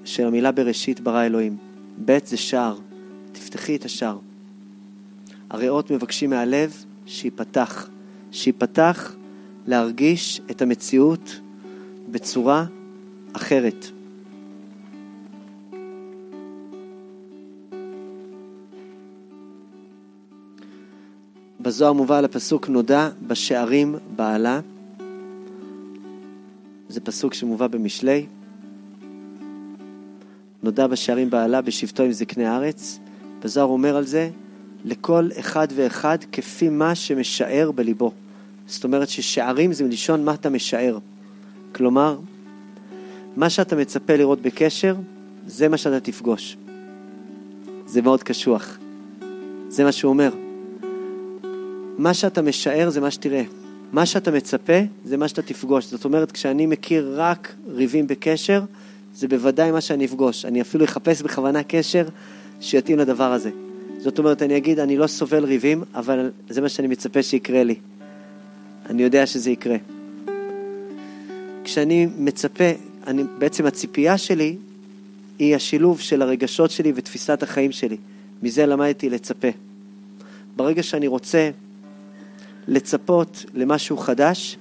של 0.04 0.26
המילה 0.26 0.52
בראשית 0.52 1.00
ברא 1.00 1.26
אלוהים. 1.26 1.56
ב' 2.04 2.18
זה 2.24 2.36
שער. 2.36 2.76
תפתחי 3.32 3.76
את 3.76 3.84
השער. 3.84 4.18
הריאות 5.50 5.90
מבקשים 5.90 6.30
מהלב 6.30 6.84
שייפתח, 7.06 7.88
שייפתח 8.32 9.14
להרגיש 9.66 10.40
את 10.50 10.62
המציאות 10.62 11.40
בצורה 12.10 12.64
אחרת. 13.32 13.86
בזוהר 21.60 21.92
מובא 21.92 22.18
על 22.18 22.24
הפסוק 22.24 22.68
נודע 22.68 23.08
בשערים 23.26 23.94
בעלה. 24.16 24.60
פסוק 27.08 27.34
שמובא 27.34 27.66
במשלי. 27.66 28.26
נודע 30.62 30.86
בשערים 30.86 31.30
בעלה 31.30 31.60
בשבתו 31.60 32.02
עם 32.02 32.12
זקני 32.12 32.46
הארץ. 32.46 32.98
בזוהר 33.44 33.66
אומר 33.66 33.96
על 33.96 34.06
זה, 34.06 34.30
לכל 34.84 35.28
אחד 35.40 35.68
ואחד 35.74 36.18
כפי 36.32 36.68
מה 36.68 36.94
שמשער 36.94 37.70
בליבו. 37.70 38.12
זאת 38.66 38.84
אומרת 38.84 39.08
ששערים 39.08 39.72
זה 39.72 39.84
מלשון 39.84 40.24
מה 40.24 40.34
אתה 40.34 40.50
משער. 40.50 40.98
כלומר, 41.74 42.18
מה 43.36 43.50
שאתה 43.50 43.76
מצפה 43.76 44.16
לראות 44.16 44.42
בקשר, 44.42 44.96
זה 45.46 45.68
מה 45.68 45.76
שאתה 45.76 46.00
תפגוש. 46.00 46.56
זה 47.86 48.02
מאוד 48.02 48.22
קשוח. 48.22 48.78
זה 49.68 49.84
מה 49.84 49.92
שהוא 49.92 50.10
אומר. 50.10 50.30
מה 51.98 52.14
שאתה 52.14 52.42
משער 52.42 52.90
זה 52.90 53.00
מה 53.00 53.10
שתראה. 53.10 53.57
מה 53.92 54.06
שאתה 54.06 54.30
מצפה 54.30 54.78
זה 55.04 55.16
מה 55.16 55.28
שאתה 55.28 55.42
תפגוש. 55.42 55.86
זאת 55.86 56.04
אומרת, 56.04 56.32
כשאני 56.32 56.66
מכיר 56.66 57.12
רק 57.16 57.54
ריבים 57.68 58.06
בקשר, 58.06 58.62
זה 59.14 59.28
בוודאי 59.28 59.70
מה 59.70 59.80
שאני 59.80 60.04
אפגוש. 60.04 60.44
אני 60.44 60.60
אפילו 60.60 60.84
אחפש 60.84 61.22
בכוונה 61.22 61.62
קשר 61.62 62.08
שיתאים 62.60 62.98
לדבר 62.98 63.32
הזה. 63.32 63.50
זאת 63.98 64.18
אומרת, 64.18 64.42
אני 64.42 64.56
אגיד, 64.56 64.78
אני 64.78 64.96
לא 64.96 65.06
סובל 65.06 65.44
ריבים, 65.44 65.84
אבל 65.94 66.30
זה 66.48 66.60
מה 66.60 66.68
שאני 66.68 66.88
מצפה 66.88 67.22
שיקרה 67.22 67.64
לי. 67.64 67.74
אני 68.90 69.02
יודע 69.02 69.26
שזה 69.26 69.50
יקרה. 69.50 69.76
כשאני 71.64 72.06
מצפה, 72.18 72.64
אני, 73.06 73.22
בעצם 73.38 73.66
הציפייה 73.66 74.18
שלי 74.18 74.56
היא 75.38 75.56
השילוב 75.56 76.00
של 76.00 76.22
הרגשות 76.22 76.70
שלי 76.70 76.92
ותפיסת 76.94 77.42
החיים 77.42 77.72
שלי. 77.72 77.96
מזה 78.42 78.66
למדתי 78.66 79.10
לצפה. 79.10 79.48
ברגע 80.56 80.82
שאני 80.82 81.06
רוצה 81.06 81.50
לצפות 82.68 83.44
למשהו 83.54 83.96
חדש, 83.96 84.58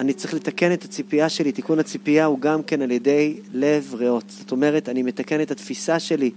אני 0.00 0.12
צריך 0.12 0.34
לתקן 0.34 0.72
את 0.72 0.84
הציפייה 0.84 1.28
שלי. 1.28 1.52
תיקון 1.52 1.78
הציפייה 1.78 2.24
הוא 2.24 2.38
גם 2.40 2.62
כן 2.62 2.82
על 2.82 2.90
ידי 2.90 3.36
לב 3.54 3.94
ריאות. 3.94 4.24
זאת 4.28 4.52
אומרת, 4.52 4.88
אני 4.88 5.02
מתקן 5.02 5.42
את 5.42 5.50
התפיסה 5.50 5.98
שלי 5.98 6.30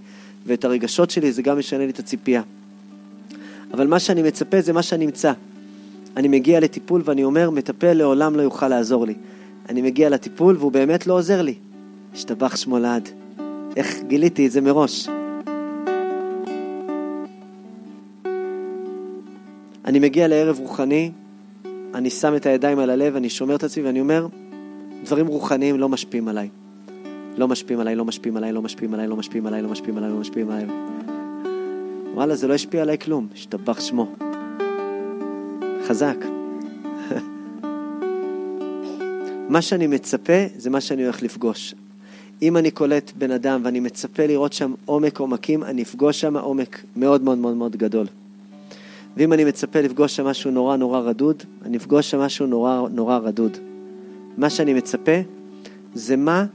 ואת 0.46 0.64
הרגשות 0.64 1.10
שלי, 1.10 1.32
זה 1.32 1.42
גם 1.42 1.58
משנה 1.58 1.84
לי 1.84 1.90
את 1.90 1.98
הציפייה. 1.98 2.42
אבל 3.74 3.86
מה 3.86 3.98
שאני 3.98 4.22
מצפה 4.22 4.60
זה 4.60 4.72
מה 4.72 4.82
שאני 4.82 5.04
אמצא. 5.04 5.32
אני 6.16 6.28
מגיע 6.28 6.60
לטיפול 6.60 7.02
ואני 7.04 7.24
אומר, 7.24 7.50
מטפל 7.50 7.92
לעולם 7.92 8.36
לא 8.36 8.42
יוכל 8.42 8.68
לעזור 8.68 9.06
לי. 9.06 9.14
אני 9.68 9.82
מגיע 9.82 10.10
לטיפול 10.10 10.56
והוא 10.56 10.72
באמת 10.72 11.06
לא 11.06 11.14
עוזר 11.14 11.42
לי. 11.42 11.54
השתבח 12.14 12.56
שמו 12.56 12.78
לעד. 12.78 13.08
איך 13.76 13.96
גיליתי 14.08 14.46
את 14.46 14.52
זה 14.52 14.60
מראש? 14.60 15.08
אני 19.84 19.98
מגיע 19.98 20.28
לערב 20.28 20.58
רוחני, 20.58 21.10
אני 21.94 22.10
שם 22.10 22.36
את 22.36 22.46
הידיים 22.46 22.78
על 22.78 22.90
הלב, 22.90 23.16
אני 23.16 23.30
שומר 23.30 23.54
את 23.54 23.64
עצמי 23.64 23.82
ואני 23.82 24.00
אומר, 24.00 24.26
דברים 25.04 25.26
רוחניים 25.26 25.80
לא 25.80 25.88
משפיעים 25.88 26.28
עליי. 26.28 26.48
לא 27.36 27.48
משפיעים 27.48 27.80
עליי, 27.80 27.94
לא 27.96 28.04
משפיעים 28.04 28.36
עליי, 28.36 28.52
לא 28.52 28.62
משפיעים 28.62 28.94
עליי, 28.94 29.08
לא 29.08 29.16
משפיעים 29.16 29.46
עליי, 29.46 29.62
לא 29.62 29.68
משפיעים 29.68 29.98
עליי, 29.98 30.10
לא 30.10 30.18
משפיעים 30.18 30.50
עליי. 30.50 30.66
וואלה, 32.14 32.36
זה 32.36 32.48
לא 32.48 32.54
השפיע 32.54 32.82
עליי 32.82 32.98
כלום, 32.98 33.26
השתבח 33.34 33.80
שמו. 33.80 34.14
חזק. 35.86 36.16
מה 39.48 39.62
שאני 39.62 39.86
מצפה 39.86 40.46
זה 40.56 40.70
מה 40.70 40.80
שאני 40.80 41.02
הולך 41.02 41.22
לפגוש. 41.22 41.74
אם 42.42 42.56
אני 42.56 42.70
קולט 42.70 43.12
בן 43.18 43.30
אדם 43.30 43.60
ואני 43.64 43.80
מצפה 43.80 44.26
לראות 44.26 44.52
שם 44.52 44.74
עומק 44.84 45.18
עומקים, 45.18 45.64
אני 45.64 45.82
אפגוש 45.82 46.20
שם 46.20 46.36
עומק 46.36 46.84
מאוד 46.96 47.22
מאוד 47.22 47.38
מאוד 47.38 47.56
מאוד 47.56 47.76
גדול. 47.76 48.06
ואם 49.16 49.32
אני 49.32 49.44
מצפה 49.44 49.80
לפגוש 49.80 50.16
שם 50.16 50.26
משהו 50.26 50.50
נורא 50.50 50.76
נורא 50.76 51.00
רדוד, 51.00 51.42
אני 51.64 51.76
אפגוש 51.76 52.10
שם 52.10 52.20
משהו 52.20 52.46
נורא 52.46 52.88
נורא 52.90 53.18
רדוד. 53.18 53.56
מה 54.36 54.50
שאני 54.50 54.74
מצפה 54.74 55.20
זה 55.94 56.16
מה 56.16 56.46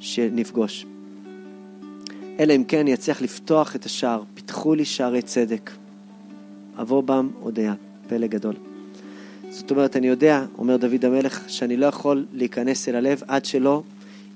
שנפגוש. 0.00 0.86
אלא 2.38 2.56
אם 2.56 2.64
כן 2.64 2.78
אני 2.78 2.94
אצליח 2.94 3.22
לפתוח 3.22 3.76
את 3.76 3.84
השער, 3.84 4.22
פיתחו 4.34 4.74
לי 4.74 4.84
שערי 4.84 5.22
צדק. 5.22 5.70
אבוא 6.80 7.02
בם 7.02 7.28
אודיה, 7.42 7.74
פלא 8.08 8.26
גדול. 8.26 8.54
זאת 9.50 9.70
אומרת, 9.70 9.96
אני 9.96 10.06
יודע, 10.06 10.44
אומר 10.58 10.76
דוד 10.76 11.04
המלך, 11.04 11.44
שאני 11.48 11.76
לא 11.76 11.86
יכול 11.86 12.26
להיכנס 12.32 12.88
אל 12.88 12.94
הלב 12.94 13.22
עד 13.28 13.44
שלא 13.44 13.82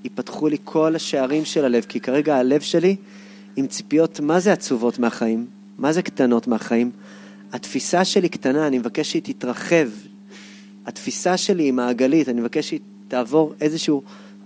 ייפתחו 0.04 0.48
לי 0.48 0.56
כל 0.64 0.96
השערים 0.96 1.44
של 1.44 1.64
הלב, 1.64 1.84
כי 1.88 2.00
כרגע 2.00 2.36
הלב 2.36 2.60
שלי 2.60 2.96
עם 3.56 3.66
ציפיות 3.66 4.20
מה 4.20 4.40
זה 4.40 4.52
עצובות 4.52 4.98
מהחיים, 4.98 5.46
מה 5.78 5.92
זה 5.92 6.02
קטנות 6.02 6.46
מהחיים. 6.46 6.90
התפיסה 7.54 8.04
שלי 8.04 8.28
קטנה, 8.28 8.66
אני 8.66 8.78
מבקש 8.78 9.10
שהיא 9.10 9.22
תתרחב. 9.22 9.88
התפיסה 10.86 11.36
שלי 11.36 11.62
היא 11.62 11.72
מעגלית, 11.72 12.28
אני 12.28 12.40
מבקש 12.40 12.68
שהיא 12.68 12.80
תעבור 13.08 13.54
איזושהי 13.60 13.94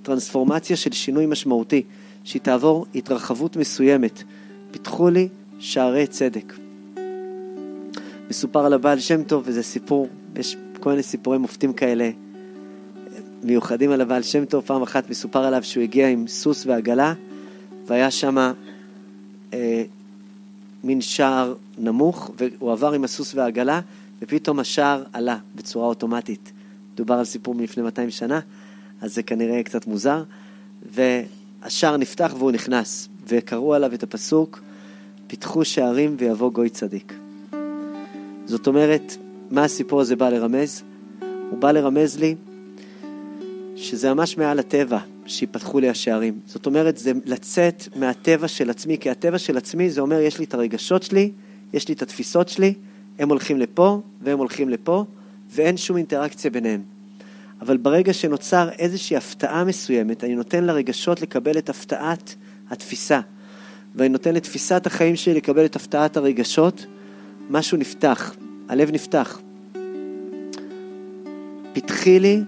טרנספורמציה 0.02 0.76
של 0.76 0.92
שינוי 0.92 1.26
משמעותי, 1.26 1.82
שהיא 2.24 2.42
תעבור 2.42 2.86
התרחבות 2.94 3.56
מסוימת. 3.56 4.22
פיתחו 4.70 5.10
לי 5.10 5.28
שערי 5.58 6.06
צדק. 6.06 6.52
מסופר 8.30 8.66
על 8.66 8.72
הבעל 8.72 9.00
שם 9.00 9.22
טוב, 9.22 9.42
וזה 9.46 9.62
סיפור, 9.62 10.08
יש 10.36 10.56
כל 10.80 10.90
מיני 10.90 11.02
סיפורי 11.02 11.38
מופתים 11.38 11.72
כאלה 11.72 12.10
מיוחדים 13.42 13.90
על 13.90 14.00
הבעל 14.00 14.22
שם 14.22 14.44
טוב. 14.44 14.64
פעם 14.66 14.82
אחת 14.82 15.10
מסופר 15.10 15.44
עליו 15.44 15.62
שהוא 15.62 15.82
הגיע 15.82 16.08
עם 16.08 16.26
סוס 16.26 16.66
ועגלה, 16.66 17.14
והיה 17.86 18.10
שם 18.10 18.52
אה, 19.52 19.84
מין 20.88 21.00
שער 21.00 21.54
נמוך, 21.78 22.30
והוא 22.36 22.72
עבר 22.72 22.92
עם 22.92 23.04
הסוס 23.04 23.34
והעגלה, 23.34 23.80
ופתאום 24.22 24.58
השער 24.58 25.04
עלה 25.12 25.38
בצורה 25.54 25.86
אוטומטית. 25.86 26.52
דובר 26.94 27.14
על 27.14 27.24
סיפור 27.24 27.54
מלפני 27.54 27.82
200 27.82 28.10
שנה, 28.10 28.40
אז 29.00 29.14
זה 29.14 29.22
כנראה 29.22 29.62
קצת 29.62 29.86
מוזר. 29.86 30.22
והשער 30.92 31.96
נפתח 31.96 32.34
והוא 32.38 32.50
נכנס, 32.50 33.08
וקראו 33.26 33.74
עליו 33.74 33.94
את 33.94 34.02
הפסוק, 34.02 34.60
פיתחו 35.26 35.64
שערים 35.64 36.16
ויבוא 36.18 36.52
גוי 36.52 36.68
צדיק. 36.68 37.14
זאת 38.46 38.66
אומרת, 38.66 39.16
מה 39.50 39.64
הסיפור 39.64 40.00
הזה 40.00 40.16
בא 40.16 40.28
לרמז? 40.28 40.82
הוא 41.50 41.58
בא 41.58 41.72
לרמז 41.72 42.18
לי 42.18 42.34
שזה 43.76 44.14
ממש 44.14 44.38
מעל 44.38 44.58
הטבע 44.58 44.98
שיפתחו 45.28 45.80
לי 45.80 45.88
השערים. 45.88 46.40
זאת 46.46 46.66
אומרת, 46.66 46.96
זה 46.96 47.12
לצאת 47.24 47.88
מהטבע 47.96 48.48
של 48.48 48.70
עצמי, 48.70 48.98
כי 48.98 49.10
הטבע 49.10 49.38
של 49.38 49.56
עצמי 49.56 49.90
זה 49.90 50.00
אומר, 50.00 50.20
יש 50.20 50.38
לי 50.38 50.44
את 50.44 50.54
הרגשות 50.54 51.02
שלי, 51.02 51.30
יש 51.72 51.88
לי 51.88 51.94
את 51.94 52.02
התפיסות 52.02 52.48
שלי, 52.48 52.74
הם 53.18 53.28
הולכים 53.28 53.58
לפה 53.58 54.00
והם 54.22 54.38
הולכים 54.38 54.68
לפה, 54.68 55.04
ואין 55.50 55.76
שום 55.76 55.96
אינטראקציה 55.96 56.50
ביניהם. 56.50 56.82
אבל 57.60 57.76
ברגע 57.76 58.12
שנוצר 58.12 58.68
איזושהי 58.78 59.16
הפתעה 59.16 59.64
מסוימת, 59.64 60.24
אני 60.24 60.34
נותן 60.34 60.64
לרגשות 60.64 61.20
לקבל 61.20 61.58
את 61.58 61.68
הפתעת 61.68 62.34
התפיסה, 62.70 63.20
ואני 63.94 64.08
נותן 64.08 64.34
לתפיסת 64.34 64.86
החיים 64.86 65.16
שלי 65.16 65.34
לקבל 65.34 65.64
את 65.64 65.76
הפתעת 65.76 66.16
הרגשות, 66.16 66.86
משהו 67.50 67.78
נפתח, 67.78 68.34
הלב 68.68 68.90
נפתח. 68.90 69.40
פתחי 71.72 72.20
לי, 72.20 72.42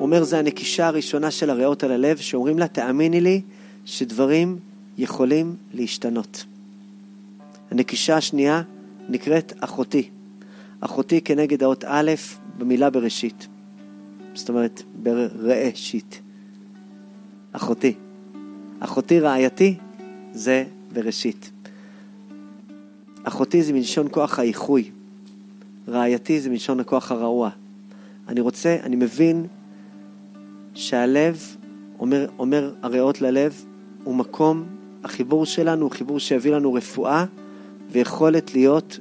אומר, 0.00 0.24
זה 0.24 0.38
הנקישה 0.38 0.86
הראשונה 0.86 1.30
של 1.30 1.50
הריאות 1.50 1.84
על 1.84 1.92
הלב, 1.92 2.16
שאומרים 2.16 2.58
לה, 2.58 2.68
תאמיני 2.68 3.20
לי 3.20 3.42
שדברים 3.84 4.58
יכולים 4.98 5.56
להשתנות. 5.74 6.44
הנקישה 7.70 8.16
השנייה 8.16 8.62
נקראת 9.08 9.52
אחותי. 9.60 10.08
אחותי 10.80 11.20
כנגד 11.20 11.62
האות 11.62 11.84
א' 11.86 12.10
במילה 12.58 12.90
בראשית. 12.90 13.46
זאת 14.34 14.48
אומרת, 14.48 14.82
בראשית. 15.02 16.20
אחותי. 17.52 17.94
אחותי 18.80 19.20
רעייתי 19.20 19.74
זה 20.32 20.64
בראשית. 20.92 21.50
אחותי 23.24 23.62
זה 23.62 23.72
מלשון 23.72 24.06
כוח 24.10 24.38
האיחוי. 24.38 24.90
רעייתי 25.88 26.40
זה 26.40 26.50
מלשון 26.50 26.80
הכוח 26.80 27.12
הרעוע. 27.12 27.50
אני 28.28 28.40
רוצה, 28.40 28.76
אני 28.82 28.96
מבין 28.96 29.46
שהלב, 30.78 31.56
אומר, 31.98 32.28
אומר 32.38 32.74
הריאות 32.82 33.20
ללב, 33.20 33.64
הוא 34.04 34.14
מקום, 34.14 34.64
החיבור 35.04 35.46
שלנו 35.46 35.82
הוא 35.82 35.90
חיבור 35.90 36.20
שיביא 36.20 36.52
לנו 36.52 36.74
רפואה 36.74 37.24
ויכולת 37.90 38.54
להיות 38.54 38.98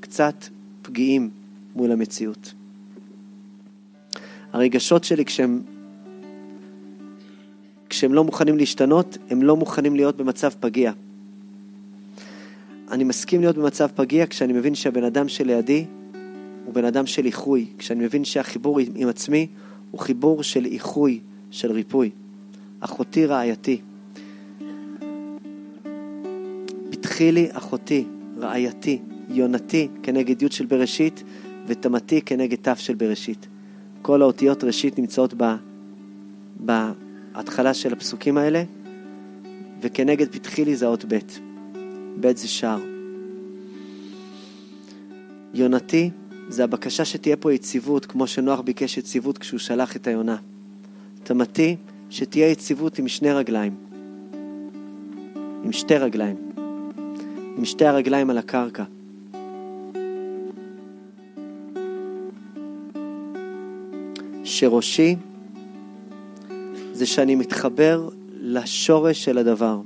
קצת 0.00 0.44
פגיעים 0.82 1.30
מול 1.76 1.92
המציאות. 1.92 2.54
הרגשות 4.52 5.04
שלי 5.04 5.24
כשהם, 5.24 5.62
כשהם 7.88 8.14
לא 8.14 8.24
מוכנים 8.24 8.56
להשתנות, 8.56 9.18
הם 9.30 9.42
לא 9.42 9.56
מוכנים 9.56 9.96
להיות 9.96 10.16
במצב 10.16 10.50
פגיע. 10.60 10.92
אני 12.90 13.04
מסכים 13.04 13.40
להיות 13.40 13.56
במצב 13.58 13.88
פגיע 13.94 14.26
כשאני 14.26 14.52
מבין 14.52 14.74
שהבן 14.74 15.04
אדם 15.04 15.28
שלידי 15.28 15.84
הוא 16.64 16.74
בן 16.74 16.84
אדם 16.84 17.06
של 17.06 17.26
איחוי, 17.26 17.66
כשאני 17.78 18.04
מבין 18.04 18.24
שהחיבור 18.24 18.80
עם 18.94 19.08
עצמי 19.08 19.46
הוא 19.96 20.02
חיבור 20.02 20.42
של 20.42 20.64
איחוי, 20.64 21.20
של 21.50 21.72
ריפוי. 21.72 22.10
אחותי 22.80 23.26
רעייתי. 23.26 23.80
פתחי 26.90 27.32
לי 27.32 27.48
אחותי, 27.52 28.04
רעייתי, 28.38 28.98
יונתי 29.28 29.88
כנגד 30.02 30.42
י' 30.42 30.46
של 30.50 30.66
בראשית 30.66 31.22
ותמתי 31.66 32.22
כנגד 32.22 32.68
ת' 32.68 32.78
של 32.78 32.94
בראשית. 32.94 33.46
כל 34.02 34.22
האותיות 34.22 34.64
ראשית 34.64 34.98
נמצאות 34.98 35.34
ב, 35.36 35.54
בהתחלה 36.56 37.74
של 37.74 37.92
הפסוקים 37.92 38.36
האלה, 38.36 38.62
וכנגד 39.80 40.28
פתחי 40.28 40.64
לי 40.64 40.76
זה 40.76 40.86
האות 40.86 41.04
ב'. 41.08 41.18
ב' 42.20 42.36
זה 42.36 42.48
שער. 42.48 42.80
יונתי 45.54 46.10
זה 46.48 46.64
הבקשה 46.64 47.04
שתהיה 47.04 47.36
פה 47.36 47.52
יציבות, 47.52 48.06
כמו 48.06 48.26
שנוח 48.26 48.60
ביקש 48.60 48.98
יציבות 48.98 49.38
כשהוא 49.38 49.60
שלח 49.60 49.96
את 49.96 50.06
היונה. 50.06 50.36
תמתי, 51.22 51.76
שתהיה 52.10 52.50
יציבות 52.50 52.98
עם 52.98 53.08
שני 53.08 53.32
רגליים. 53.32 53.74
עם 55.64 55.72
שתי 55.72 55.94
רגליים. 55.94 56.36
עם 57.56 57.64
שתי 57.64 57.84
הרגליים 57.84 58.30
על 58.30 58.38
הקרקע. 58.38 58.84
שראשי 64.44 65.16
זה 66.92 67.06
שאני 67.06 67.34
מתחבר 67.34 68.08
לשורש 68.40 69.24
של 69.24 69.38
הדבר. 69.38 69.80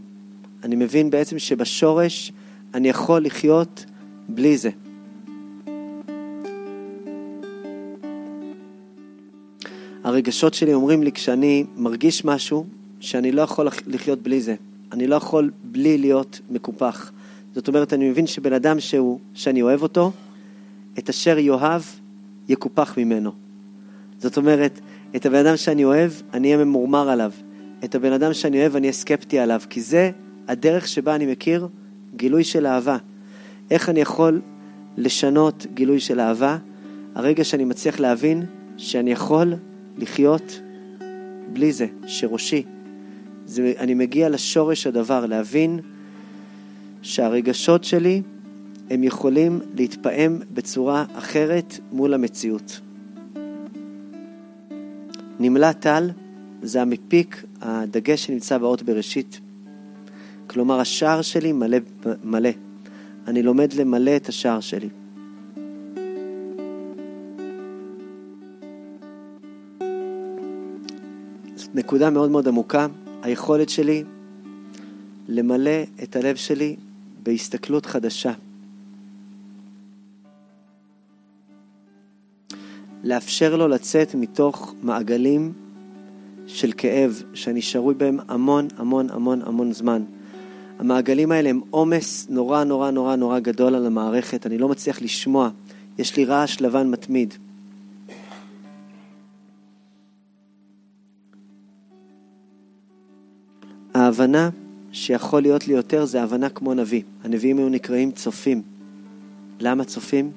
אני 0.65 0.77
מבין 0.77 1.11
בעצם 1.11 1.39
שבשורש 1.39 2.33
אני 2.75 2.89
יכול 2.89 3.25
לחיות 3.25 3.85
בלי 4.29 4.57
זה. 4.57 4.71
הרגשות 10.11 10.55
שלי 10.55 10.75
אומרים 10.75 11.03
לי 11.03 11.13
כשאני 11.13 11.65
מרגיש 11.77 12.25
משהו, 12.25 12.67
שאני 13.01 13.33
לא 13.33 13.43
יכול 13.43 13.69
לחיות 13.87 14.23
בלי 14.23 14.41
זה. 14.41 14.55
אני 14.93 15.07
לא 15.07 15.15
יכול 15.15 15.51
בלי 15.65 15.99
להיות 15.99 16.41
מקופח. 16.51 17.13
זאת 17.55 17.69
אומרת, 17.69 17.93
אני 17.93 18.11
מבין 18.11 18.27
שבן 18.27 18.53
אדם 18.53 18.81
שהוא, 18.81 19.19
שאני 19.35 19.63
אוהב 19.63 19.83
אותו, 19.83 20.13
את 20.99 21.09
אשר 21.09 21.39
יאהב, 21.39 21.83
יקופח 22.49 22.99
ממנו. 22.99 23.31
זאת 24.19 24.37
אומרת, 24.37 24.81
את 25.17 25.27
הבן 25.27 25.47
אדם 25.47 25.57
שאני 25.57 25.85
אוהב, 25.85 26.13
אני 26.35 26.55
אהיה 26.55 26.65
ממורמר 26.65 27.11
עליו. 27.11 27.33
את 27.85 27.95
הבן 27.95 28.13
אדם 28.13 28.33
שאני 28.33 28.61
אוהב, 28.61 28.77
אני 28.77 28.87
אהיה 28.87 28.93
סקפטי 28.93 29.39
עליו. 29.39 29.61
כי 29.71 29.81
זה 29.81 30.11
הדרך 30.49 30.89
שבה 30.89 31.15
אני 31.15 31.27
מכיר 31.27 31.69
גילוי 32.17 32.45
של 32.45 32.67
אהבה. 32.67 32.97
איך 33.71 33.89
אני 33.89 34.01
יכול 34.01 34.41
לשנות 34.97 35.67
גילוי 35.75 36.01
של 36.01 36.21
אהבה? 36.21 36.59
הרגע 37.15 37.45
שאני 37.45 37.65
מצליח 37.65 38.01
להבין 38.01 38.43
שאני 38.77 39.13
יכול 39.13 39.55
לחיות 39.99 40.61
בלי 41.53 41.73
זה, 41.73 41.87
שראשי. 42.07 42.63
זה, 43.47 43.73
אני 43.79 43.95
מגיע 43.95 44.29
לשורש 44.29 44.87
הדבר, 44.87 45.27
להבין 45.27 45.81
שהרגשות 47.03 47.85
שלי 47.85 48.23
הם 48.91 49.05
יכולים 49.05 49.61
להתפעם 49.75 50.39
בצורה 50.55 51.05
אחרת 51.15 51.79
מול 51.93 52.15
המציאות. 52.15 52.81
נמלה 55.41 55.73
טל 55.73 56.11
זה 56.63 56.83
המפיק, 56.83 57.45
הדגש 57.61 58.27
שנמצא 58.27 58.59
באות 58.59 58.83
בראשית. 58.83 59.41
כלומר, 60.47 60.81
השער 60.81 61.23
שלי 61.23 61.53
מלא, 61.53 61.79
מלא. 62.25 62.51
אני 63.27 63.43
לומד 63.43 63.73
למלא 63.73 64.17
את 64.17 64.29
השער 64.29 64.61
שלי. 64.61 64.89
נקודה 71.75 72.11
מאוד 72.11 72.31
מאוד 72.31 72.49
עמוקה, 72.49 72.87
היכולת 73.23 73.69
שלי 73.69 74.05
למלא 75.29 75.83
את 76.03 76.17
הלב 76.17 76.37
שלי 76.37 76.77
בהסתכלות 77.23 77.87
חדשה. 77.87 78.33
לאפשר 83.05 83.57
לו 83.57 83.69
לצאת 83.69 84.15
מתוך 84.15 84.75
מעגלים 84.83 85.53
של 86.47 86.73
כאב 86.77 87.23
שאני 87.35 87.63
שרוי 87.63 87.95
בהם 87.95 88.19
המון 88.29 88.69
המון 88.77 89.11
המון 89.11 89.43
המון 89.43 89.73
זמן. 89.73 90.03
המעגלים 90.79 91.33
האלה 91.33 91.51
הם 91.51 91.61
עומס 91.71 92.27
נורא 92.31 92.65
נורא 92.65 92.91
נורא 92.91 93.17
נורא 93.17 93.39
גדול 93.39 93.75
על 93.75 93.87
המערכת, 93.87 94.47
אני 94.47 94.59
לא 94.59 94.69
מצליח 94.69 95.03
לשמוע, 95.03 95.51
יש 95.99 96.17
לי 96.17 96.25
רעש 96.25 96.61
לבן 96.61 96.91
מתמיד. 96.91 97.35
ההבנה 104.11 104.51
שיכול 104.93 105.43
להיות 105.43 105.69
לי 105.69 105.75
יותר 105.75 106.05
זה 106.05 106.23
הבנה 106.23 106.49
כמו 106.49 106.75
נביא. 106.75 107.03
הנביאים 107.25 107.59
היו 107.59 107.69
נקראים 107.69 108.11
צופים. 108.11 108.63
למה 109.61 109.85
צופים? 109.85 110.31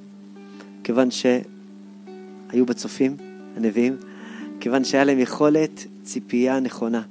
כיוון 0.83 1.09
שהיו 1.11 2.65
בצופים, 2.65 3.17
הנביאים, 3.57 3.95
כיוון 4.59 4.83
שהיה 4.83 5.03
להם 5.03 5.19
יכולת 5.19 5.85
ציפייה 6.03 6.59
נכונה. 6.59 7.01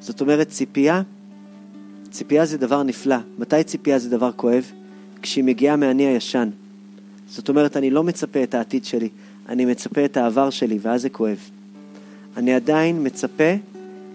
זאת 0.00 0.20
אומרת, 0.20 0.48
ציפייה, 0.48 1.02
ציפייה 2.10 2.46
זה 2.46 2.58
דבר 2.58 2.82
נפלא. 2.82 3.16
מתי 3.38 3.64
ציפייה 3.64 3.98
זה 3.98 4.10
דבר 4.10 4.32
כואב? 4.32 4.70
כשהיא 5.22 5.44
מגיעה 5.44 5.76
מהאני 5.76 6.06
הישן. 6.06 6.48
זאת 7.28 7.48
אומרת, 7.48 7.76
אני 7.76 7.90
לא 7.90 8.04
מצפה 8.04 8.42
את 8.42 8.54
העתיד 8.54 8.84
שלי, 8.84 9.08
אני 9.48 9.64
מצפה 9.64 10.04
את 10.04 10.16
העבר 10.16 10.50
שלי, 10.50 10.78
ואז 10.82 11.02
זה 11.02 11.08
כואב. 11.08 11.38
אני 12.36 12.54
עדיין 12.54 13.06
מצפה 13.06 13.54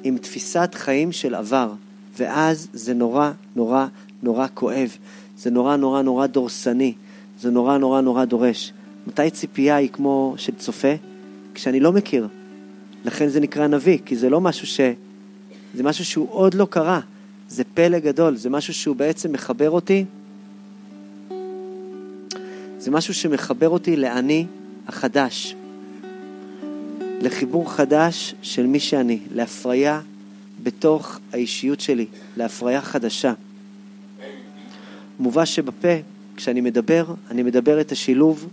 עם 0.04 0.18
תפיסת 0.18 0.70
חיים 0.74 1.12
של 1.12 1.36
עבר, 1.36 1.74
ואז 2.18 2.68
זה 2.74 2.94
נורא 2.94 3.32
נורא 3.56 3.88
נורא 4.24 4.48
כואב, 4.54 4.98
זה 5.38 5.52
נורא 5.52 5.76
נורא 5.76 6.02
נורא 6.02 6.28
דורסני, 6.28 6.94
זה 7.40 7.52
נורא 7.52 7.78
נורא 7.78 8.02
נורא 8.02 8.26
דורש. 8.26 8.74
מתי 9.08 9.30
ציפייה 9.30 9.76
היא 9.76 9.90
כמו 9.90 10.34
של 10.38 10.56
צופה? 10.56 10.94
כשאני 11.54 11.80
לא 11.80 11.92
מכיר. 11.92 12.28
לכן 13.06 13.28
זה 13.28 13.40
נקרא 13.40 13.68
נביא, 13.68 13.98
כי 14.06 14.16
זה 14.16 14.30
לא 14.30 14.42
משהו 14.42 14.68
ש... 14.68 14.80
זה 15.76 15.84
משהו 15.84 16.06
שהוא 16.06 16.28
עוד 16.30 16.54
לא 16.54 16.68
קרה, 16.70 17.00
זה 17.50 17.64
פלא 17.74 18.00
גדול, 18.00 18.36
זה 18.36 18.50
משהו 18.50 18.74
שהוא 18.74 18.96
בעצם 18.96 19.32
מחבר 19.32 19.70
אותי, 19.70 20.06
זה 22.78 22.92
משהו 22.92 23.14
שמחבר 23.14 23.70
אותי 23.70 23.96
לאני 23.96 24.46
החדש, 24.88 25.56
לחיבור 27.22 27.72
חדש 27.74 28.36
של 28.42 28.66
מי 28.66 28.80
שאני, 28.80 29.20
להפריה 29.34 30.02
בתוך 30.64 31.20
האישיות 31.34 31.80
שלי, 31.80 32.06
להפריה 32.38 32.82
חדשה. 32.82 33.34
מובא 35.20 35.46
שבפה, 35.46 35.96
כשאני 36.36 36.62
מדבר, 36.62 37.06
אני 37.32 37.44
מדבר 37.44 37.82
את 37.82 37.92
השילוב 37.92 38.48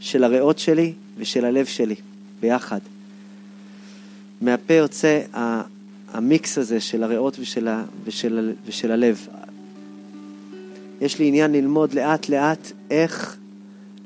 של 0.00 0.24
הריאות 0.24 0.58
שלי 0.58 0.92
ושל 1.16 1.44
הלב 1.44 1.66
שלי 1.66 1.94
ביחד. 2.40 2.80
מהפה 4.40 4.74
יוצא 4.74 5.20
המיקס 6.08 6.58
הזה 6.58 6.80
של 6.80 7.02
הריאות 7.02 7.38
ושל, 7.38 7.68
ה, 7.68 7.84
ושל, 8.04 8.52
ושל 8.66 8.92
הלב. 8.92 9.26
יש 11.00 11.18
לי 11.18 11.26
עניין 11.26 11.52
ללמוד 11.52 11.94
לאט 11.94 12.28
לאט 12.28 12.72
איך 12.90 13.36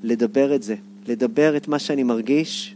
לדבר 0.03 0.55
את 0.55 0.63
זה, 0.63 0.75
לדבר 1.09 1.57
את 1.57 1.69
מה 1.69 1.79
שאני 1.79 2.03
מרגיש 2.03 2.74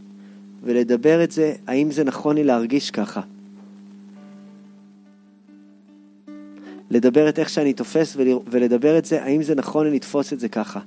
ולדבר 0.63 1.23
את 1.23 1.31
זה, 1.31 1.53
האם 1.67 1.91
זה 1.91 2.03
נכון 2.03 2.35
לי 2.35 2.43
להרגיש 2.43 2.91
ככה. 2.91 3.21
לדבר 6.91 7.29
את 7.29 7.39
איך 7.39 7.49
שאני 7.49 7.73
תופס 7.73 8.17
ולדבר 8.47 8.97
את 8.97 9.05
זה, 9.05 9.23
האם 9.23 9.43
זה 9.43 9.55
נכון 9.55 9.87
לי 9.87 9.95
לתפוס 9.95 10.33
את 10.33 10.39
זה 10.39 10.49
ככה. 10.49 10.79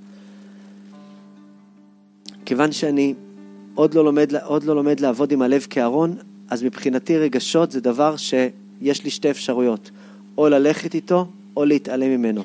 כיוון 2.44 2.72
שאני 2.72 3.14
עוד 3.74 3.94
לא 3.94 4.04
לומד, 4.04 4.34
עוד 4.34 4.64
לא 4.64 4.74
לומד 4.74 5.00
לעבוד 5.00 5.32
עם 5.32 5.42
הלב 5.42 5.66
כארון, 5.70 6.16
אז 6.50 6.62
מבחינתי 6.62 7.18
רגשות 7.18 7.70
זה 7.70 7.80
דבר 7.80 8.16
שיש 8.16 9.04
לי 9.04 9.10
שתי 9.10 9.30
אפשרויות, 9.30 9.90
או 10.38 10.48
ללכת 10.48 10.94
איתו 10.94 11.26
או 11.56 11.64
להתעלם 11.64 12.10
ממנו. 12.10 12.42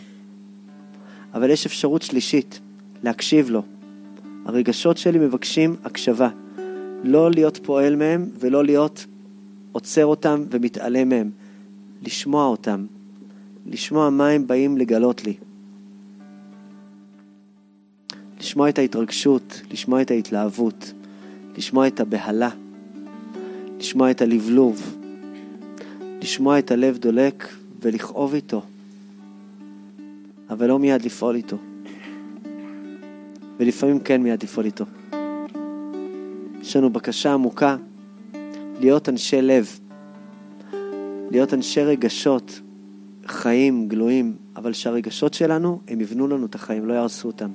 אבל 1.34 1.49
יש 1.49 1.65
אפשרות 1.65 2.01
שלישית, 2.01 2.59
להקשיב 3.03 3.49
לו. 3.49 3.63
הרגשות 4.45 4.97
שלי 4.97 5.19
מבקשים 5.19 5.75
הקשבה. 5.84 6.30
לא 7.03 7.31
להיות 7.31 7.59
פועל 7.63 7.95
מהם 7.95 8.29
ולא 8.39 8.63
להיות 8.65 9.05
עוצר 9.71 10.05
אותם 10.05 10.43
ומתעלם 10.51 11.09
מהם. 11.09 11.29
לשמוע 12.03 12.45
אותם. 12.45 12.85
לשמוע 13.65 14.09
מה 14.09 14.29
הם 14.29 14.47
באים 14.47 14.77
לגלות 14.77 15.23
לי. 15.23 15.33
לשמוע 18.39 18.69
את 18.69 18.79
ההתרגשות, 18.79 19.61
לשמוע 19.71 20.01
את 20.01 20.11
ההתלהבות, 20.11 20.93
לשמוע 21.57 21.87
את 21.87 21.99
הבהלה, 21.99 22.49
לשמוע 23.79 24.11
את 24.11 24.21
הלבלוב, 24.21 24.97
לשמוע 26.21 26.59
את 26.59 26.71
הלב 26.71 26.97
דולק 26.97 27.49
ולכאוב 27.81 28.33
איתו, 28.33 28.61
אבל 30.49 30.67
לא 30.67 30.79
מיד 30.79 31.05
לפעול 31.05 31.35
איתו. 31.35 31.57
ולפעמים 33.59 33.99
כן 33.99 34.21
מיד 34.21 34.43
לפעול 34.43 34.65
איתו. 34.65 34.85
יש 36.68 36.76
לנו 36.76 36.89
בקשה 36.89 37.34
עמוקה 37.34 37.78
להיות 38.80 39.09
אנשי 39.09 39.41
לב, 39.41 39.80
להיות 41.32 41.53
אנשי 41.53 41.82
רגשות, 41.82 42.61
חיים 43.28 43.88
גלויים, 43.88 44.36
אבל 44.55 44.74
שהרגשות 44.74 45.34
שלנו, 45.34 45.80
הם 45.88 46.01
יבנו 46.01 46.28
לנו 46.28 46.45
את 46.45 46.55
החיים, 46.55 46.86
לא 46.86 46.93
יהרסו 46.93 47.28
אותם. 47.28 47.51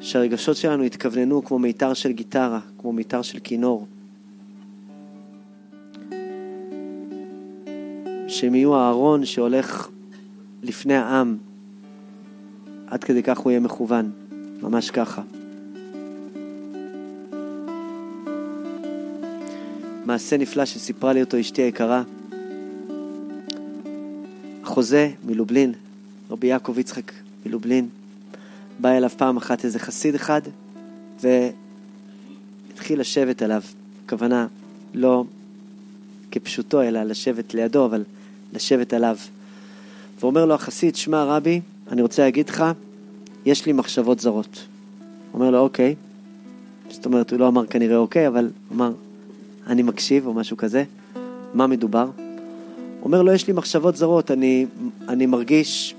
שהרגשות 0.00 0.56
שלנו 0.56 0.84
יתכווננו 0.84 1.44
כמו 1.44 1.58
מיתר 1.58 1.94
של 1.94 2.12
גיטרה, 2.12 2.60
כמו 2.78 2.92
מיתר 2.92 3.22
של 3.22 3.38
כינור. 3.38 3.86
שהם 8.28 8.54
יהיו 8.54 8.74
הארון 8.74 9.24
שהולך 9.24 9.88
לפני 10.62 10.94
העם, 10.94 11.36
עד 12.86 13.04
כדי 13.04 13.22
כך 13.22 13.38
הוא 13.38 13.50
יהיה 13.50 13.60
מכוון, 13.60 14.10
ממש 14.62 14.90
ככה. 14.90 15.22
מעשה 20.14 20.36
נפלא 20.36 20.64
שסיפרה 20.64 21.12
לי 21.12 21.20
אותו 21.20 21.40
אשתי 21.40 21.62
היקרה. 21.62 22.02
חוזה 24.64 25.10
מלובלין, 25.26 25.72
רבי 26.30 26.46
יעקב 26.46 26.78
יצחק 26.78 27.12
מלובלין, 27.46 27.88
בא 28.78 28.88
אליו 28.88 29.10
פעם 29.16 29.36
אחת 29.36 29.64
איזה 29.64 29.78
חסיד 29.78 30.14
אחד 30.14 30.40
והתחיל 31.20 33.00
לשבת 33.00 33.42
עליו, 33.42 33.62
הכוונה 34.04 34.46
לא 34.94 35.24
כפשוטו 36.30 36.82
אלא 36.82 37.02
לשבת 37.02 37.54
לידו, 37.54 37.84
אבל 37.84 38.04
לשבת 38.52 38.92
עליו. 38.92 39.16
ואומר 40.20 40.44
לו 40.46 40.54
החסיד, 40.54 40.96
שמע 40.96 41.24
רבי, 41.24 41.60
אני 41.90 42.02
רוצה 42.02 42.22
להגיד 42.22 42.48
לך, 42.48 42.64
יש 43.46 43.66
לי 43.66 43.72
מחשבות 43.72 44.20
זרות. 44.20 44.64
אומר 45.32 45.50
לו, 45.50 45.58
אוקיי. 45.58 45.94
זאת 46.90 47.06
אומרת, 47.06 47.30
הוא 47.30 47.38
לא 47.38 47.48
אמר 47.48 47.66
כנראה 47.66 47.96
אוקיי, 47.96 48.28
אבל 48.28 48.50
אמר, 48.72 48.92
אני 49.66 49.82
מקשיב, 49.82 50.26
או 50.26 50.34
משהו 50.34 50.56
כזה. 50.56 50.84
מה 51.54 51.66
מדובר? 51.66 52.10
אומר 53.02 53.22
לו, 53.22 53.32
יש 53.32 53.46
לי 53.46 53.52
מחשבות 53.52 53.96
זרות, 53.96 54.30
אני, 54.30 54.66
אני 55.08 55.26
מרגיש 55.26 55.94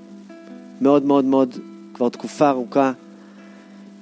מאוד 0.81 1.05
מאוד 1.05 1.25
מאוד, 1.25 1.55
כבר 1.93 2.09
תקופה 2.09 2.49
ארוכה, 2.49 2.91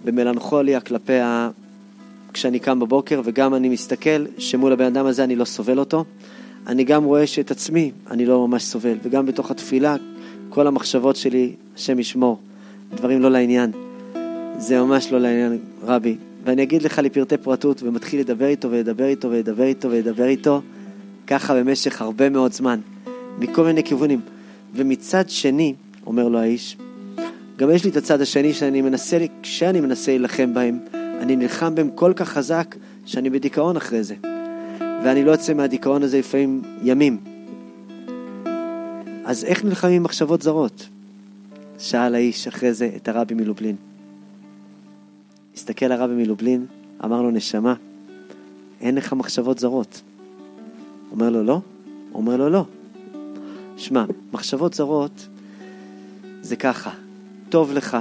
במלנכוליה 0.06 0.80
כלפי 0.80 1.20
ה... 1.20 1.50
כשאני 2.34 2.60
קם 2.60 2.80
בבוקר, 2.80 3.22
וגם 3.24 3.56
אני 3.56 3.70
מסתכל 3.70 4.26
שמול 4.38 4.74
הבן 4.74 4.86
אדם 4.86 5.06
הזה 5.06 5.24
אני 5.24 5.36
לא 5.36 5.46
סובל 5.46 5.80
אותו. 5.80 6.06
אני 6.68 6.84
גם 6.84 7.04
רואה 7.04 7.28
שאת 7.28 7.52
עצמי 7.52 7.92
אני 8.12 8.26
לא 8.26 8.48
ממש 8.48 8.64
סובל, 8.64 8.98
וגם 9.04 9.26
בתוך 9.26 9.52
התפילה, 9.52 9.96
כל 10.50 10.68
המחשבות 10.68 11.16
שלי, 11.16 11.56
השם 11.76 12.00
ישמור, 12.00 12.40
דברים 12.96 13.22
לא 13.22 13.32
לעניין. 13.32 13.72
זה 14.58 14.82
ממש 14.82 15.12
לא 15.12 15.20
לעניין, 15.20 15.58
רבי. 15.84 16.16
ואני 16.46 16.64
אגיד 16.64 16.84
לך 16.84 17.00
לפרטי 17.00 17.38
פרטות, 17.38 17.84
ומתחיל 17.84 18.20
לדבר 18.20 18.46
איתו 18.46 18.72
ולדבר 18.72 19.06
איתו 19.06 19.30
ולדבר 19.30 19.64
איתו 19.64 19.92
ולדבר 19.92 20.26
איתו, 20.26 20.62
ככה 21.28 21.56
במשך 21.56 22.02
הרבה 22.02 22.30
מאוד 22.30 22.54
זמן, 22.54 22.80
מכל 23.40 23.64
מיני 23.64 23.84
כיוונים. 23.84 24.22
ומצד 24.76 25.30
שני, 25.30 25.74
אומר 26.06 26.28
לו 26.28 26.40
האיש, 26.40 26.78
גם 27.58 27.70
יש 27.72 27.84
לי 27.84 27.90
את 27.90 27.98
הצד 27.98 28.22
השני 28.22 28.54
שאני 28.54 28.82
מנסה, 28.82 29.18
כשאני 29.42 29.82
מנסה 29.82 30.12
להילחם 30.12 30.54
בהם, 30.54 30.80
אני 30.94 31.36
נלחם 31.36 31.76
בהם 31.76 31.90
כל 31.96 32.14
כך 32.16 32.30
חזק 32.30 32.76
שאני 33.06 33.30
בדיכאון 33.30 33.78
אחרי 33.78 34.04
זה. 34.04 34.16
ואני 34.80 35.24
לא 35.24 35.32
יוצא 35.32 35.54
מהדיכאון 35.54 36.04
הזה 36.04 36.20
לפעמים 36.20 36.62
ימים. 36.84 37.18
אז 39.26 39.46
איך 39.46 39.66
נלחמים 39.66 39.96
עם 39.96 40.04
מחשבות 40.04 40.42
זרות? 40.42 40.88
שאל 41.80 42.16
האיש 42.16 42.48
אחרי 42.48 42.74
זה 42.74 42.90
את 42.96 43.08
הרבי 43.08 43.34
מלובלין. 43.34 43.76
הסתכל 45.56 45.92
הרבי 45.92 46.14
מלובלין, 46.14 46.66
אמר 47.04 47.22
לו, 47.22 47.32
נשמה, 47.32 47.74
אין 48.82 48.96
לך 48.96 49.14
מחשבות 49.14 49.60
זרות. 49.60 50.02
אומר 51.12 51.30
לו, 51.30 51.44
לא? 51.44 51.62
אומר 52.14 52.38
לו, 52.38 52.50
לא. 52.50 52.66
שמע, 53.78 54.06
מחשבות 54.34 54.74
זרות 54.74 55.28
זה 56.42 56.56
ככה, 56.56 56.92
טוב 57.50 57.72
לך, 57.72 57.98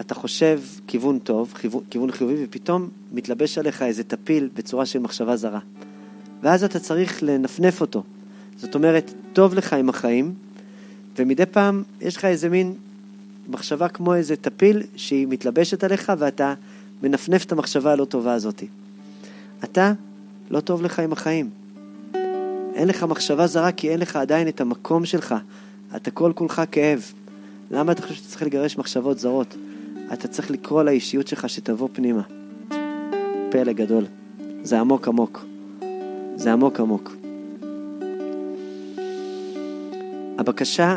אתה 0.00 0.14
חושב 0.14 0.60
כיוון 0.86 1.18
טוב, 1.18 1.54
כיוון 1.90 2.12
חיובי, 2.12 2.44
ופתאום 2.44 2.88
מתלבש 3.12 3.58
עליך 3.58 3.82
איזה 3.82 4.04
טפיל 4.04 4.48
בצורה 4.54 4.86
של 4.86 4.98
מחשבה 4.98 5.36
זרה. 5.36 5.60
ואז 6.42 6.64
אתה 6.64 6.78
צריך 6.78 7.22
לנפנף 7.22 7.80
אותו. 7.80 8.02
זאת 8.56 8.74
אומרת, 8.74 9.12
טוב 9.32 9.54
לך 9.54 9.72
עם 9.72 9.88
החיים, 9.88 10.34
ומדי 11.18 11.46
פעם 11.46 11.82
יש 12.00 12.16
לך 12.16 12.24
איזה 12.24 12.48
מין 12.48 12.74
מחשבה 13.48 13.88
כמו 13.88 14.14
איזה 14.14 14.36
טפיל 14.36 14.82
שהיא 14.96 15.26
מתלבשת 15.30 15.84
עליך 15.84 16.12
ואתה 16.18 16.54
מנפנף 17.02 17.44
את 17.44 17.52
המחשבה 17.52 17.92
הלא 17.92 18.04
טובה 18.04 18.32
הזאת. 18.32 18.62
אתה, 19.64 19.92
לא 20.50 20.60
טוב 20.60 20.82
לך 20.82 20.98
עם 20.98 21.12
החיים. 21.12 21.50
אין 22.74 22.88
לך 22.88 23.02
מחשבה 23.02 23.46
זרה 23.46 23.72
כי 23.72 23.90
אין 23.90 24.00
לך 24.00 24.16
עדיין 24.16 24.48
את 24.48 24.60
המקום 24.60 25.04
שלך. 25.04 25.34
אתה 25.96 26.10
כל 26.10 26.32
כולך 26.34 26.62
כאב. 26.72 27.12
למה 27.70 27.92
אתה 27.92 28.02
חושב 28.02 28.14
שאתה 28.14 28.28
צריך 28.28 28.42
לגרש 28.42 28.78
מחשבות 28.78 29.18
זרות? 29.18 29.56
אתה 30.12 30.28
צריך 30.28 30.50
לקרוא 30.50 30.82
לאישיות 30.82 31.28
שלך 31.28 31.48
שתבוא 31.48 31.88
פנימה. 31.92 32.22
פלא 33.50 33.72
גדול. 33.72 34.04
זה 34.62 34.80
עמוק 34.80 35.08
עמוק. 35.08 35.44
זה 36.36 36.52
עמוק 36.52 36.80
עמוק. 36.80 37.16
הבקשה 40.38 40.96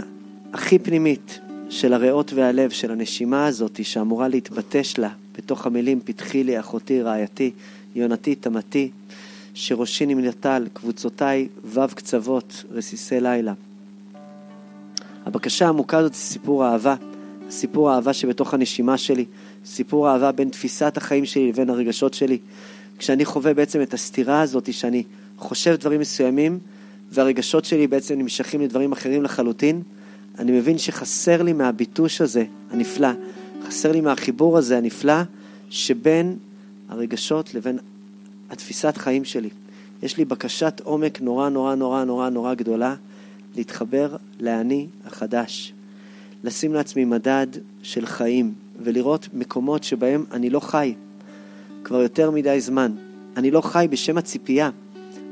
הכי 0.53 0.79
פנימית 0.79 1.39
של 1.69 1.93
הריאות 1.93 2.33
והלב, 2.33 2.69
של 2.69 2.91
הנשימה 2.91 3.45
הזאת, 3.45 3.79
שאמורה 3.85 4.27
להתבטש 4.27 4.97
לה 4.97 5.09
בתוך 5.37 5.65
המילים 5.65 5.99
פתחי 6.05 6.43
לי, 6.43 6.59
אחותי, 6.59 7.01
רעייתי, 7.01 7.51
יונתי, 7.95 8.35
תמתי, 8.35 8.89
שראשי 9.53 10.05
על 10.43 10.67
קבוצותיי, 10.73 11.47
ו' 11.65 11.79
קצוות, 11.95 12.63
רסיסי 12.71 13.19
לילה. 13.19 13.53
הבקשה 15.25 15.65
העמוקה 15.65 15.97
הזאת 15.97 16.13
זה 16.13 16.19
סיפור 16.19 16.65
אהבה, 16.65 16.95
סיפור 17.49 17.91
האהבה 17.91 18.13
שבתוך 18.13 18.53
הנשימה 18.53 18.97
שלי, 18.97 19.25
סיפור 19.65 20.07
האהבה 20.07 20.31
בין 20.31 20.49
תפיסת 20.49 20.97
החיים 20.97 21.25
שלי 21.25 21.49
לבין 21.49 21.69
הרגשות 21.69 22.13
שלי. 22.13 22.37
כשאני 22.97 23.25
חווה 23.25 23.53
בעצם 23.53 23.81
את 23.81 23.93
הסתירה 23.93 24.41
הזאת, 24.41 24.73
שאני 24.73 25.03
חושב 25.37 25.75
דברים 25.75 25.99
מסוימים, 25.99 26.59
והרגשות 27.11 27.65
שלי 27.65 27.87
בעצם 27.87 28.19
נמשכים 28.19 28.61
לדברים 28.61 28.91
אחרים 28.91 29.23
לחלוטין, 29.23 29.81
אני 30.39 30.51
מבין 30.51 30.77
שחסר 30.77 31.41
לי 31.41 31.53
מהביטוש 31.53 32.21
הזה, 32.21 32.45
הנפלא, 32.71 33.09
חסר 33.65 33.91
לי 33.91 34.01
מהחיבור 34.01 34.57
הזה, 34.57 34.77
הנפלא, 34.77 35.21
שבין 35.69 36.37
הרגשות 36.89 37.53
לבין 37.53 37.77
התפיסת 38.49 38.97
חיים 38.97 39.25
שלי. 39.25 39.49
יש 40.03 40.17
לי 40.17 40.25
בקשת 40.25 40.81
עומק 40.83 41.21
נורא 41.21 41.49
נורא 41.49 41.75
נורא 41.75 42.03
נורא 42.03 42.29
נורא 42.29 42.53
גדולה 42.53 42.95
להתחבר 43.55 44.15
לאני 44.39 44.87
החדש. 45.05 45.73
לשים 46.43 46.73
לעצמי 46.73 47.05
מדד 47.05 47.47
של 47.83 48.05
חיים 48.05 48.53
ולראות 48.83 49.27
מקומות 49.33 49.83
שבהם 49.83 50.25
אני 50.31 50.49
לא 50.49 50.59
חי 50.59 50.93
כבר 51.83 52.01
יותר 52.01 52.31
מדי 52.31 52.61
זמן. 52.61 52.91
אני 53.37 53.51
לא 53.51 53.61
חי 53.61 53.87
בשם 53.89 54.17
הציפייה, 54.17 54.69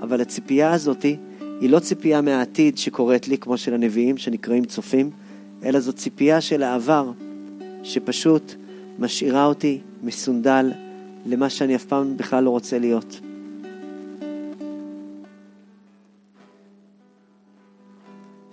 אבל 0.01 0.21
הציפייה 0.21 0.73
הזאתי 0.73 1.17
היא 1.61 1.69
לא 1.69 1.79
ציפייה 1.79 2.21
מהעתיד 2.21 2.77
שקורית 2.77 3.27
לי, 3.27 3.37
כמו 3.37 3.57
של 3.57 3.73
הנביאים 3.73 4.17
שנקראים 4.17 4.65
צופים, 4.65 5.09
אלא 5.63 5.79
זו 5.79 5.93
ציפייה 5.93 6.41
של 6.41 6.63
העבר, 6.63 7.11
שפשוט 7.83 8.53
משאירה 8.99 9.45
אותי 9.45 9.79
מסונדל 10.03 10.71
למה 11.25 11.49
שאני 11.49 11.75
אף 11.75 11.85
פעם 11.85 12.17
בכלל 12.17 12.43
לא 12.43 12.49
רוצה 12.49 12.79
להיות. 12.79 13.19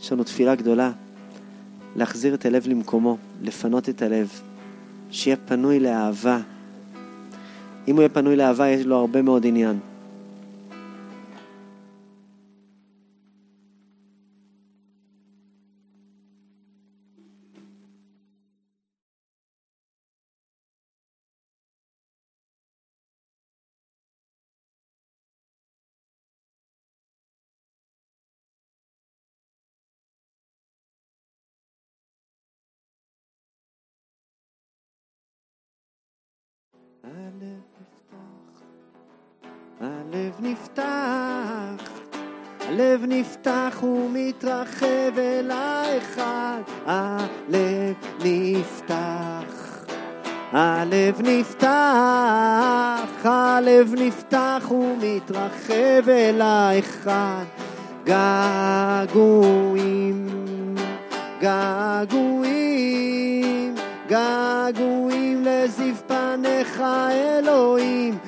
יש 0.00 0.12
לנו 0.12 0.24
תפילה 0.24 0.54
גדולה, 0.54 0.92
להחזיר 1.96 2.34
את 2.34 2.46
הלב 2.46 2.66
למקומו, 2.68 3.16
לפנות 3.42 3.88
את 3.88 4.02
הלב, 4.02 4.28
שיהיה 5.10 5.36
פנוי 5.36 5.80
לאהבה. 5.80 6.40
אם 7.88 7.94
הוא 7.94 8.00
יהיה 8.00 8.08
פנוי 8.08 8.36
לאהבה, 8.36 8.68
יש 8.68 8.86
לו 8.86 8.96
הרבה 8.96 9.22
מאוד 9.22 9.46
עניין. 9.46 9.78
אל 55.72 56.40
האחד, 56.40 57.44
געגועים, 58.04 59.46
געגועים, 61.40 62.80
געגועים 64.08 65.44
לזיו 65.44 65.94
פניך 66.06 66.82
אלוהים, 67.10 68.18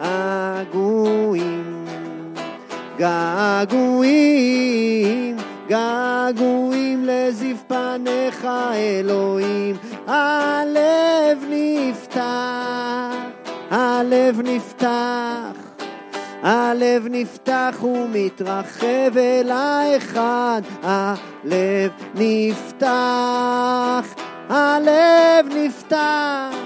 געגועים, 0.00 1.20
געגועים, 2.98 4.16
געגועים 5.68 7.04
לזיו 7.04 7.56
פניך 7.66 8.48
אלוהים, 8.74 9.76
הלב 10.06 11.44
נפתח, 11.50 13.14
הלב 13.70 14.40
נפתח, 14.44 15.29
הלב 16.42 17.06
נפתח 17.10 17.76
ומתרחב 17.82 19.16
אל 19.16 19.50
האחד, 19.50 20.62
הלב 20.82 21.90
נפתח, 22.14 22.86
הלב 24.48 25.46
נפתח, 25.56 26.56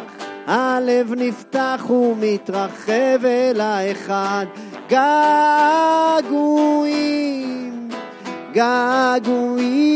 הלב 0.46 1.14
נפתח 1.14 1.86
ומתרחב 1.90 3.24
אל 3.24 3.60
האחד, 3.60 4.46
געגועים, 4.88 6.28
געגועים, 8.52 9.88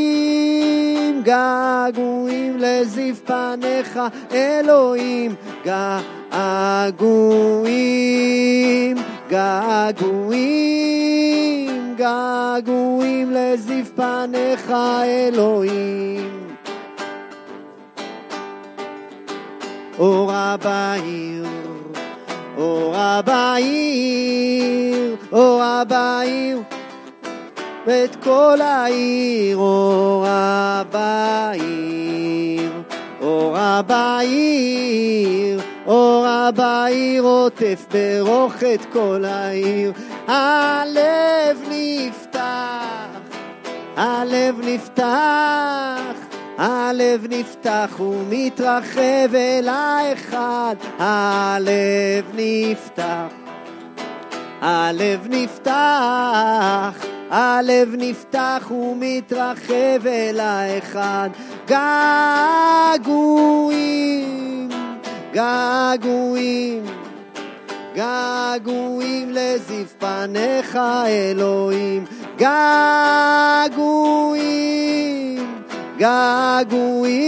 געגועים 1.22 2.56
לזיו 2.58 3.14
פניך 3.16 4.00
אלוהים, 4.32 5.34
געגועים, 5.64 6.17
געגועים, 9.30 10.96
געגועים 11.96 13.30
לזיו 13.32 13.84
פניך 13.96 14.72
אלוהים. 15.04 16.48
אורה 19.98 20.56
בעיר, 20.64 21.46
אורה 22.56 23.20
בעיר, 23.22 25.16
אורה 25.32 25.82
בעיר, 25.88 26.58
ואת 27.86 28.16
כל 28.24 28.60
העיר 28.60 29.56
אורה 29.56 30.82
בעיר, 30.92 32.72
אורה 33.20 33.82
בעיר, 33.86 35.60
אורה 35.88 36.50
בעיר 36.54 37.22
עוטף 37.22 37.86
ברוך 37.92 38.54
את 38.74 38.84
כל 38.92 39.24
העיר, 39.24 39.92
הלב 40.26 41.64
נפתח, 41.70 43.18
הלב 43.96 44.60
נפתח, 44.62 46.18
הלב 46.58 47.26
נפתח 47.30 48.00
ומתרחב 48.00 49.34
אל 49.34 49.68
האחד, 49.68 50.74
הלב 50.98 52.24
נפתח, 52.34 53.32
הלב 54.60 55.26
נפתח, 55.30 57.06
הלב 57.30 57.94
נפתח 57.98 58.70
ומתרחב 58.70 60.06
אל 60.06 60.40
האחד, 60.40 61.28
געגועים, 62.98 63.48
געגועים, 65.38 66.84
געגועים 67.94 69.30
לזיו 69.30 69.86
פניך 69.98 70.78
אלוהים, 71.06 72.04
געגועים. 72.38 74.08
געגועים, 75.98 77.18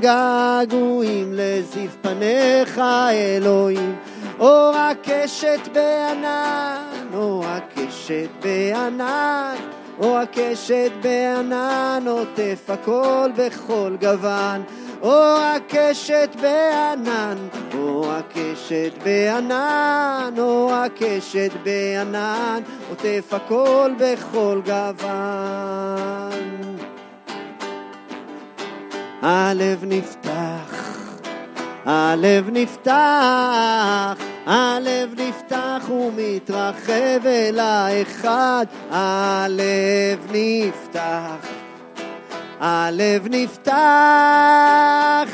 געגועים 0.00 1.32
לזיו 1.34 1.90
פניך 2.02 2.80
אלוהים. 3.12 3.96
אור 4.38 4.76
הקשת 4.76 5.68
בענן, 5.72 7.06
אור 7.14 7.44
הקשת 7.46 8.28
בענן, 8.42 9.54
אור 10.00 10.18
הקשת 10.18 10.92
בענן, 11.02 12.04
עוטף 12.06 12.70
הכל 12.70 13.30
בכל 13.36 13.96
גוון. 14.00 14.62
אור 15.02 15.38
הקשת 15.38 16.36
בענן, 16.42 17.36
אור 17.74 18.12
הקשת 18.12 18.92
בענן, 19.04 20.34
אור 20.38 20.72
הקשת 20.72 21.50
בענן, 21.62 22.60
עוטף 22.88 23.34
הכל 23.34 23.90
בכל 23.98 24.60
גוון. 24.66 26.40
הלב 29.22 29.84
נפתח, 29.84 30.99
הלב 31.84 32.50
נפתח, 32.52 34.24
הלב 34.46 35.14
נפתח 35.16 35.90
ומתרחב 35.90 37.26
אל 37.26 37.58
האחד, 37.58 38.66
הלב 38.90 40.26
נפתח. 40.32 41.46
הלב 42.60 43.26
נפתח, 43.30 43.72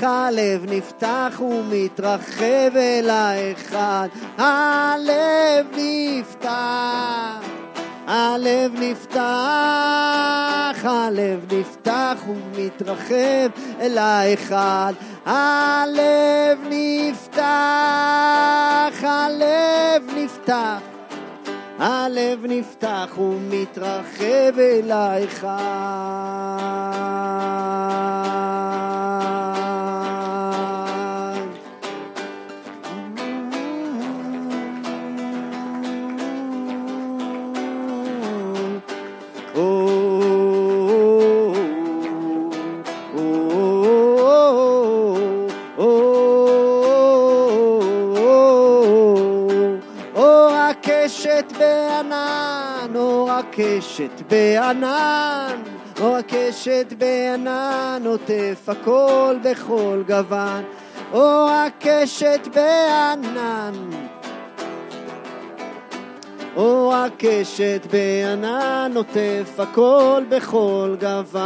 הלב 0.02 0.72
נפתח 0.72 1.40
ומתרחב 1.40 2.76
אל 2.76 3.10
האחד, 3.10 4.08
הלב 4.38 5.66
נפתח. 5.76 7.65
הלב 8.06 8.72
נפתח, 8.80 9.20
הלב 10.84 11.52
נפתח 11.52 12.22
ומתרחב 12.28 13.50
אל 13.80 13.98
האחד. 13.98 14.92
הלב 15.26 16.58
נפתח, 16.70 17.42
הלב 19.02 20.02
נפתח, 20.16 20.78
הלב 21.78 22.46
נפתח 22.46 23.18
ומתרחב 23.18 24.58
אל 24.58 24.90
האחד. 24.90 25.56
הקשת 53.58 54.22
בענן, 54.30 55.62
אור 56.00 56.16
הקשת 56.16 56.92
בענן, 56.98 58.02
עוטף 58.06 58.68
הכל 58.68 59.36
בכל 59.42 60.02
גוון. 60.06 60.64
אור 61.12 61.50
הקשת 61.50 62.48
בענן, 62.54 63.72
אור 66.56 66.94
הקשת 66.94 67.86
בענן, 67.90 68.92
עוטף 68.94 69.54
הכל 69.58 70.22
בכל 70.28 70.96
גוון. 71.00 71.42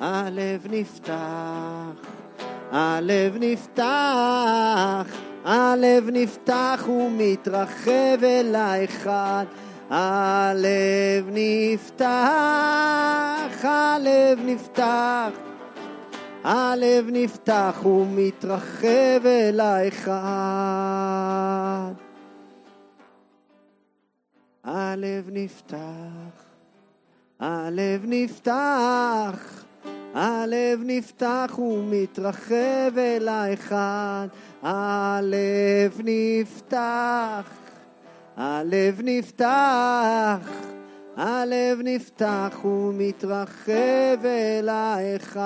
הלב 0.00 0.66
נפתח, 0.70 1.12
הלב 2.72 3.36
נפתח, 3.40 5.27
הלב 5.48 6.08
נפתח 6.12 6.88
ומתרחב 6.88 8.24
אל 8.24 8.54
האחד. 8.54 9.44
הלב 9.90 11.28
נפתח, 11.32 12.04
הלב 13.62 14.38
נפתח, 14.44 15.30
הלב 16.44 17.06
נפתח 17.12 17.82
ומתרחב 17.84 19.26
אל 19.26 19.60
האחד. 19.60 20.12
הלב 24.64 25.30
נפתח, 25.32 25.76
הלב 27.40 28.04
נפתח, 28.04 29.64
הלב 30.14 30.80
נפתח 30.84 31.58
ומתרחב 31.58 32.98
אל 32.98 33.28
האחד. 33.28 34.28
הלב 34.62 36.00
נפתח, 36.04 37.50
הלב 38.36 39.00
נפתח, 39.04 40.50
הלב 41.16 41.78
נפתח 41.84 42.64
ומתרחב 42.64 44.24
אל 44.24 44.68
האחד. 44.68 45.38